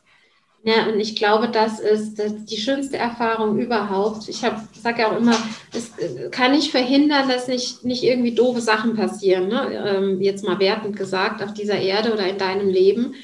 Ja, 0.63 0.87
und 0.89 1.01
ich 1.01 1.17
glaube, 1.17 1.49
das 1.49 1.81
ist 1.81 2.21
die 2.51 2.59
schönste 2.59 2.99
Erfahrung 2.99 3.59
überhaupt. 3.59 4.29
Ich 4.29 4.41
sage 4.41 5.01
ja 5.01 5.11
auch 5.11 5.17
immer, 5.17 5.37
es 5.73 5.93
kann 6.33 6.53
nicht 6.53 6.71
verhindern, 6.71 7.29
dass 7.29 7.49
nicht, 7.49 7.85
nicht 7.85 8.03
irgendwie 8.03 8.35
doofe 8.35 8.61
Sachen 8.61 8.95
passieren, 8.95 9.49
ne? 9.49 9.73
ähm, 9.87 10.21
jetzt 10.21 10.45
mal 10.45 10.59
wertend 10.59 10.97
gesagt, 10.97 11.43
auf 11.43 11.55
dieser 11.55 11.79
Erde 11.79 12.13
oder 12.13 12.29
in 12.29 12.37
deinem 12.37 12.69
Leben. 12.69 13.15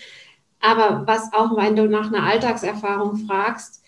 Aber 0.67 1.07
was 1.07 1.33
auch, 1.33 1.57
wenn 1.57 1.77
du 1.77 1.87
nach 1.89 2.13
einer 2.13 2.25
Alltagserfahrung 2.25 3.25
fragst, 3.27 3.83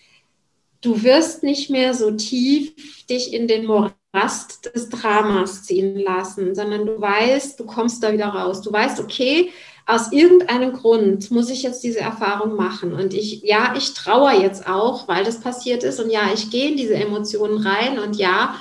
du 0.79 1.03
wirst 1.03 1.43
nicht 1.43 1.69
mehr 1.69 1.93
so 1.93 2.11
tief 2.11 3.05
dich 3.07 3.33
in 3.33 3.49
den 3.49 3.65
Morast 3.65 4.71
des 4.73 4.87
Dramas 4.87 5.63
ziehen 5.63 5.99
lassen, 5.99 6.55
sondern 6.55 6.85
du 6.85 7.01
weißt, 7.01 7.59
du 7.59 7.65
kommst 7.65 8.01
da 8.01 8.13
wieder 8.13 8.27
raus. 8.27 8.61
Du 8.61 8.71
weißt, 8.71 9.01
okay, 9.01 9.51
aus 9.85 10.13
irgendeinem 10.13 10.71
Grund 10.71 11.31
muss 11.31 11.49
ich 11.49 11.63
jetzt 11.63 11.83
diese 11.83 11.99
Erfahrung 11.99 12.55
machen. 12.55 12.93
Und 12.93 13.13
ich, 13.13 13.41
ja, 13.41 13.73
ich 13.75 13.93
trauere 13.93 14.41
jetzt 14.41 14.69
auch, 14.69 15.09
weil 15.09 15.25
das 15.25 15.41
passiert 15.41 15.83
ist. 15.83 15.99
Und 15.99 16.11
ja, 16.11 16.31
ich 16.33 16.49
gehe 16.49 16.71
in 16.71 16.77
diese 16.77 16.95
Emotionen 16.95 17.57
rein. 17.57 17.99
Und 17.99 18.15
ja, 18.15 18.55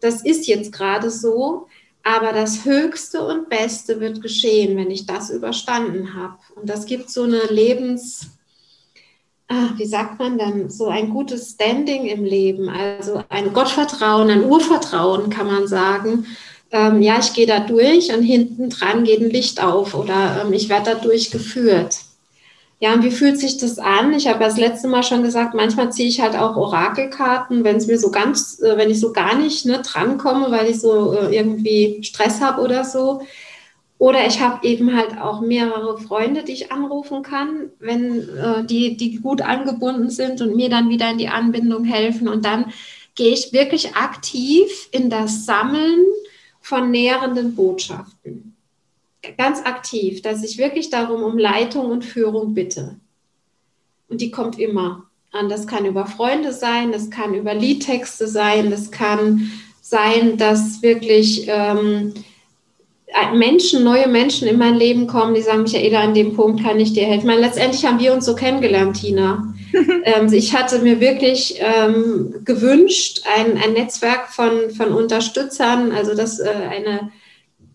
das 0.00 0.22
ist 0.22 0.46
jetzt 0.46 0.72
gerade 0.72 1.10
so. 1.10 1.68
Aber 2.04 2.32
das 2.32 2.64
Höchste 2.64 3.22
und 3.22 3.48
Beste 3.48 4.00
wird 4.00 4.22
geschehen, 4.22 4.76
wenn 4.76 4.90
ich 4.90 5.06
das 5.06 5.30
überstanden 5.30 6.14
habe. 6.14 6.38
Und 6.56 6.68
das 6.68 6.86
gibt 6.86 7.10
so 7.10 7.22
eine 7.22 7.42
Lebens, 7.48 8.26
ah, 9.48 9.70
wie 9.76 9.86
sagt 9.86 10.18
man 10.18 10.36
dann, 10.36 10.68
so 10.68 10.88
ein 10.88 11.10
gutes 11.10 11.50
Standing 11.50 12.06
im 12.06 12.24
Leben, 12.24 12.68
also 12.68 13.22
ein 13.28 13.52
Gottvertrauen, 13.52 14.30
ein 14.30 14.44
Urvertrauen 14.44 15.30
kann 15.30 15.46
man 15.46 15.68
sagen. 15.68 16.26
Ähm, 16.72 17.02
ja, 17.02 17.18
ich 17.20 17.34
gehe 17.34 17.46
da 17.46 17.60
durch 17.60 18.12
und 18.12 18.22
hinten 18.22 18.70
dran 18.70 19.04
geht 19.04 19.20
ein 19.20 19.30
Licht 19.30 19.62
auf 19.62 19.94
oder 19.94 20.42
ähm, 20.42 20.52
ich 20.52 20.68
werde 20.68 20.92
da 20.92 20.94
durchgeführt. 20.94 21.98
Ja, 22.82 22.94
und 22.94 23.04
wie 23.04 23.12
fühlt 23.12 23.38
sich 23.38 23.58
das 23.58 23.78
an? 23.78 24.12
Ich 24.12 24.26
habe 24.26 24.40
das 24.40 24.58
letzte 24.58 24.88
Mal 24.88 25.04
schon 25.04 25.22
gesagt, 25.22 25.54
manchmal 25.54 25.92
ziehe 25.92 26.08
ich 26.08 26.20
halt 26.20 26.34
auch 26.34 26.56
Orakelkarten, 26.56 27.62
wenn 27.62 27.76
es 27.76 27.86
mir 27.86 27.96
so 27.96 28.10
ganz, 28.10 28.60
äh, 28.60 28.76
wenn 28.76 28.90
ich 28.90 28.98
so 28.98 29.12
gar 29.12 29.36
nicht 29.36 29.64
ne, 29.66 29.80
drankomme, 29.82 30.50
weil 30.50 30.68
ich 30.68 30.80
so 30.80 31.12
äh, 31.12 31.32
irgendwie 31.32 32.02
Stress 32.02 32.40
habe 32.40 32.60
oder 32.60 32.84
so. 32.84 33.22
Oder 33.98 34.26
ich 34.26 34.40
habe 34.40 34.66
eben 34.66 34.96
halt 34.96 35.16
auch 35.20 35.40
mehrere 35.42 35.96
Freunde, 35.96 36.42
die 36.42 36.54
ich 36.54 36.72
anrufen 36.72 37.22
kann, 37.22 37.70
wenn 37.78 38.28
äh, 38.36 38.64
die, 38.64 38.96
die 38.96 39.20
gut 39.20 39.42
angebunden 39.42 40.10
sind 40.10 40.40
und 40.40 40.56
mir 40.56 40.68
dann 40.68 40.88
wieder 40.88 41.08
in 41.08 41.18
die 41.18 41.28
Anbindung 41.28 41.84
helfen. 41.84 42.26
Und 42.26 42.44
dann 42.44 42.72
gehe 43.14 43.32
ich 43.32 43.52
wirklich 43.52 43.94
aktiv 43.94 44.88
in 44.90 45.08
das 45.08 45.46
Sammeln 45.46 46.04
von 46.60 46.90
nährenden 46.90 47.54
Botschaften 47.54 48.51
ganz 49.36 49.60
aktiv, 49.60 50.22
dass 50.22 50.42
ich 50.42 50.58
wirklich 50.58 50.90
darum 50.90 51.22
um 51.22 51.38
Leitung 51.38 51.90
und 51.90 52.04
Führung 52.04 52.54
bitte. 52.54 52.96
Und 54.08 54.20
die 54.20 54.30
kommt 54.30 54.58
immer 54.58 55.04
an. 55.30 55.48
Das 55.48 55.66
kann 55.66 55.86
über 55.86 56.06
Freunde 56.06 56.52
sein, 56.52 56.92
das 56.92 57.10
kann 57.10 57.34
über 57.34 57.54
Liedtexte 57.54 58.26
sein, 58.26 58.70
das 58.70 58.90
kann 58.90 59.50
sein, 59.80 60.36
dass 60.36 60.82
wirklich 60.82 61.46
ähm, 61.48 62.14
äh, 63.06 63.34
Menschen, 63.34 63.84
neue 63.84 64.08
Menschen 64.08 64.48
in 64.48 64.58
mein 64.58 64.76
Leben 64.76 65.06
kommen, 65.06 65.34
die 65.34 65.42
sagen, 65.42 65.62
Michaela, 65.62 66.00
an 66.00 66.14
dem 66.14 66.34
Punkt 66.34 66.62
kann 66.62 66.80
ich 66.80 66.92
dir 66.92 67.04
helfen. 67.04 67.20
Ich 67.20 67.26
meine, 67.26 67.40
letztendlich 67.40 67.84
haben 67.84 67.98
wir 67.98 68.12
uns 68.12 68.24
so 68.24 68.34
kennengelernt, 68.34 69.00
Tina. 69.00 69.54
ähm, 70.04 70.32
ich 70.32 70.54
hatte 70.54 70.78
mir 70.80 71.00
wirklich 71.00 71.58
ähm, 71.58 72.42
gewünscht, 72.44 73.22
ein, 73.36 73.58
ein 73.58 73.72
Netzwerk 73.72 74.28
von, 74.28 74.70
von 74.70 74.92
Unterstützern, 74.92 75.92
also 75.92 76.14
das 76.14 76.38
äh, 76.40 76.50
eine, 76.70 77.10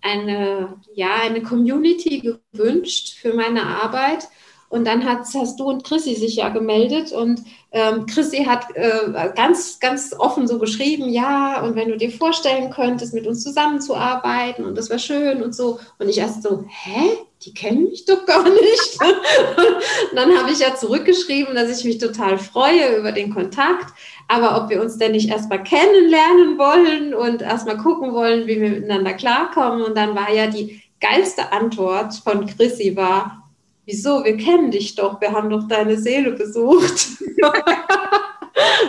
eine, 0.07 0.75
ja, 0.93 1.15
eine 1.21 1.41
Community 1.41 2.37
gewünscht 2.53 3.17
für 3.19 3.33
meine 3.33 3.63
Arbeit. 3.63 4.27
Und 4.69 4.85
dann 4.85 5.05
hast, 5.05 5.33
hast 5.33 5.59
du 5.59 5.63
und 5.63 5.85
Chrissy 5.85 6.15
sich 6.15 6.35
ja 6.35 6.49
gemeldet 6.49 7.13
und 7.13 7.41
ähm, 7.71 8.05
Chrissy 8.05 8.43
hat 8.43 8.75
äh, 8.75 9.31
ganz, 9.33 9.79
ganz 9.79 10.13
offen 10.17 10.45
so 10.45 10.59
geschrieben, 10.59 11.07
ja, 11.07 11.61
und 11.61 11.75
wenn 11.75 11.87
du 11.87 11.95
dir 11.97 12.11
vorstellen 12.11 12.69
könntest, 12.69 13.13
mit 13.13 13.27
uns 13.27 13.43
zusammenzuarbeiten 13.43 14.65
und 14.65 14.77
das 14.77 14.89
wäre 14.89 14.99
schön 14.99 15.41
und 15.41 15.55
so. 15.55 15.79
Und 15.99 16.09
ich 16.09 16.17
erst 16.17 16.43
so, 16.43 16.65
hä? 16.67 17.11
Die 17.43 17.53
kennen 17.53 17.85
mich 17.85 18.05
doch 18.05 18.25
gar 18.25 18.43
nicht. 18.49 18.99
und 19.01 20.15
dann 20.15 20.37
habe 20.37 20.51
ich 20.51 20.59
ja 20.59 20.75
zurückgeschrieben, 20.75 21.55
dass 21.55 21.77
ich 21.77 21.85
mich 21.85 21.97
total 21.97 22.37
freue 22.37 22.97
über 22.97 23.11
den 23.11 23.33
Kontakt, 23.33 23.93
aber 24.27 24.61
ob 24.61 24.69
wir 24.69 24.81
uns 24.81 24.97
denn 24.97 25.11
nicht 25.11 25.29
erstmal 25.29 25.63
kennenlernen 25.63 26.57
wollen 26.57 27.13
und 27.13 27.41
erstmal 27.41 27.77
gucken 27.77 28.13
wollen, 28.13 28.47
wie 28.47 28.59
wir 28.59 28.69
miteinander 28.69 29.13
klarkommen. 29.13 29.83
Und 29.83 29.95
dann 29.95 30.15
war 30.15 30.31
ja 30.31 30.47
die 30.47 30.81
geilste 30.99 31.51
Antwort 31.51 32.15
von 32.15 32.45
Chrissy 32.47 32.95
war, 32.95 33.43
wieso, 33.85 34.23
wir 34.23 34.35
kennen 34.37 34.71
dich 34.71 34.95
doch, 34.95 35.21
wir 35.21 35.31
haben 35.31 35.49
doch 35.49 35.67
deine 35.67 35.97
Seele 35.97 36.31
besucht. 36.31 37.07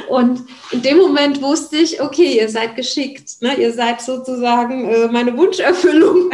Und 0.09 0.45
in 0.71 0.83
dem 0.83 0.99
Moment 0.99 1.43
wusste 1.43 1.77
ich, 1.77 2.01
okay, 2.01 2.39
ihr 2.39 2.49
seid 2.49 2.77
geschickt, 2.77 3.43
ne? 3.43 3.55
ihr 3.57 3.73
seid 3.73 4.01
sozusagen 4.01 4.89
äh, 4.89 5.09
meine 5.09 5.37
Wunscherfüllung. 5.37 6.31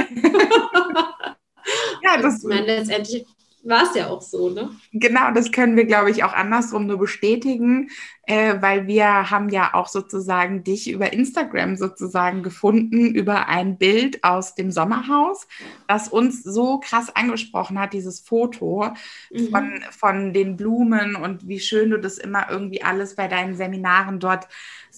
Ja, 2.04 2.20
das 2.20 2.42
ich 2.42 2.48
meine, 2.48 2.66
letztendlich 2.66 3.26
war 3.64 3.84
es 3.84 3.94
ja 3.94 4.08
auch 4.08 4.20
so, 4.20 4.50
ne? 4.50 4.70
Genau, 4.92 5.32
das 5.32 5.50
können 5.50 5.76
wir, 5.76 5.86
glaube 5.86 6.10
ich, 6.10 6.22
auch 6.22 6.34
andersrum 6.34 6.86
nur 6.86 6.98
bestätigen, 6.98 7.88
äh, 8.26 8.56
weil 8.60 8.86
wir 8.86 9.30
haben 9.30 9.48
ja 9.48 9.72
auch 9.72 9.88
sozusagen 9.88 10.64
dich 10.64 10.90
über 10.90 11.12
Instagram 11.12 11.76
sozusagen 11.76 12.42
gefunden, 12.42 13.14
über 13.14 13.48
ein 13.48 13.78
Bild 13.78 14.22
aus 14.22 14.54
dem 14.54 14.70
Sommerhaus, 14.70 15.46
das 15.88 16.08
uns 16.08 16.42
so 16.42 16.78
krass 16.78 17.14
angesprochen 17.16 17.78
hat, 17.78 17.94
dieses 17.94 18.20
Foto 18.20 18.90
mhm. 19.30 19.48
von, 19.48 19.84
von 19.90 20.32
den 20.34 20.56
Blumen 20.56 21.16
und 21.16 21.48
wie 21.48 21.60
schön 21.60 21.90
du 21.90 21.98
das 21.98 22.18
immer 22.18 22.50
irgendwie 22.50 22.82
alles 22.82 23.16
bei 23.16 23.28
deinen 23.28 23.56
Seminaren 23.56 24.20
dort 24.20 24.46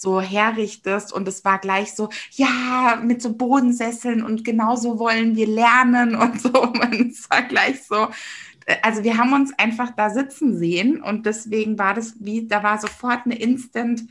so 0.01 0.21
herrichtest. 0.21 1.13
Und 1.13 1.27
es 1.29 1.45
war 1.45 1.59
gleich 1.59 1.95
so, 1.95 2.09
ja, 2.33 3.01
mit 3.03 3.23
so 3.23 3.35
Bodensesseln 3.35 4.23
und 4.23 4.45
genauso 4.45 4.99
wollen 4.99 5.37
wir 5.37 5.47
lernen 5.47 6.15
und 6.15 6.41
so. 6.41 6.53
Und 6.67 7.13
es 7.13 7.29
war 7.31 7.43
gleich 7.43 7.83
so, 7.85 8.09
also 8.83 9.05
wir 9.05 9.17
haben 9.17 9.33
uns 9.33 9.57
einfach 9.59 9.91
da 9.97 10.11
sitzen 10.11 10.59
sehen 10.59 11.01
und 11.01 11.27
deswegen 11.27 11.79
war 11.79 11.95
das 11.95 12.17
wie, 12.19 12.47
da 12.47 12.63
war 12.63 12.79
sofort 12.79 13.21
eine 13.25 13.39
Instant 13.39 14.03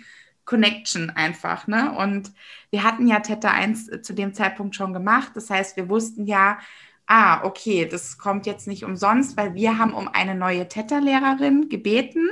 Connection 0.46 1.10
einfach, 1.10 1.68
ne? 1.68 1.92
Und 1.98 2.32
wir 2.70 2.84
hatten 2.84 3.08
ja 3.08 3.20
Theta 3.20 3.50
1 3.50 4.02
zu 4.04 4.14
dem 4.14 4.34
Zeitpunkt 4.34 4.76
schon 4.76 4.94
gemacht. 4.94 5.32
Das 5.34 5.50
heißt, 5.50 5.76
wir 5.76 5.90
wussten 5.90 6.26
ja, 6.26 6.60
ah, 7.08 7.44
okay, 7.44 7.86
das 7.86 8.18
kommt 8.18 8.46
jetzt 8.46 8.68
nicht 8.68 8.84
umsonst, 8.84 9.38
weil 9.38 9.54
wir 9.54 9.78
haben 9.78 9.94
um 9.94 10.08
eine 10.08 10.36
neue 10.36 10.68
Theta-Lehrerin 10.68 11.70
gebeten 11.70 12.30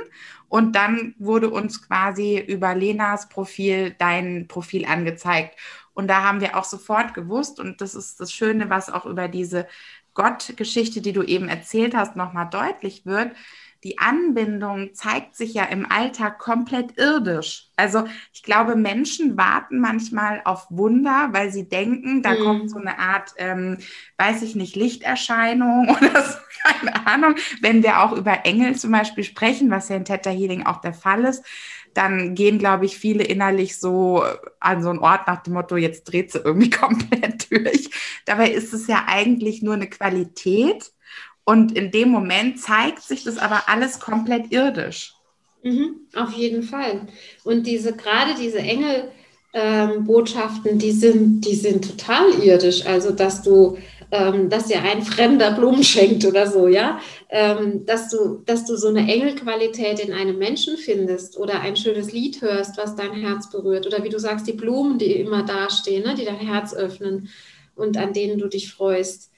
und 0.48 0.74
dann 0.76 1.14
wurde 1.18 1.50
uns 1.50 1.86
quasi 1.86 2.38
über 2.38 2.74
Lenas 2.74 3.28
Profil 3.28 3.94
dein 3.98 4.48
Profil 4.48 4.84
angezeigt. 4.86 5.58
Und 5.94 6.08
da 6.08 6.22
haben 6.24 6.40
wir 6.40 6.56
auch 6.56 6.64
sofort 6.64 7.14
gewusst, 7.14 7.60
und 7.60 7.80
das 7.80 7.94
ist 7.94 8.20
das 8.20 8.32
Schöne, 8.32 8.68
was 8.70 8.90
auch 8.90 9.06
über 9.06 9.28
diese 9.28 9.68
Gott-Geschichte, 10.14 11.00
die 11.00 11.12
du 11.12 11.22
eben 11.22 11.48
erzählt 11.48 11.94
hast, 11.94 12.16
nochmal 12.16 12.48
deutlich 12.50 13.06
wird, 13.06 13.32
die 13.84 13.98
Anbindung 13.98 14.94
zeigt 14.94 15.36
sich 15.36 15.52
ja 15.52 15.64
im 15.64 15.90
Alltag 15.90 16.38
komplett 16.38 16.96
irdisch. 16.96 17.68
Also 17.76 18.04
ich 18.32 18.42
glaube, 18.42 18.76
Menschen 18.76 19.36
warten 19.36 19.78
manchmal 19.78 20.40
auf 20.44 20.66
Wunder, 20.70 21.28
weil 21.32 21.52
sie 21.52 21.68
denken, 21.68 22.22
da 22.22 22.32
mhm. 22.32 22.38
kommt 22.38 22.70
so 22.70 22.78
eine 22.78 22.98
Art, 22.98 23.34
ähm, 23.36 23.76
weiß 24.16 24.40
ich 24.40 24.54
nicht, 24.56 24.74
Lichterscheinung 24.74 25.90
oder 26.00 26.22
so, 26.22 26.38
keine 26.62 27.06
Ahnung. 27.06 27.34
Wenn 27.60 27.82
wir 27.82 28.00
auch 28.00 28.12
über 28.12 28.46
Engel 28.46 28.74
zum 28.74 28.90
Beispiel 28.90 29.22
sprechen, 29.22 29.70
was 29.70 29.90
ja 29.90 29.96
in 29.96 30.06
Theta 30.06 30.30
Healing 30.30 30.64
auch 30.64 30.80
der 30.80 30.94
Fall 30.94 31.24
ist, 31.24 31.44
dann 31.92 32.34
gehen, 32.34 32.58
glaube 32.58 32.86
ich, 32.86 32.98
viele 32.98 33.22
innerlich 33.22 33.78
so 33.78 34.24
an 34.60 34.82
so 34.82 34.88
einen 34.88 34.98
Ort 34.98 35.26
nach 35.26 35.42
dem 35.42 35.52
Motto, 35.52 35.76
jetzt 35.76 36.04
dreht 36.04 36.32
sie 36.32 36.38
irgendwie 36.38 36.70
komplett 36.70 37.50
durch. 37.50 37.90
Dabei 38.24 38.50
ist 38.50 38.72
es 38.72 38.86
ja 38.86 39.04
eigentlich 39.06 39.62
nur 39.62 39.74
eine 39.74 39.88
Qualität. 39.88 40.90
Und 41.44 41.76
in 41.76 41.90
dem 41.90 42.08
Moment 42.08 42.58
zeigt 42.60 43.02
sich 43.02 43.24
das 43.24 43.36
aber 43.38 43.68
alles 43.68 44.00
komplett 44.00 44.50
irdisch. 44.50 45.12
Mhm, 45.62 45.96
auf 46.14 46.32
jeden 46.32 46.62
Fall. 46.62 47.06
Und 47.42 47.66
diese, 47.66 47.94
gerade 47.94 48.34
diese 48.38 48.58
Engelbotschaften, 48.58 50.72
ähm, 50.72 50.78
die 50.78 50.92
sind, 50.92 51.42
die 51.42 51.54
sind 51.54 51.90
total 51.90 52.30
irdisch. 52.42 52.86
Also, 52.86 53.12
dass 53.12 53.42
du 53.42 53.76
ähm, 54.14 54.48
dass 54.48 54.66
dir 54.66 54.80
ein 54.82 55.02
Fremder 55.02 55.52
Blumen 55.52 55.82
schenkt 55.82 56.24
oder 56.24 56.46
so, 56.46 56.68
ja, 56.68 57.00
ähm, 57.30 57.84
dass 57.84 58.10
du, 58.10 58.42
dass 58.46 58.64
du 58.64 58.76
so 58.76 58.88
eine 58.88 59.12
Engelqualität 59.12 59.98
in 59.98 60.12
einem 60.12 60.38
Menschen 60.38 60.76
findest 60.76 61.36
oder 61.36 61.60
ein 61.60 61.76
schönes 61.76 62.12
Lied 62.12 62.40
hörst, 62.40 62.78
was 62.78 62.94
dein 62.94 63.12
Herz 63.12 63.50
berührt 63.50 63.86
oder 63.86 64.04
wie 64.04 64.08
du 64.08 64.20
sagst, 64.20 64.46
die 64.46 64.52
Blumen, 64.52 64.98
die 64.98 65.14
immer 65.14 65.42
dastehen, 65.42 66.04
ne, 66.04 66.14
die 66.14 66.24
dein 66.24 66.36
Herz 66.36 66.74
öffnen 66.74 67.28
und 67.74 67.96
an 67.96 68.12
denen 68.12 68.38
du 68.38 68.46
dich 68.46 68.72
freust. 68.72 69.32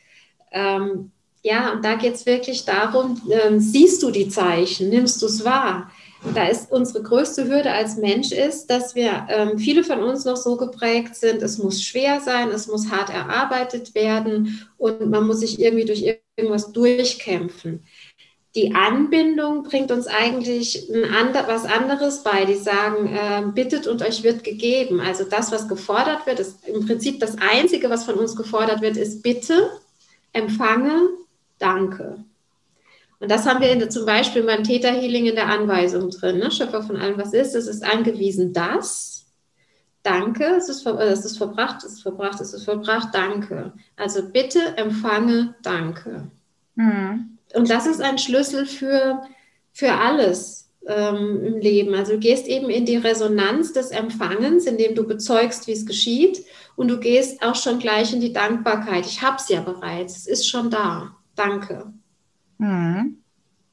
Ähm, 0.52 1.10
ja, 1.42 1.72
und 1.72 1.84
da 1.84 1.94
geht 1.94 2.14
es 2.14 2.26
wirklich 2.26 2.64
darum, 2.64 3.20
ähm, 3.30 3.60
siehst 3.60 4.02
du 4.02 4.10
die 4.10 4.28
Zeichen, 4.28 4.88
nimmst 4.88 5.22
du 5.22 5.26
es 5.26 5.44
wahr? 5.44 5.90
da 6.34 6.46
ist 6.46 6.72
unsere 6.72 7.02
größte 7.02 7.46
Hürde 7.46 7.70
als 7.72 7.96
Mensch 7.96 8.32
ist, 8.32 8.68
dass 8.68 8.94
wir 8.94 9.26
ähm, 9.28 9.58
viele 9.58 9.84
von 9.84 10.02
uns 10.02 10.24
noch 10.24 10.36
so 10.36 10.56
geprägt 10.56 11.14
sind, 11.14 11.42
es 11.42 11.58
muss 11.58 11.82
schwer 11.82 12.20
sein, 12.20 12.48
es 12.50 12.66
muss 12.66 12.90
hart 12.90 13.10
erarbeitet 13.10 13.94
werden 13.94 14.66
und 14.78 15.08
man 15.10 15.26
muss 15.26 15.40
sich 15.40 15.60
irgendwie 15.60 15.84
durch 15.84 16.02
irgendwas 16.36 16.72
durchkämpfen. 16.72 17.84
Die 18.54 18.74
Anbindung 18.74 19.64
bringt 19.64 19.92
uns 19.92 20.06
eigentlich 20.06 20.90
ander, 21.14 21.46
was 21.46 21.66
anderes 21.66 22.22
bei. 22.22 22.46
Die 22.46 22.54
sagen, 22.54 23.06
äh, 23.06 23.42
bittet 23.54 23.86
und 23.86 24.00
euch 24.00 24.22
wird 24.22 24.44
gegeben. 24.44 24.98
Also 24.98 25.24
das, 25.24 25.52
was 25.52 25.68
gefordert 25.68 26.26
wird, 26.26 26.40
ist 26.40 26.66
im 26.66 26.86
Prinzip 26.86 27.20
das 27.20 27.36
Einzige, 27.38 27.90
was 27.90 28.04
von 28.04 28.14
uns 28.14 28.34
gefordert 28.34 28.80
wird, 28.80 28.96
ist 28.96 29.22
bitte, 29.22 29.70
empfange, 30.32 31.02
danke. 31.58 32.24
Und 33.18 33.30
das 33.30 33.46
haben 33.46 33.60
wir 33.60 33.70
in, 33.70 33.90
zum 33.90 34.04
Beispiel 34.04 34.42
beim 34.42 34.62
Theta 34.62 34.88
Healing 34.88 35.26
in 35.26 35.36
der 35.36 35.48
Anweisung 35.48 36.10
drin. 36.10 36.38
Ne? 36.38 36.50
Schöpfer 36.50 36.82
von 36.82 36.96
allem, 36.96 37.18
was 37.18 37.32
ist, 37.32 37.54
es 37.54 37.66
ist 37.66 37.84
angewiesen, 37.84 38.52
dass. 38.52 39.26
Danke, 40.02 40.44
es 40.56 40.68
ist, 40.68 40.86
es 40.86 41.24
ist 41.24 41.36
verbracht, 41.36 41.82
es 41.82 41.94
ist 41.94 42.02
verbracht, 42.02 42.40
es 42.40 42.54
ist 42.54 42.64
verbracht, 42.64 43.08
danke. 43.12 43.72
Also 43.96 44.22
bitte 44.30 44.60
empfange, 44.76 45.56
danke. 45.62 46.30
Mhm. 46.76 47.38
Und 47.54 47.70
das 47.70 47.86
ist 47.86 48.00
ein 48.00 48.18
Schlüssel 48.18 48.66
für, 48.66 49.22
für 49.72 49.92
alles 49.92 50.70
ähm, 50.86 51.44
im 51.44 51.58
Leben. 51.58 51.94
Also 51.94 52.12
du 52.12 52.18
gehst 52.18 52.46
eben 52.46 52.70
in 52.70 52.86
die 52.86 52.98
Resonanz 52.98 53.72
des 53.72 53.90
Empfangens, 53.90 54.66
indem 54.66 54.94
du 54.94 55.04
bezeugst, 55.04 55.66
wie 55.66 55.72
es 55.72 55.86
geschieht. 55.86 56.44
Und 56.76 56.88
du 56.88 57.00
gehst 57.00 57.42
auch 57.42 57.56
schon 57.56 57.80
gleich 57.80 58.12
in 58.12 58.20
die 58.20 58.32
Dankbarkeit. 58.32 59.06
Ich 59.06 59.22
habe 59.22 59.38
es 59.38 59.48
ja 59.48 59.60
bereits, 59.60 60.18
es 60.18 60.26
ist 60.26 60.48
schon 60.48 60.70
da. 60.70 61.16
Danke. 61.36 61.92
Mhm. 62.58 63.18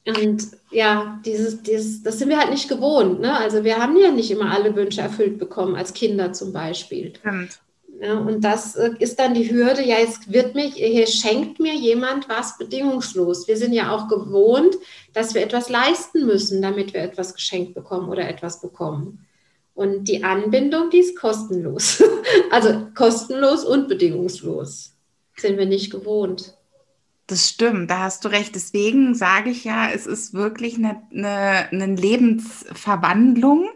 Und 0.06 0.48
ja, 0.72 1.22
dieses, 1.26 1.64
dieses, 1.64 2.04
das 2.04 2.20
sind 2.20 2.30
wir 2.30 2.38
halt 2.38 2.52
nicht 2.52 2.68
gewohnt. 2.68 3.22
Ne? 3.22 3.38
Also 3.38 3.64
wir 3.64 3.78
haben 3.78 3.98
ja 3.98 4.12
nicht 4.12 4.30
immer 4.32 4.52
alle 4.52 4.76
Wünsche 4.76 5.02
erfüllt 5.02 5.40
bekommen, 5.40 5.76
als 5.76 5.94
Kinder 5.94 6.34
zum 6.34 6.52
Beispiel. 6.52 7.14
Stimmt. 7.20 7.60
Ja, 8.02 8.18
und 8.18 8.42
das 8.42 8.76
äh, 8.76 8.92
ist 9.00 9.18
dann 9.20 9.34
die 9.34 9.50
Hürde, 9.50 9.82
ja, 9.82 9.98
jetzt 10.00 10.32
wird 10.34 10.56
mir, 10.56 10.66
hier 10.66 11.08
schenkt 11.08 11.60
mir 11.60 11.74
jemand 11.74 12.28
was 12.28 12.58
bedingungslos. 12.58 13.48
Wir 13.48 13.56
sind 13.56 13.72
ja 13.72 13.96
auch 13.96 14.10
gewohnt, 14.10 14.76
dass 15.14 15.34
wir 15.34 15.42
etwas 15.42 15.70
leisten 15.70 16.26
müssen, 16.26 16.62
damit 16.62 16.94
wir 16.94 17.02
etwas 17.02 17.34
geschenkt 17.34 17.76
bekommen 17.76 18.10
oder 18.10 18.28
etwas 18.28 18.60
bekommen. 18.60 19.26
Und 19.74 20.10
die 20.10 20.24
Anbindung, 20.24 20.90
die 20.90 21.00
ist 21.00 21.18
kostenlos. 21.18 22.04
also 22.52 22.88
kostenlos 22.94 23.64
und 23.64 23.88
bedingungslos. 23.88 24.96
Sind 25.38 25.58
wir 25.58 25.66
nicht 25.66 25.90
gewohnt. 25.90 26.56
Das 27.34 27.50
stimmt, 27.50 27.90
da 27.90 27.98
hast 28.02 28.24
du 28.26 28.30
recht. 28.30 28.54
Deswegen 28.54 29.16
sage 29.16 29.50
ich 29.50 29.64
ja, 29.64 29.90
es 29.90 30.06
ist 30.06 30.36
wirklich 30.36 30.78
eine, 30.78 31.02
eine, 31.12 31.68
eine 31.72 31.96
Lebensverwandlung. 31.96 33.70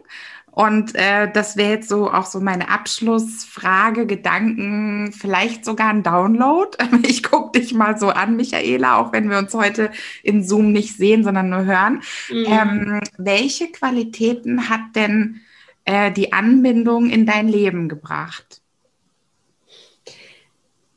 Und 0.52 0.94
äh, 0.94 1.28
das 1.32 1.56
wäre 1.56 1.72
jetzt 1.72 1.88
so 1.88 2.08
auch 2.08 2.26
so 2.26 2.38
meine 2.38 2.68
Abschlussfrage, 2.68 4.06
Gedanken, 4.06 5.10
vielleicht 5.10 5.64
sogar 5.64 5.88
ein 5.88 6.04
Download. 6.04 6.70
Ich 7.02 7.24
gucke 7.24 7.58
dich 7.58 7.74
mal 7.74 7.98
so 7.98 8.10
an, 8.10 8.36
Michaela, 8.36 8.98
auch 8.98 9.12
wenn 9.12 9.28
wir 9.28 9.38
uns 9.38 9.52
heute 9.54 9.90
in 10.22 10.44
Zoom 10.44 10.70
nicht 10.70 10.96
sehen, 10.96 11.24
sondern 11.24 11.48
nur 11.50 11.64
hören. 11.64 12.02
Mhm. 12.30 12.46
Ähm, 12.46 13.00
welche 13.16 13.72
Qualitäten 13.72 14.68
hat 14.68 14.94
denn 14.94 15.40
äh, 15.84 16.12
die 16.12 16.32
Anbindung 16.32 17.10
in 17.10 17.26
dein 17.26 17.48
Leben 17.48 17.88
gebracht? 17.88 18.62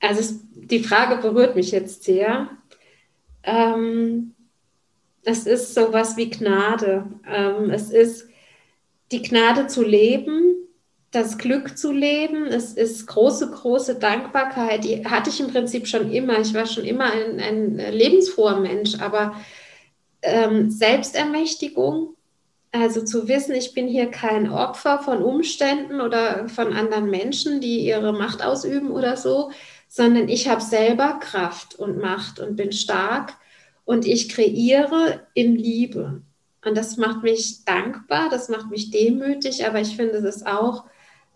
also 0.02 0.20
es, 0.20 0.40
die 0.66 0.84
Frage 0.84 1.22
berührt 1.22 1.56
mich 1.56 1.72
jetzt 1.72 2.04
sehr. 2.04 2.50
Ähm, 3.44 4.36
es 5.24 5.46
ist 5.46 5.74
sowas 5.74 6.18
wie 6.18 6.30
Gnade. 6.30 7.06
Ähm, 7.28 7.70
es 7.70 7.92
ist 7.92 8.30
die 9.12 9.22
Gnade 9.22 9.68
zu 9.68 9.84
leben, 9.84 10.56
das 11.12 11.38
Glück 11.38 11.78
zu 11.78 11.92
leben. 11.92 12.46
Es 12.46 12.74
ist 12.74 13.06
große, 13.08 13.52
große 13.52 13.96
Dankbarkeit. 13.96 14.84
Die 14.84 15.06
hatte 15.06 15.30
ich 15.30 15.40
im 15.40 15.52
Prinzip 15.52 15.88
schon 15.88 16.12
immer. 16.12 16.40
Ich 16.40 16.54
war 16.54 16.66
schon 16.66 16.86
immer 16.86 17.12
ein, 17.12 17.40
ein 17.40 17.76
lebensfroher 17.78 18.60
Mensch, 18.60 19.00
aber 19.00 19.36
ähm, 20.22 20.70
Selbstermächtigung, 20.70 22.16
also 22.72 23.04
zu 23.04 23.28
wissen, 23.28 23.54
ich 23.54 23.74
bin 23.74 23.88
hier 23.88 24.10
kein 24.10 24.50
Opfer 24.50 25.00
von 25.00 25.22
Umständen 25.22 26.00
oder 26.00 26.48
von 26.48 26.74
anderen 26.74 27.10
Menschen, 27.10 27.60
die 27.60 27.86
ihre 27.86 28.14
Macht 28.14 28.44
ausüben 28.44 28.92
oder 28.92 29.18
so, 29.18 29.52
sondern 29.94 30.30
ich 30.30 30.48
habe 30.48 30.62
selber 30.62 31.20
Kraft 31.20 31.78
und 31.78 31.98
Macht 31.98 32.40
und 32.40 32.56
bin 32.56 32.72
stark 32.72 33.34
und 33.84 34.08
ich 34.08 34.30
kreiere 34.30 35.28
in 35.34 35.58
Liebe. 35.58 36.22
Und 36.64 36.78
das 36.78 36.96
macht 36.96 37.24
mich 37.24 37.66
dankbar, 37.66 38.30
das 38.30 38.48
macht 38.48 38.72
mich 38.72 38.90
demütig, 38.90 39.66
aber 39.66 39.82
ich 39.82 39.98
finde 39.98 40.20
es 40.20 40.46
auch 40.46 40.86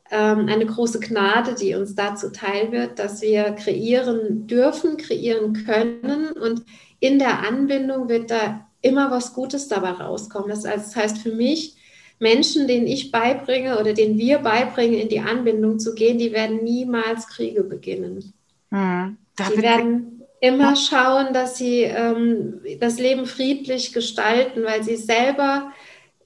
ähm, 0.10 0.47
eine 0.47 0.66
große 0.66 1.01
Gnade, 1.01 1.53
die 1.56 1.76
uns 1.76 1.95
dazu 1.95 2.30
teil 2.30 2.72
wird, 2.72 2.97
dass 2.97 3.22
wir 3.22 3.51
kreieren 3.51 4.47
dürfen, 4.47 4.95
kreieren 4.95 5.66
können 5.66 6.32
und 6.32 6.64
in 7.01 7.20
der 7.20 7.45
Anbindung 7.45 8.08
wird 8.08 8.32
da 8.32 8.70
immer 8.80 9.12
was 9.12 9.34
Gutes 9.34 9.68
dabei 9.68 9.91
rauskommen. 9.91 10.47
Das 10.47 10.95
heißt 10.95 11.18
für 11.18 11.34
mich, 11.34 11.76
Menschen, 12.20 12.70
denen 12.70 12.88
ich 12.88 13.12
beibringe 13.12 13.78
oder 13.78 13.91
denen 13.91 14.18
wir 14.18 14.38
beibringen, 14.38 14.97
in 14.97 15.10
die 15.10 15.20
Anbindung 15.20 15.78
zu 15.78 15.93
gehen, 15.93 16.18
die 16.18 16.32
werden 16.32 16.64
niemals 16.64 17.28
Kriege 17.28 17.66
beginnen. 17.66 18.34
Hm. 18.72 19.18
Die 19.38 19.61
werden 19.61 20.24
immer 20.41 20.76
schauen, 20.76 21.34
dass 21.34 21.57
sie 21.57 21.82
ähm, 21.82 22.61
das 22.80 22.99
Leben 22.99 23.26
friedlich 23.26 23.93
gestalten, 23.93 24.63
weil 24.63 24.84
sie 24.84 24.95
selber 24.95 25.72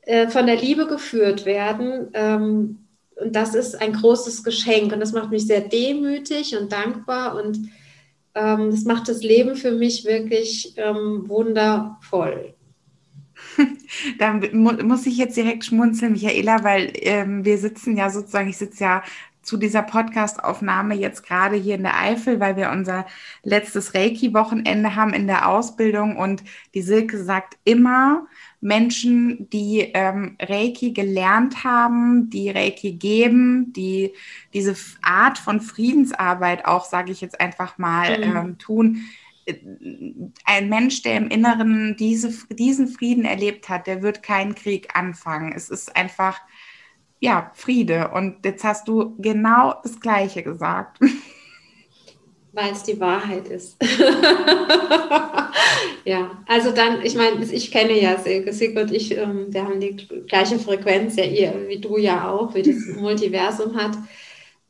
äh, 0.02 0.28
von 0.28 0.46
der 0.46 0.58
Liebe 0.58 0.88
geführt 0.88 1.46
werden. 1.46 2.10
Ähm, 2.14 2.80
und 3.16 3.36
das 3.36 3.56
ist 3.56 3.82
ein 3.82 3.94
großes 3.94 4.44
Geschenk 4.44 4.94
und 4.94 5.00
das 5.00 5.12
macht 5.12 5.30
mich 5.30 5.46
sehr 5.46 5.62
demütig 5.62 6.58
und 6.58 6.72
dankbar 6.72 7.36
und 7.36 7.70
ähm, 8.36 8.72
das 8.72 8.86
macht 8.86 9.10
das 9.10 9.24
Leben 9.24 9.56
für 9.56 9.72
mich 9.72 10.06
wirklich 10.06 10.74
ähm, 10.78 11.28
wundervoll. 11.28 12.54
Da 14.20 14.34
muss 14.34 15.06
ich 15.08 15.18
jetzt 15.18 15.36
direkt 15.36 15.66
schmunzeln, 15.66 16.12
Michaela, 16.12 16.64
weil 16.64 16.92
ähm, 16.96 17.44
wir 17.44 17.58
sitzen 17.58 17.98
ja 17.98 18.10
sozusagen, 18.10 18.50
ich 18.50 18.58
sitze 18.58 18.84
ja 18.84 19.04
zu 19.42 19.58
dieser 19.58 19.82
Podcast-Aufnahme 19.82 20.96
jetzt 20.96 21.26
gerade 21.26 21.56
hier 21.56 21.76
in 21.76 21.84
der 21.84 22.00
Eifel, 22.00 22.40
weil 22.40 22.56
wir 22.56 22.70
unser 22.72 23.06
letztes 23.44 23.94
Reiki-Wochenende 23.96 24.96
haben 24.96 25.14
in 25.14 25.28
der 25.28 25.48
Ausbildung 25.50 26.18
und 26.18 26.44
die 26.74 26.82
Silke 26.82 27.24
sagt 27.24 27.58
immer, 27.64 28.28
Menschen, 28.62 29.50
die 29.50 29.92
ähm, 29.94 30.36
Reiki 30.40 30.92
gelernt 30.92 31.64
haben, 31.64 32.30
die 32.30 32.50
Reiki 32.50 32.94
geben, 32.94 33.72
die 33.72 34.14
diese 34.54 34.76
Art 35.02 35.38
von 35.38 35.62
Friedensarbeit 35.62 36.66
auch, 36.66 36.86
sage 36.86 37.12
ich 37.12 37.22
jetzt 37.22 37.40
einfach 37.40 37.78
mal, 37.78 38.18
mhm. 38.18 38.36
ähm, 38.36 38.58
tun. 38.58 39.04
Äh, 39.46 39.56
ein 40.44 40.68
Mensch, 40.68 41.02
der 41.04 41.18
im 41.18 41.30
Inneren 41.30 41.96
diese, 41.98 42.34
diesen 42.54 42.88
Frieden 42.88 43.24
erlebt 43.24 43.70
hat, 43.70 43.88
der 43.88 44.02
wird 44.02 44.24
keinen 44.24 44.56
Krieg 44.56 44.90
anfangen. 44.94 45.54
Es 45.54 45.70
ist 45.70 45.96
einfach, 45.96 46.42
ja, 47.20 47.52
Friede. 47.54 48.10
Und 48.14 48.46
jetzt 48.46 48.64
hast 48.64 48.88
du 48.88 49.16
genau 49.18 49.76
das 49.84 50.00
Gleiche 50.00 50.44
gesagt. 50.44 51.00
Weil 52.52 52.72
es 52.72 52.84
die 52.84 53.00
Wahrheit 53.00 53.48
ist. 53.48 53.78
ja, 56.04 56.32
also 56.48 56.72
dann, 56.72 57.04
ich 57.04 57.16
meine, 57.16 57.44
ich 57.44 57.72
kenne 57.72 58.02
ja 58.02 58.18
Silke, 58.18 58.82
und 58.82 58.92
ich, 58.92 59.16
ähm, 59.16 59.46
wir 59.50 59.64
haben 59.64 59.80
die 59.80 59.96
gleiche 60.28 60.58
Frequenz, 60.58 61.16
ja, 61.16 61.26
ihr, 61.26 61.68
wie 61.68 61.80
du 61.80 61.98
ja 61.98 62.28
auch, 62.28 62.56
wie 62.56 62.64
das 62.64 62.98
Multiversum 63.00 63.76
hat. 63.76 63.92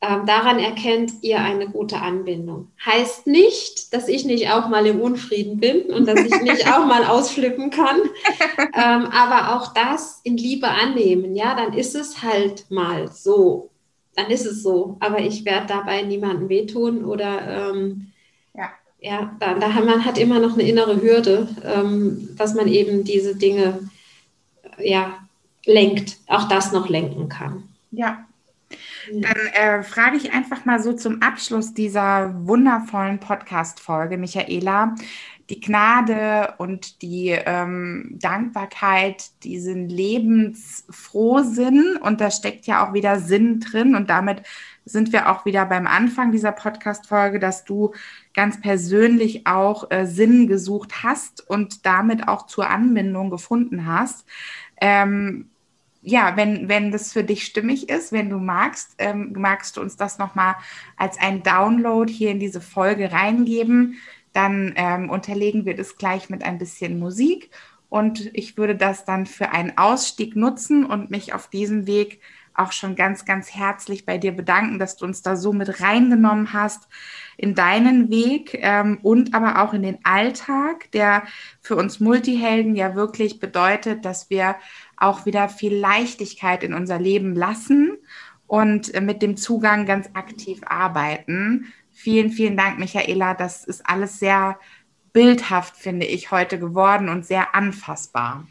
Ähm, 0.02 0.26
daran 0.26 0.60
erkennt 0.60 1.12
ihr 1.22 1.40
eine 1.40 1.68
gute 1.68 1.98
Anbindung. 1.98 2.72
Heißt 2.86 3.28
nicht, 3.28 3.94
dass 3.94 4.08
ich 4.08 4.24
nicht 4.24 4.50
auch 4.50 4.70
mal 4.70 4.86
im 4.86 5.02
Unfrieden 5.02 5.60
bin 5.60 5.88
und 5.94 6.08
dass 6.08 6.20
ich 6.20 6.42
nicht 6.42 6.68
auch 6.74 6.86
mal 6.86 7.04
ausflippen 7.06 7.70
kann, 7.70 8.00
ähm, 8.76 9.08
aber 9.12 9.56
auch 9.56 9.74
das 9.74 10.22
in 10.24 10.38
Liebe 10.38 10.70
annehmen. 10.70 11.36
Ja, 11.36 11.54
dann 11.54 11.74
ist 11.74 11.96
es 11.96 12.24
halt 12.24 12.66
mal 12.70 13.12
so 13.12 13.70
dann 14.20 14.30
ist 14.30 14.46
es 14.46 14.64
so. 14.64 14.98
Aber 15.00 15.20
ich 15.20 15.46
werde 15.46 15.68
dabei 15.68 16.02
niemandem 16.02 16.50
wehtun 16.50 17.06
oder 17.06 17.72
ähm, 17.72 18.12
ja, 18.56 18.70
ja 19.00 19.36
da, 19.40 19.54
da 19.56 19.74
hat 19.74 19.86
man 19.86 20.06
hat 20.06 20.18
immer 20.18 20.40
noch 20.40 20.54
eine 20.54 20.64
innere 20.64 21.02
Hürde, 21.02 21.48
ähm, 21.64 22.30
dass 22.38 22.54
man 22.54 22.68
eben 22.68 23.04
diese 23.04 23.36
Dinge 23.36 23.90
ja 24.78 25.18
lenkt, 25.66 26.18
auch 26.28 26.48
das 26.48 26.72
noch 26.72 26.90
lenken 26.90 27.30
kann. 27.30 27.64
Ja. 27.92 28.26
Dann 29.12 29.48
äh, 29.54 29.84
frage 29.84 30.18
ich 30.18 30.34
einfach 30.34 30.66
mal 30.66 30.82
so 30.82 30.94
zum 30.94 31.22
Abschluss 31.22 31.74
dieser 31.74 32.34
wundervollen 32.46 33.20
Podcast-Folge, 33.20 34.18
Michaela, 34.18 34.96
die 35.50 35.60
Gnade 35.60 36.54
und 36.60 37.02
die 37.02 37.30
ähm, 37.30 38.16
Dankbarkeit, 38.20 39.32
diesen 39.44 39.90
Lebensfrohsinn 39.90 41.98
und 42.02 42.22
da 42.22 42.30
steckt 42.30 42.68
ja 42.68 42.88
auch 42.88 42.94
wieder 42.94 43.20
Sinn 43.20 43.60
drin 43.60 43.96
und 43.96 44.12
damit 44.12 44.44
sind 44.86 45.12
wir 45.12 45.32
auch 45.32 45.46
wieder 45.46 45.66
beim 45.66 45.88
Anfang 45.88 46.32
dieser 46.32 46.52
Podcast-Folge, 46.52 47.40
dass 47.40 47.64
du 47.64 47.94
ganz 48.36 48.62
persönlich 48.62 49.48
auch 49.48 49.90
äh, 49.90 50.06
Sinn 50.06 50.48
gesucht 50.48 51.04
hast 51.04 51.50
und 51.50 51.84
damit 51.86 52.28
auch 52.28 52.46
zur 52.46 52.70
Anbindung 52.70 53.32
gefunden 53.32 53.88
hast. 53.88 54.26
Ähm, 54.80 55.50
ja, 56.02 56.38
wenn, 56.38 56.70
wenn 56.70 56.92
das 56.92 57.12
für 57.12 57.24
dich 57.24 57.46
stimmig 57.46 57.90
ist, 57.90 58.12
wenn 58.12 58.30
du 58.30 58.38
magst, 58.38 58.96
ähm, 59.00 59.34
magst 59.38 59.78
du 59.78 59.82
uns 59.82 59.98
das 59.98 60.18
nochmal 60.18 60.56
als 60.96 61.20
ein 61.20 61.44
Download 61.44 62.12
hier 62.12 62.32
in 62.32 62.40
diese 62.40 62.62
Folge 62.62 63.12
reingeben 63.12 63.98
dann 64.34 64.74
ähm, 64.76 65.10
unterlegen 65.10 65.66
wir 65.66 65.76
das 65.76 65.98
gleich 65.98 66.30
mit 66.30 66.44
ein 66.44 66.58
bisschen 66.58 67.00
Musik 67.00 67.50
und 67.90 68.30
ich 68.34 68.58
würde 68.58 68.76
das 68.76 69.06
dann 69.06 69.26
für 69.26 69.52
einen 69.52 69.78
Ausstieg 69.78 70.36
nutzen 70.36 70.86
und 70.86 71.10
mich 71.10 71.34
auf 71.34 71.50
diesem 71.50 71.88
Weg 71.88 72.22
auch 72.54 72.72
schon 72.74 72.96
ganz, 72.96 73.24
ganz 73.24 73.56
herzlich 73.56 74.06
bei 74.06 74.18
dir 74.18 74.34
bedanken, 74.34 74.80
dass 74.80 74.98
du 74.98 75.06
uns 75.06 75.22
da 75.22 75.38
so 75.38 75.54
mit 75.54 75.82
reingenommen 75.82 76.52
hast 76.52 76.90
in 77.38 77.56
deinen 77.56 78.10
Weg 78.10 78.58
ähm, 78.62 79.00
und 79.02 79.34
aber 79.34 79.64
auch 79.64 79.74
in 79.74 79.82
den 79.82 80.00
Alltag, 80.04 80.92
der 80.92 81.24
für 81.62 81.78
uns 81.78 82.02
Multihelden 82.02 82.76
ja 82.76 82.96
wirklich 82.96 83.40
bedeutet, 83.40 84.04
dass 84.04 84.30
wir 84.30 84.56
auch 85.00 85.26
wieder 85.26 85.50
viel 85.50 85.76
Leichtigkeit 85.76 86.64
in 86.64 86.74
unser 86.74 87.00
Leben 87.00 87.36
lassen 87.36 87.98
und 88.48 88.94
äh, 88.94 89.02
mit 89.02 89.22
dem 89.22 89.38
Zugang 89.38 89.86
ganz 89.86 90.10
aktiv 90.14 90.62
arbeiten. 90.66 91.66
Vielen, 91.92 92.32
vielen 92.32 92.58
Dank, 92.58 92.80
Michaela. 92.80 93.34
Das 93.34 93.66
ist 93.66 93.88
alles 93.88 94.20
sehr 94.20 94.58
bildhaft, 95.14 95.76
finde 95.76 96.06
ich, 96.06 96.32
heute 96.32 96.60
geworden 96.60 97.10
und 97.10 97.26
sehr 97.26 97.56
anfassbar. 97.56 98.48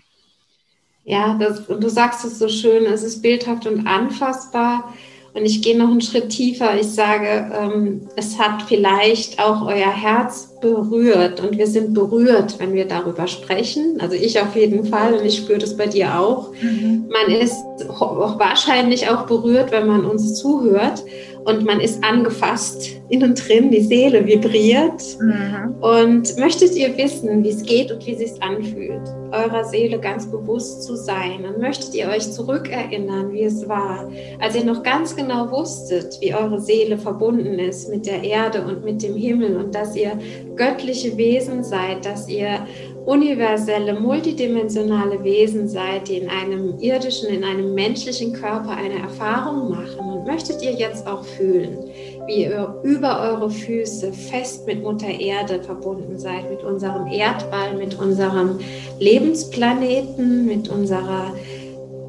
Ja, 1.04 1.38
das, 1.38 1.66
du 1.66 1.88
sagst 1.88 2.24
es 2.24 2.38
so 2.38 2.48
schön, 2.48 2.84
es 2.84 3.02
ist 3.02 3.22
bildhaft 3.22 3.66
und 3.66 3.86
anfassbar. 3.86 4.92
Und 5.38 5.44
ich 5.44 5.62
gehe 5.62 5.78
noch 5.78 5.88
einen 5.88 6.00
Schritt 6.00 6.30
tiefer. 6.30 6.78
Ich 6.80 6.88
sage, 6.88 7.50
ähm, 7.56 8.08
es 8.16 8.38
hat 8.38 8.62
vielleicht 8.62 9.38
auch 9.40 9.62
euer 9.66 9.92
Herz 9.92 10.48
berührt 10.60 11.40
und 11.40 11.56
wir 11.56 11.68
sind 11.68 11.94
berührt, 11.94 12.58
wenn 12.58 12.72
wir 12.72 12.86
darüber 12.86 13.28
sprechen. 13.28 13.98
Also 14.00 14.16
ich 14.16 14.40
auf 14.40 14.56
jeden 14.56 14.84
Fall 14.84 15.14
und 15.14 15.24
ich 15.24 15.36
spüre 15.36 15.58
das 15.58 15.76
bei 15.76 15.86
dir 15.86 16.18
auch. 16.18 16.50
Mhm. 16.60 17.08
Man 17.08 17.36
ist 17.36 17.54
wahrscheinlich 17.88 19.08
auch 19.08 19.26
berührt, 19.26 19.70
wenn 19.70 19.86
man 19.86 20.04
uns 20.04 20.34
zuhört 20.34 21.04
und 21.48 21.64
man 21.64 21.80
ist 21.80 22.04
angefasst 22.04 23.00
innen 23.08 23.34
drin, 23.34 23.70
die 23.70 23.80
Seele 23.80 24.26
vibriert. 24.26 25.02
Mhm. 25.18 25.76
Und 25.80 26.36
möchtet 26.38 26.76
ihr 26.76 26.94
wissen, 26.98 27.42
wie 27.42 27.48
es 27.48 27.62
geht 27.62 27.90
und 27.90 28.06
wie 28.06 28.12
es 28.12 28.18
sich 28.18 28.42
anfühlt, 28.42 29.00
eurer 29.32 29.64
Seele 29.64 29.98
ganz 29.98 30.30
bewusst 30.30 30.82
zu 30.82 30.94
sein? 30.94 31.46
Und 31.46 31.58
möchtet 31.58 31.94
ihr 31.94 32.08
euch 32.10 32.30
zurückerinnern, 32.30 33.32
wie 33.32 33.44
es 33.44 33.66
war, 33.66 34.10
als 34.40 34.56
ihr 34.56 34.64
noch 34.64 34.82
ganz 34.82 35.16
genau 35.16 35.50
wusstet, 35.50 36.18
wie 36.20 36.34
eure 36.34 36.60
Seele 36.60 36.98
verbunden 36.98 37.58
ist 37.58 37.88
mit 37.88 38.04
der 38.04 38.22
Erde 38.22 38.66
und 38.66 38.84
mit 38.84 39.02
dem 39.02 39.16
Himmel 39.16 39.56
und 39.56 39.74
dass 39.74 39.96
ihr 39.96 40.12
göttliche 40.54 41.16
Wesen 41.16 41.64
seid, 41.64 42.04
dass 42.04 42.28
ihr 42.28 42.66
universelle, 43.08 43.98
multidimensionale 43.98 45.24
Wesen 45.24 45.66
seid, 45.66 46.08
die 46.08 46.18
in 46.18 46.28
einem 46.28 46.78
irdischen, 46.78 47.30
in 47.30 47.42
einem 47.42 47.72
menschlichen 47.72 48.34
Körper 48.34 48.68
eine 48.68 48.98
Erfahrung 48.98 49.70
machen. 49.70 50.00
Und 50.00 50.26
möchtet 50.26 50.62
ihr 50.62 50.72
jetzt 50.72 51.06
auch 51.06 51.24
fühlen, 51.24 51.88
wie 52.26 52.42
ihr 52.42 52.74
über 52.82 53.22
eure 53.22 53.48
Füße 53.48 54.12
fest 54.12 54.66
mit 54.66 54.82
Mutter 54.82 55.08
Erde 55.08 55.62
verbunden 55.62 56.18
seid, 56.18 56.50
mit 56.50 56.62
unserem 56.62 57.06
Erdball, 57.06 57.78
mit 57.78 57.98
unserem 57.98 58.58
Lebensplaneten, 58.98 60.44
mit 60.44 60.68
unserer 60.68 61.32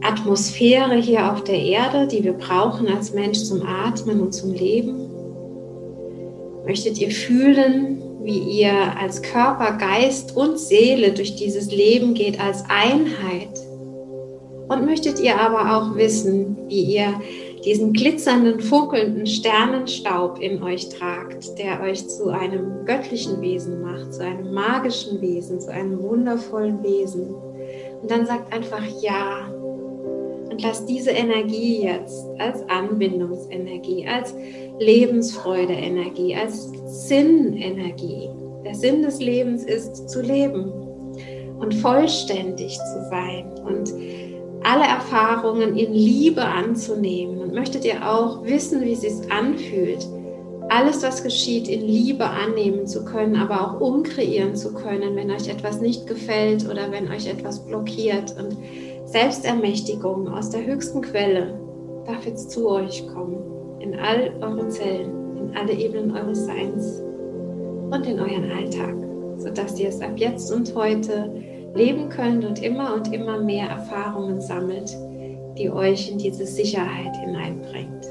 Atmosphäre 0.01 0.95
hier 0.95 1.31
auf 1.31 1.45
der 1.45 1.61
Erde, 1.61 2.07
die 2.07 2.25
wir 2.25 2.33
brauchen 2.33 2.89
als 2.89 3.13
Mensch 3.13 3.39
zum 3.43 3.65
Atmen 3.65 4.19
und 4.19 4.33
zum 4.33 4.53
Leben 4.53 5.09
Möchtet 6.69 6.99
ihr 6.99 7.09
fühlen, 7.09 7.98
wie 8.29 8.61
ihr 8.61 8.95
als 9.01 9.23
Körper, 9.23 9.71
Geist 9.79 10.37
und 10.37 10.59
Seele 10.59 11.13
durch 11.13 11.35
dieses 11.35 11.71
Leben 11.71 12.13
geht 12.13 12.39
als 12.39 12.63
Einheit? 12.69 13.49
Und 14.67 14.85
möchtet 14.85 15.19
ihr 15.19 15.39
aber 15.39 15.75
auch 15.75 15.95
wissen, 15.95 16.55
wie 16.67 16.97
ihr 16.97 17.19
diesen 17.65 17.91
glitzernden, 17.91 18.59
funkelnden 18.59 19.25
Sternenstaub 19.25 20.39
in 20.39 20.61
euch 20.61 20.89
tragt, 20.89 21.57
der 21.57 21.81
euch 21.81 22.07
zu 22.07 22.29
einem 22.29 22.85
göttlichen 22.85 23.41
Wesen 23.41 23.81
macht, 23.81 24.13
zu 24.13 24.23
einem 24.23 24.53
magischen 24.53 25.19
Wesen, 25.21 25.59
zu 25.59 25.71
einem 25.71 25.99
wundervollen 25.99 26.83
Wesen. 26.83 27.33
Und 28.01 28.11
dann 28.11 28.27
sagt 28.27 28.53
einfach 28.53 28.83
Ja 29.01 29.51
und 30.51 30.61
lasst 30.61 30.87
diese 30.87 31.11
Energie 31.11 31.81
jetzt 31.81 32.27
als 32.37 32.61
Anbindungsenergie, 32.69 34.07
als 34.07 34.35
Lebensfreude-Energie, 34.79 36.35
als 36.35 36.71
Sinnenergie. 37.07 38.29
Der 38.65 38.75
Sinn 38.75 39.01
des 39.01 39.19
Lebens 39.19 39.63
ist 39.63 40.09
zu 40.09 40.21
leben 40.21 40.71
und 41.59 41.73
vollständig 41.75 42.77
zu 42.77 43.09
sein 43.09 43.45
und 43.65 43.93
alle 44.63 44.85
Erfahrungen 44.85 45.77
in 45.77 45.93
Liebe 45.93 46.43
anzunehmen 46.43 47.39
und 47.39 47.53
möchtet 47.53 47.85
ihr 47.85 48.09
auch 48.09 48.43
wissen, 48.43 48.81
wie 48.81 48.93
es 48.93 49.01
sich 49.01 49.31
anfühlt, 49.31 50.05
alles, 50.69 51.01
was 51.01 51.23
geschieht, 51.23 51.67
in 51.67 51.81
Liebe 51.81 52.25
annehmen 52.25 52.85
zu 52.85 53.03
können, 53.03 53.35
aber 53.35 53.61
auch 53.61 53.81
umkreieren 53.81 54.55
zu 54.55 54.73
können, 54.73 55.15
wenn 55.15 55.31
euch 55.31 55.47
etwas 55.47 55.81
nicht 55.81 56.05
gefällt 56.05 56.69
oder 56.69 56.91
wenn 56.91 57.09
euch 57.09 57.27
etwas 57.27 57.65
blockiert. 57.65 58.35
Und 58.37 58.55
Selbstermächtigung 59.05 60.27
aus 60.27 60.51
der 60.51 60.65
höchsten 60.65 61.01
Quelle 61.01 61.59
darf 62.05 62.25
jetzt 62.25 62.51
zu 62.51 62.69
euch 62.69 63.07
kommen, 63.07 63.58
in 63.79 63.99
all 63.99 64.31
eure 64.41 64.67
Zellen, 64.69 65.37
in 65.37 65.57
alle 65.57 65.73
Ebenen 65.73 66.15
eures 66.15 66.45
Seins 66.45 67.01
und 67.91 68.05
in 68.05 68.19
euren 68.19 68.51
Alltag, 68.51 68.95
sodass 69.37 69.79
ihr 69.79 69.89
es 69.89 70.01
ab 70.01 70.13
jetzt 70.15 70.51
und 70.51 70.73
heute 70.75 71.31
leben 71.75 72.09
könnt 72.09 72.45
und 72.45 72.61
immer 72.63 72.93
und 72.93 73.13
immer 73.13 73.39
mehr 73.39 73.69
Erfahrungen 73.69 74.41
sammelt, 74.41 74.95
die 75.57 75.69
euch 75.69 76.11
in 76.11 76.17
diese 76.17 76.45
Sicherheit 76.45 77.15
hineinbringt. 77.17 78.07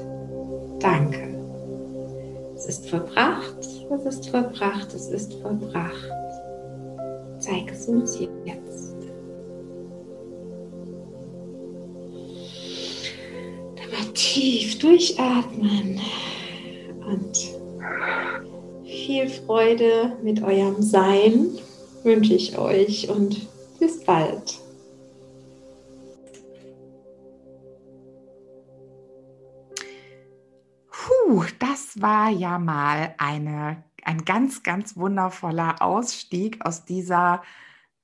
Danke. 0.79 1.29
Es 2.55 2.65
ist 2.65 2.89
verbracht, 2.89 3.57
es 3.59 4.05
ist 4.05 4.29
verbracht, 4.29 4.93
es 4.93 5.09
ist 5.09 5.33
verbracht. 5.35 6.11
Zeig 7.39 7.71
es 7.71 7.87
uns 7.87 8.19
jetzt. 8.19 8.58
Tief 14.33 14.77
durchatmen 14.77 15.99
und 17.03 17.37
viel 18.85 19.27
Freude 19.27 20.19
mit 20.21 20.43
eurem 20.43 20.83
Sein 20.83 21.57
wünsche 22.03 22.35
ich 22.35 22.55
euch 22.55 23.09
und 23.09 23.47
bis 23.79 24.03
bald. 24.03 24.59
Puh, 30.91 31.43
das 31.57 31.99
war 31.99 32.29
ja 32.29 32.59
mal 32.59 33.15
eine, 33.17 33.83
ein 34.03 34.25
ganz, 34.25 34.61
ganz 34.61 34.95
wundervoller 34.95 35.81
Ausstieg 35.81 36.63
aus 36.63 36.85
dieser 36.85 37.41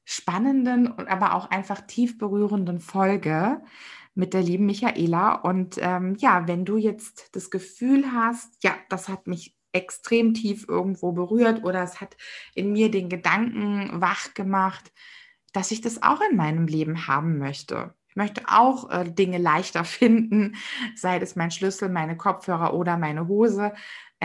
spannenden 0.06 0.92
und 0.92 1.08
aber 1.08 1.36
auch 1.36 1.52
einfach 1.52 1.82
tief 1.82 2.18
berührenden 2.18 2.80
Folge 2.80 3.62
mit 4.16 4.34
der 4.34 4.42
lieben 4.42 4.66
Michaela. 4.66 5.36
Und 5.36 5.78
ähm, 5.80 6.16
ja, 6.18 6.48
wenn 6.48 6.66
du 6.66 6.78
jetzt 6.78 7.36
das 7.36 7.52
Gefühl 7.52 8.12
hast, 8.12 8.64
ja, 8.64 8.76
das 8.90 9.08
hat 9.10 9.28
mich 9.28 9.56
extrem 9.74 10.34
tief 10.34 10.66
irgendwo 10.68 11.12
berührt 11.12 11.64
oder 11.64 11.84
es 11.84 12.00
hat 12.00 12.16
in 12.56 12.72
mir 12.72 12.90
den 12.90 13.10
Gedanken 13.10 14.02
wach 14.02 14.34
gemacht, 14.34 14.92
dass 15.52 15.72
ich 15.72 15.82
das 15.82 16.02
auch 16.02 16.22
in 16.32 16.38
meinem 16.38 16.66
Leben 16.68 17.08
haben 17.08 17.38
möchte. 17.38 17.94
Ich 18.08 18.16
möchte 18.16 18.44
auch 18.48 18.90
äh, 18.90 19.04
Dinge 19.12 19.38
leichter 19.38 19.84
finden, 19.84 20.56
sei 20.96 21.18
es 21.18 21.36
mein 21.36 21.52
Schlüssel, 21.52 21.90
meine 21.90 22.16
Kopfhörer 22.16 22.74
oder 22.74 22.98
meine 22.98 23.28
Hose. 23.28 23.74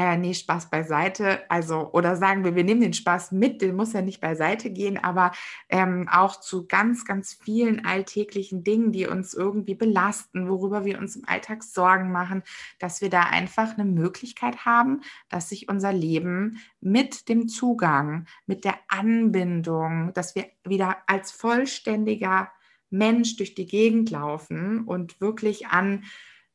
Äh, 0.00 0.16
nee, 0.16 0.32
Spaß 0.32 0.70
beiseite. 0.70 1.42
Also, 1.50 1.90
oder 1.92 2.16
sagen 2.16 2.42
wir, 2.42 2.54
wir 2.56 2.64
nehmen 2.64 2.80
den 2.80 2.94
Spaß 2.94 3.32
mit, 3.32 3.60
den 3.60 3.76
muss 3.76 3.92
ja 3.92 4.00
nicht 4.00 4.22
beiseite 4.22 4.70
gehen, 4.70 4.96
aber 4.96 5.30
ähm, 5.68 6.08
auch 6.10 6.40
zu 6.40 6.66
ganz, 6.66 7.04
ganz 7.04 7.34
vielen 7.34 7.84
alltäglichen 7.84 8.64
Dingen, 8.64 8.92
die 8.92 9.06
uns 9.06 9.34
irgendwie 9.34 9.74
belasten, 9.74 10.48
worüber 10.48 10.86
wir 10.86 10.98
uns 10.98 11.16
im 11.16 11.28
Alltag 11.28 11.62
Sorgen 11.62 12.12
machen, 12.12 12.42
dass 12.78 13.02
wir 13.02 13.10
da 13.10 13.24
einfach 13.24 13.76
eine 13.76 13.84
Möglichkeit 13.84 14.64
haben, 14.64 15.02
dass 15.28 15.50
sich 15.50 15.68
unser 15.68 15.92
Leben 15.92 16.56
mit 16.80 17.28
dem 17.28 17.46
Zugang, 17.46 18.24
mit 18.46 18.64
der 18.64 18.78
Anbindung, 18.88 20.14
dass 20.14 20.34
wir 20.34 20.46
wieder 20.64 20.96
als 21.08 21.30
vollständiger 21.30 22.50
Mensch 22.88 23.36
durch 23.36 23.54
die 23.54 23.66
Gegend 23.66 24.08
laufen 24.08 24.82
und 24.86 25.20
wirklich 25.20 25.66
an, 25.66 26.04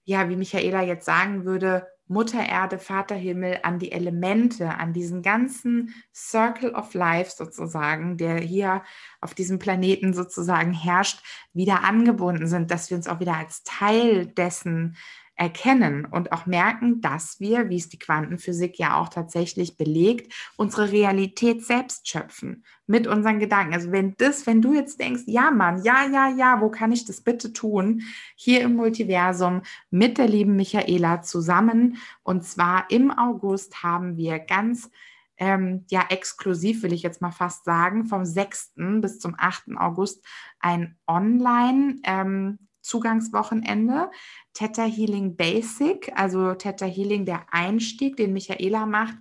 ja, 0.03 0.29
wie 0.29 0.35
Michaela 0.35 0.81
jetzt 0.81 1.05
sagen 1.05 1.45
würde, 1.45 1.85
Mutter 2.07 2.47
Erde, 2.47 2.77
Vater 2.77 3.15
Himmel, 3.15 3.59
an 3.63 3.79
die 3.79 3.91
Elemente, 3.91 4.69
an 4.69 4.93
diesen 4.93 5.23
ganzen 5.23 5.93
Circle 6.13 6.73
of 6.75 6.93
Life 6.93 7.31
sozusagen, 7.35 8.17
der 8.17 8.37
hier 8.37 8.83
auf 9.21 9.33
diesem 9.33 9.57
Planeten 9.57 10.13
sozusagen 10.13 10.73
herrscht, 10.73 11.23
wieder 11.53 11.83
angebunden 11.83 12.47
sind, 12.47 12.69
dass 12.69 12.89
wir 12.89 12.97
uns 12.97 13.07
auch 13.07 13.19
wieder 13.19 13.37
als 13.37 13.63
Teil 13.63 14.27
dessen 14.27 14.95
erkennen 15.35 16.05
und 16.05 16.31
auch 16.31 16.45
merken, 16.45 17.01
dass 17.01 17.39
wir, 17.39 17.69
wie 17.69 17.75
es 17.75 17.89
die 17.89 17.99
Quantenphysik 17.99 18.79
ja 18.79 18.99
auch 18.99 19.09
tatsächlich 19.09 19.75
belegt, 19.75 20.33
unsere 20.55 20.91
Realität 20.91 21.65
selbst 21.65 22.07
schöpfen 22.07 22.63
mit 22.87 23.05
unseren 23.05 23.39
Gedanken. 23.39 23.73
Also 23.73 23.91
wenn 23.91 24.15
das, 24.17 24.47
wenn 24.47 24.61
du 24.61 24.73
jetzt 24.73 24.99
denkst, 24.99 25.23
ja 25.25 25.51
Mann, 25.51 25.83
ja, 25.83 26.07
ja, 26.07 26.29
ja, 26.29 26.61
wo 26.61 26.69
kann 26.69 26.91
ich 26.93 27.05
das 27.05 27.21
bitte 27.21 27.51
tun? 27.51 28.03
Hier 28.35 28.61
im 28.61 28.75
Multiversum 28.75 29.61
mit 29.89 30.17
der 30.17 30.27
lieben 30.27 30.55
Michaela 30.55 31.21
zusammen. 31.21 31.97
Und 32.23 32.45
zwar 32.45 32.89
im 32.89 33.11
August 33.11 33.83
haben 33.83 34.17
wir 34.17 34.39
ganz 34.39 34.89
ähm, 35.37 35.83
ja, 35.89 36.05
exklusiv 36.09 36.81
will 36.81 36.93
ich 36.93 37.03
jetzt 37.03 37.21
mal 37.21 37.31
fast 37.31 37.65
sagen, 37.65 38.05
vom 38.05 38.23
6. 38.23 38.71
bis 39.01 39.19
zum 39.19 39.35
8. 39.37 39.75
August 39.75 40.25
ein 40.59 40.97
Online- 41.07 41.99
ähm, 42.05 42.59
Zugangswochenende. 42.85 44.11
Theta 44.53 44.83
Healing 44.83 45.35
Basic, 45.35 46.11
also 46.15 46.53
Theta 46.53 46.85
Healing 46.85 47.25
der 47.25 47.45
Einstieg, 47.51 48.15
den 48.17 48.33
Michaela 48.33 48.85
macht, 48.85 49.17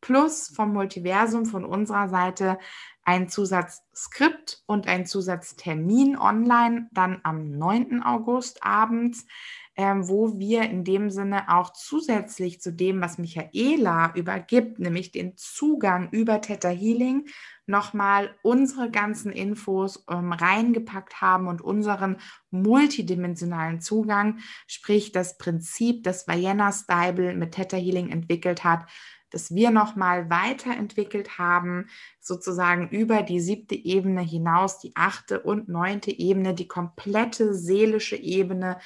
plus 0.00 0.48
vom 0.48 0.72
Multiversum 0.72 1.44
von 1.44 1.64
unserer 1.64 2.08
Seite 2.08 2.58
ein 3.04 3.28
Zusatzskript 3.28 4.62
und 4.66 4.86
ein 4.86 5.06
Zusatztermin 5.06 6.18
online, 6.18 6.88
dann 6.92 7.20
am 7.24 7.50
9. 7.50 8.02
August 8.02 8.62
abends, 8.62 9.26
ähm, 9.78 10.08
wo 10.08 10.36
wir 10.40 10.62
in 10.64 10.82
dem 10.82 11.08
Sinne 11.08 11.48
auch 11.48 11.72
zusätzlich 11.72 12.60
zu 12.60 12.72
dem, 12.72 13.00
was 13.00 13.16
Michaela 13.16 14.12
übergibt, 14.16 14.80
nämlich 14.80 15.12
den 15.12 15.36
Zugang 15.36 16.10
über 16.10 16.40
Theta 16.40 16.68
Healing, 16.68 17.28
nochmal 17.66 18.34
unsere 18.42 18.90
ganzen 18.90 19.30
Infos 19.30 20.04
ähm, 20.10 20.32
reingepackt 20.32 21.20
haben 21.20 21.46
und 21.46 21.62
unseren 21.62 22.16
multidimensionalen 22.50 23.80
Zugang, 23.80 24.40
sprich 24.66 25.12
das 25.12 25.38
Prinzip, 25.38 26.02
das 26.02 26.26
Vienna 26.26 26.72
Stable 26.72 27.34
mit 27.36 27.52
Theta 27.52 27.76
Healing 27.76 28.10
entwickelt 28.10 28.64
hat, 28.64 28.84
das 29.30 29.54
wir 29.54 29.70
nochmal 29.70 30.30
weiterentwickelt 30.30 31.38
haben, 31.38 31.86
sozusagen 32.20 32.88
über 32.88 33.22
die 33.22 33.40
siebte 33.40 33.74
Ebene 33.74 34.22
hinaus, 34.22 34.78
die 34.78 34.92
achte 34.94 35.40
und 35.40 35.68
neunte 35.68 36.10
Ebene, 36.10 36.54
die 36.54 36.68
komplette 36.68 37.54
seelische 37.54 38.16
Ebene 38.16 38.78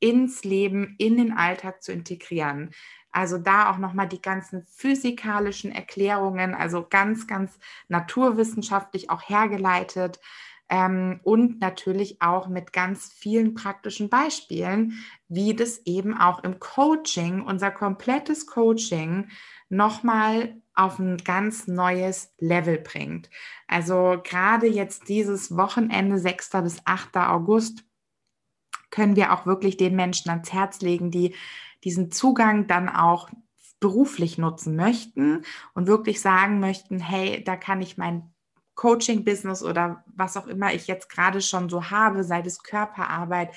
ins 0.00 0.44
Leben, 0.44 0.94
in 0.98 1.16
den 1.16 1.32
Alltag 1.32 1.82
zu 1.82 1.92
integrieren. 1.92 2.70
Also 3.10 3.38
da 3.38 3.70
auch 3.70 3.78
nochmal 3.78 4.08
die 4.08 4.22
ganzen 4.22 4.64
physikalischen 4.66 5.72
Erklärungen, 5.72 6.54
also 6.54 6.86
ganz, 6.88 7.26
ganz 7.26 7.58
naturwissenschaftlich 7.88 9.10
auch 9.10 9.28
hergeleitet 9.28 10.20
ähm, 10.68 11.20
und 11.22 11.60
natürlich 11.60 12.20
auch 12.20 12.48
mit 12.48 12.72
ganz 12.72 13.10
vielen 13.12 13.54
praktischen 13.54 14.08
Beispielen, 14.08 15.02
wie 15.28 15.54
das 15.54 15.80
eben 15.86 16.16
auch 16.16 16.44
im 16.44 16.58
Coaching, 16.58 17.42
unser 17.42 17.70
komplettes 17.70 18.46
Coaching 18.46 19.28
nochmal 19.70 20.56
auf 20.74 20.98
ein 20.98 21.16
ganz 21.16 21.66
neues 21.66 22.32
Level 22.38 22.78
bringt. 22.78 23.30
Also 23.66 24.20
gerade 24.22 24.66
jetzt 24.66 25.08
dieses 25.08 25.56
Wochenende, 25.56 26.18
6. 26.18 26.50
bis 26.62 26.80
8. 26.84 27.16
August, 27.16 27.84
können 28.90 29.16
wir 29.16 29.32
auch 29.32 29.46
wirklich 29.46 29.76
den 29.76 29.96
Menschen 29.96 30.30
ans 30.30 30.52
Herz 30.52 30.80
legen, 30.80 31.10
die 31.10 31.34
diesen 31.84 32.10
Zugang 32.10 32.66
dann 32.66 32.88
auch 32.88 33.28
beruflich 33.80 34.38
nutzen 34.38 34.76
möchten 34.76 35.44
und 35.74 35.86
wirklich 35.86 36.20
sagen 36.20 36.58
möchten, 36.60 36.98
hey, 36.98 37.42
da 37.44 37.56
kann 37.56 37.80
ich 37.80 37.96
mein 37.96 38.32
Coaching-Business 38.74 39.64
oder 39.64 40.04
was 40.06 40.36
auch 40.36 40.46
immer 40.46 40.72
ich 40.72 40.86
jetzt 40.86 41.08
gerade 41.10 41.40
schon 41.40 41.68
so 41.68 41.90
habe, 41.90 42.22
sei 42.22 42.42
das 42.42 42.62
Körperarbeit 42.62 43.50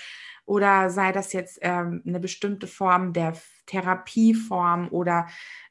oder 0.45 0.89
sei 0.89 1.11
das 1.11 1.31
jetzt 1.31 1.59
ähm, 1.61 2.01
eine 2.05 2.19
bestimmte 2.19 2.65
Form 2.65 3.13
der 3.13 3.37
Therapieform 3.67 4.89
oder 4.89 5.27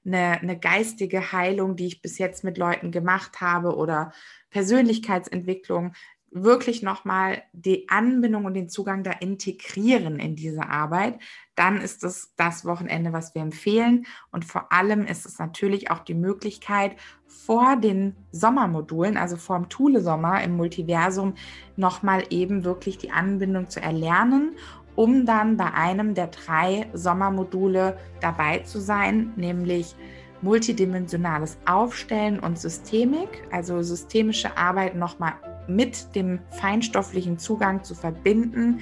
eine, 0.06 0.40
eine 0.40 0.58
geistige 0.58 1.32
Heilung, 1.32 1.74
die 1.74 1.88
ich 1.88 2.00
bis 2.00 2.18
jetzt 2.18 2.44
mit 2.44 2.58
Leuten 2.58 2.92
gemacht 2.92 3.40
habe 3.40 3.74
oder 3.74 4.12
Persönlichkeitsentwicklung, 4.50 5.94
wirklich 6.30 6.82
nochmal 6.82 7.42
die 7.52 7.88
Anbindung 7.88 8.44
und 8.44 8.54
den 8.54 8.68
Zugang 8.68 9.02
da 9.02 9.10
integrieren 9.10 10.20
in 10.20 10.36
diese 10.36 10.68
Arbeit, 10.68 11.18
dann 11.56 11.80
ist 11.80 12.04
es 12.04 12.34
das 12.36 12.64
Wochenende, 12.64 13.12
was 13.12 13.34
wir 13.34 13.42
empfehlen. 13.42 14.06
Und 14.30 14.44
vor 14.44 14.72
allem 14.72 15.06
ist 15.06 15.26
es 15.26 15.38
natürlich 15.38 15.90
auch 15.90 16.00
die 16.00 16.14
Möglichkeit, 16.14 16.96
vor 17.26 17.76
den 17.76 18.16
Sommermodulen, 18.30 19.16
also 19.16 19.36
vor 19.36 19.56
dem 19.58 19.68
Thule-Sommer 19.68 20.42
im 20.42 20.56
Multiversum, 20.56 21.34
nochmal 21.76 22.24
eben 22.30 22.64
wirklich 22.64 22.98
die 22.98 23.10
Anbindung 23.10 23.68
zu 23.68 23.80
erlernen 23.80 24.56
um 24.96 25.24
dann 25.24 25.56
bei 25.56 25.72
einem 25.72 26.14
der 26.14 26.26
drei 26.26 26.86
Sommermodule 26.92 27.96
dabei 28.20 28.58
zu 28.58 28.80
sein, 28.80 29.32
nämlich 29.36 29.94
multidimensionales 30.42 31.58
Aufstellen 31.66 32.38
und 32.38 32.58
Systemik, 32.58 33.28
also 33.50 33.82
systemische 33.82 34.56
Arbeit 34.58 34.96
nochmal 34.96 35.34
mit 35.74 36.14
dem 36.14 36.40
feinstofflichen 36.50 37.38
Zugang 37.38 37.82
zu 37.84 37.94
verbinden 37.94 38.80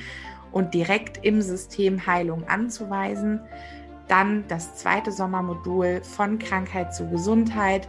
und 0.53 0.75
direkt 0.75 1.25
im 1.25 1.43
System 1.43 2.07
Heilung 2.07 2.47
anzuweisen. 2.49 3.41
Dann 4.09 4.45
das 4.49 4.77
zweite 4.77 5.13
Sommermodul 5.13 6.01
von 6.03 6.39
Krankheit 6.39 6.95
zu 6.95 7.09
Gesundheit. 7.09 7.89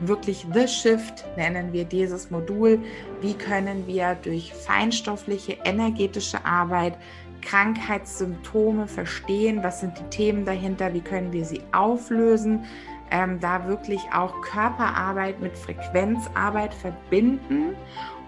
Wirklich 0.00 0.44
The 0.52 0.66
Shift 0.66 1.24
nennen 1.36 1.72
wir 1.72 1.84
dieses 1.84 2.30
Modul. 2.30 2.80
Wie 3.20 3.34
können 3.34 3.86
wir 3.86 4.16
durch 4.16 4.52
feinstoffliche 4.52 5.58
energetische 5.64 6.44
Arbeit 6.44 6.98
Krankheitssymptome 7.42 8.88
verstehen? 8.88 9.62
Was 9.62 9.80
sind 9.80 9.98
die 9.98 10.10
Themen 10.10 10.44
dahinter? 10.44 10.92
Wie 10.92 11.00
können 11.00 11.32
wir 11.32 11.44
sie 11.44 11.60
auflösen? 11.72 12.64
Ähm, 13.12 13.38
da 13.40 13.68
wirklich 13.68 14.00
auch 14.12 14.40
Körperarbeit 14.40 15.40
mit 15.40 15.56
Frequenzarbeit 15.56 16.74
verbinden 16.74 17.76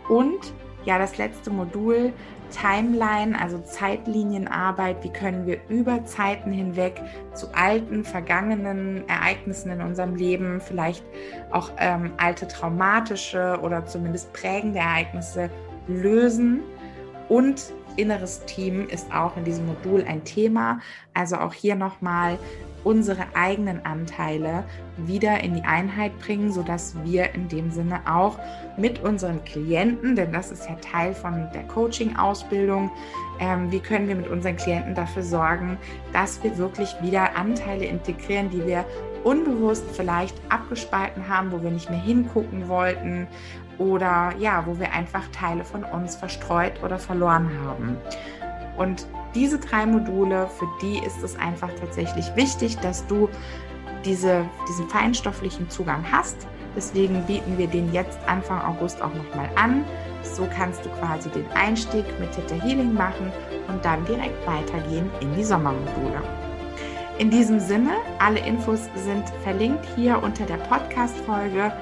und 0.09 0.52
ja, 0.84 0.98
das 0.98 1.16
letzte 1.16 1.50
Modul, 1.50 2.12
Timeline, 2.50 3.40
also 3.40 3.59
Zeitlinienarbeit. 3.59 5.02
Wie 5.02 5.09
können 5.11 5.46
wir 5.46 5.59
über 5.68 6.05
Zeiten 6.05 6.52
hinweg 6.52 7.00
zu 7.32 7.46
alten, 7.55 8.05
vergangenen 8.05 9.09
Ereignissen 9.09 9.70
in 9.70 9.80
unserem 9.80 10.14
Leben, 10.14 10.61
vielleicht 10.61 11.05
auch 11.50 11.70
ähm, 11.78 12.12
alte 12.16 12.46
traumatische 12.46 13.59
oder 13.62 13.86
zumindest 13.86 14.32
prägende 14.32 14.78
Ereignisse 14.78 15.50
lösen 15.88 16.61
und 17.28 17.72
inneres 17.97 18.45
Team 18.47 18.88
ist 18.88 19.12
auch 19.12 19.36
in 19.36 19.45
diesem 19.45 19.66
Modul 19.66 20.05
ein 20.05 20.24
Thema. 20.24 20.80
Also 21.14 21.36
auch 21.36 21.53
hier 21.53 21.74
nochmal 21.74 22.38
unsere 22.84 23.24
eigenen 23.34 23.84
Anteile 23.84 24.64
wieder 24.99 25.42
in 25.42 25.55
die 25.55 25.64
Einheit 25.64 26.18
bringen, 26.18 26.53
sodass 26.53 26.95
wir 27.03 27.34
in 27.34 27.49
dem 27.49 27.70
Sinne 27.70 28.01
auch 28.07 28.38
mit 28.76 29.03
unseren 29.03 29.42
Klienten, 29.45 30.14
denn 30.14 30.32
das 30.32 30.51
ist 30.51 30.68
ja 30.68 30.76
Teil 30.76 31.14
von 31.14 31.49
der 31.55 31.64
Coaching-Ausbildung, 31.64 32.90
ähm, 33.40 33.72
wie 33.72 33.80
können 33.80 34.07
wir 34.07 34.14
mit 34.14 34.28
unseren 34.28 34.57
Klienten 34.57 34.95
dafür 34.95 35.22
sorgen, 35.22 35.78
dass 36.12 36.42
wir 36.45 36.57
wirklich 36.59 36.95
wieder 37.01 37.36
Anteile 37.36 37.86
integrieren, 37.86 38.51
die 38.51 38.64
wir 38.66 38.84
unbewusst 39.24 39.84
vielleicht 39.95 40.36
abgespalten 40.51 41.26
haben, 41.28 41.51
wo 41.51 41.62
wir 41.62 41.70
nicht 41.70 41.88
mehr 41.88 41.99
hingucken 41.99 42.68
wollten 42.68 43.26
oder 43.79 44.33
ja, 44.39 44.64
wo 44.66 44.79
wir 44.79 44.93
einfach 44.93 45.27
Teile 45.33 45.64
von 45.64 45.85
uns 45.85 46.16
verstreut 46.16 46.83
oder 46.83 46.99
verloren 46.99 47.51
haben. 47.64 47.97
Und 48.77 49.07
diese 49.35 49.59
drei 49.59 49.87
Module, 49.87 50.49
für 50.49 50.66
die 50.83 50.99
ist 51.05 51.22
es 51.22 51.37
einfach 51.37 51.70
tatsächlich 51.79 52.35
wichtig, 52.37 52.79
dass 52.79 53.07
du 53.07 53.29
diese, 54.05 54.45
diesen 54.68 54.89
feinstofflichen 54.89 55.68
Zugang 55.70 56.05
hast. 56.11 56.47
Deswegen 56.77 57.22
bieten 57.27 57.57
wir 57.57 57.68
den 57.68 57.93
jetzt 57.93 58.18
Anfang 58.27 58.61
August 58.62 59.01
auch 59.01 59.14
nochmal 59.14 59.49
an. 59.57 59.85
So 60.22 60.47
kannst 60.57 60.85
du 60.85 60.89
quasi 60.91 61.29
den 61.31 61.47
Einstieg 61.53 62.05
mit 62.18 62.33
Theta 62.33 62.55
Healing 62.55 62.95
machen 62.95 63.33
und 63.68 63.85
dann 63.85 64.05
direkt 64.07 64.47
weitergehen 64.47 65.09
in 65.20 65.35
die 65.35 65.45
Sommermodule. 65.45 66.22
In 67.18 67.31
diesem 67.31 67.61
Sinne, 67.61 67.93
alle 68.18 68.41
Infos 68.41 68.89
sind 68.97 69.29
verlinkt 69.45 69.87
hier 69.95 70.20
unter 70.20 70.45
der 70.47 70.57
Podcast-Folge 70.57 71.72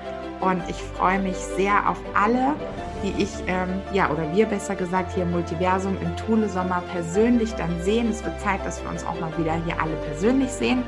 und 0.42 0.60
ich 0.68 0.76
freue 0.76 1.20
mich 1.20 1.36
sehr 1.36 1.88
auf 1.88 1.98
alle, 2.14 2.54
die 3.02 3.22
ich, 3.22 3.30
ähm, 3.46 3.80
ja, 3.92 4.10
oder 4.10 4.34
wir 4.34 4.46
besser 4.46 4.74
gesagt, 4.74 5.14
hier 5.14 5.22
im 5.22 5.30
Multiversum 5.30 5.96
im 6.02 6.16
Thule 6.16 6.48
Sommer 6.48 6.82
persönlich 6.92 7.54
dann 7.54 7.80
sehen. 7.82 8.10
Es 8.10 8.24
wird 8.24 8.40
Zeit, 8.40 8.64
dass 8.66 8.82
wir 8.82 8.90
uns 8.90 9.04
auch 9.04 9.18
mal 9.20 9.30
wieder 9.38 9.54
hier 9.64 9.80
alle 9.80 9.94
persönlich 10.08 10.50
sehen. 10.50 10.82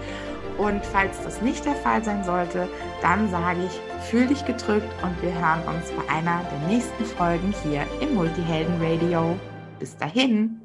Und 0.59 0.85
falls 0.85 1.23
das 1.23 1.41
nicht 1.41 1.65
der 1.65 1.75
Fall 1.77 2.03
sein 2.03 2.25
sollte, 2.25 2.69
dann 3.01 3.31
sage 3.31 3.61
ich, 3.67 4.07
fühl 4.09 4.27
dich 4.27 4.45
gedrückt 4.45 4.91
und 5.03 5.23
wir 5.23 5.33
hören 5.33 5.63
uns 5.67 5.91
bei 5.93 6.13
einer 6.13 6.41
der 6.51 6.69
nächsten 6.69 7.05
Folgen 7.05 7.55
hier 7.63 7.83
im 8.01 8.15
Multihelden 8.15 8.75
Radio. 8.81 9.37
Bis 9.79 9.97
dahin. 9.97 10.64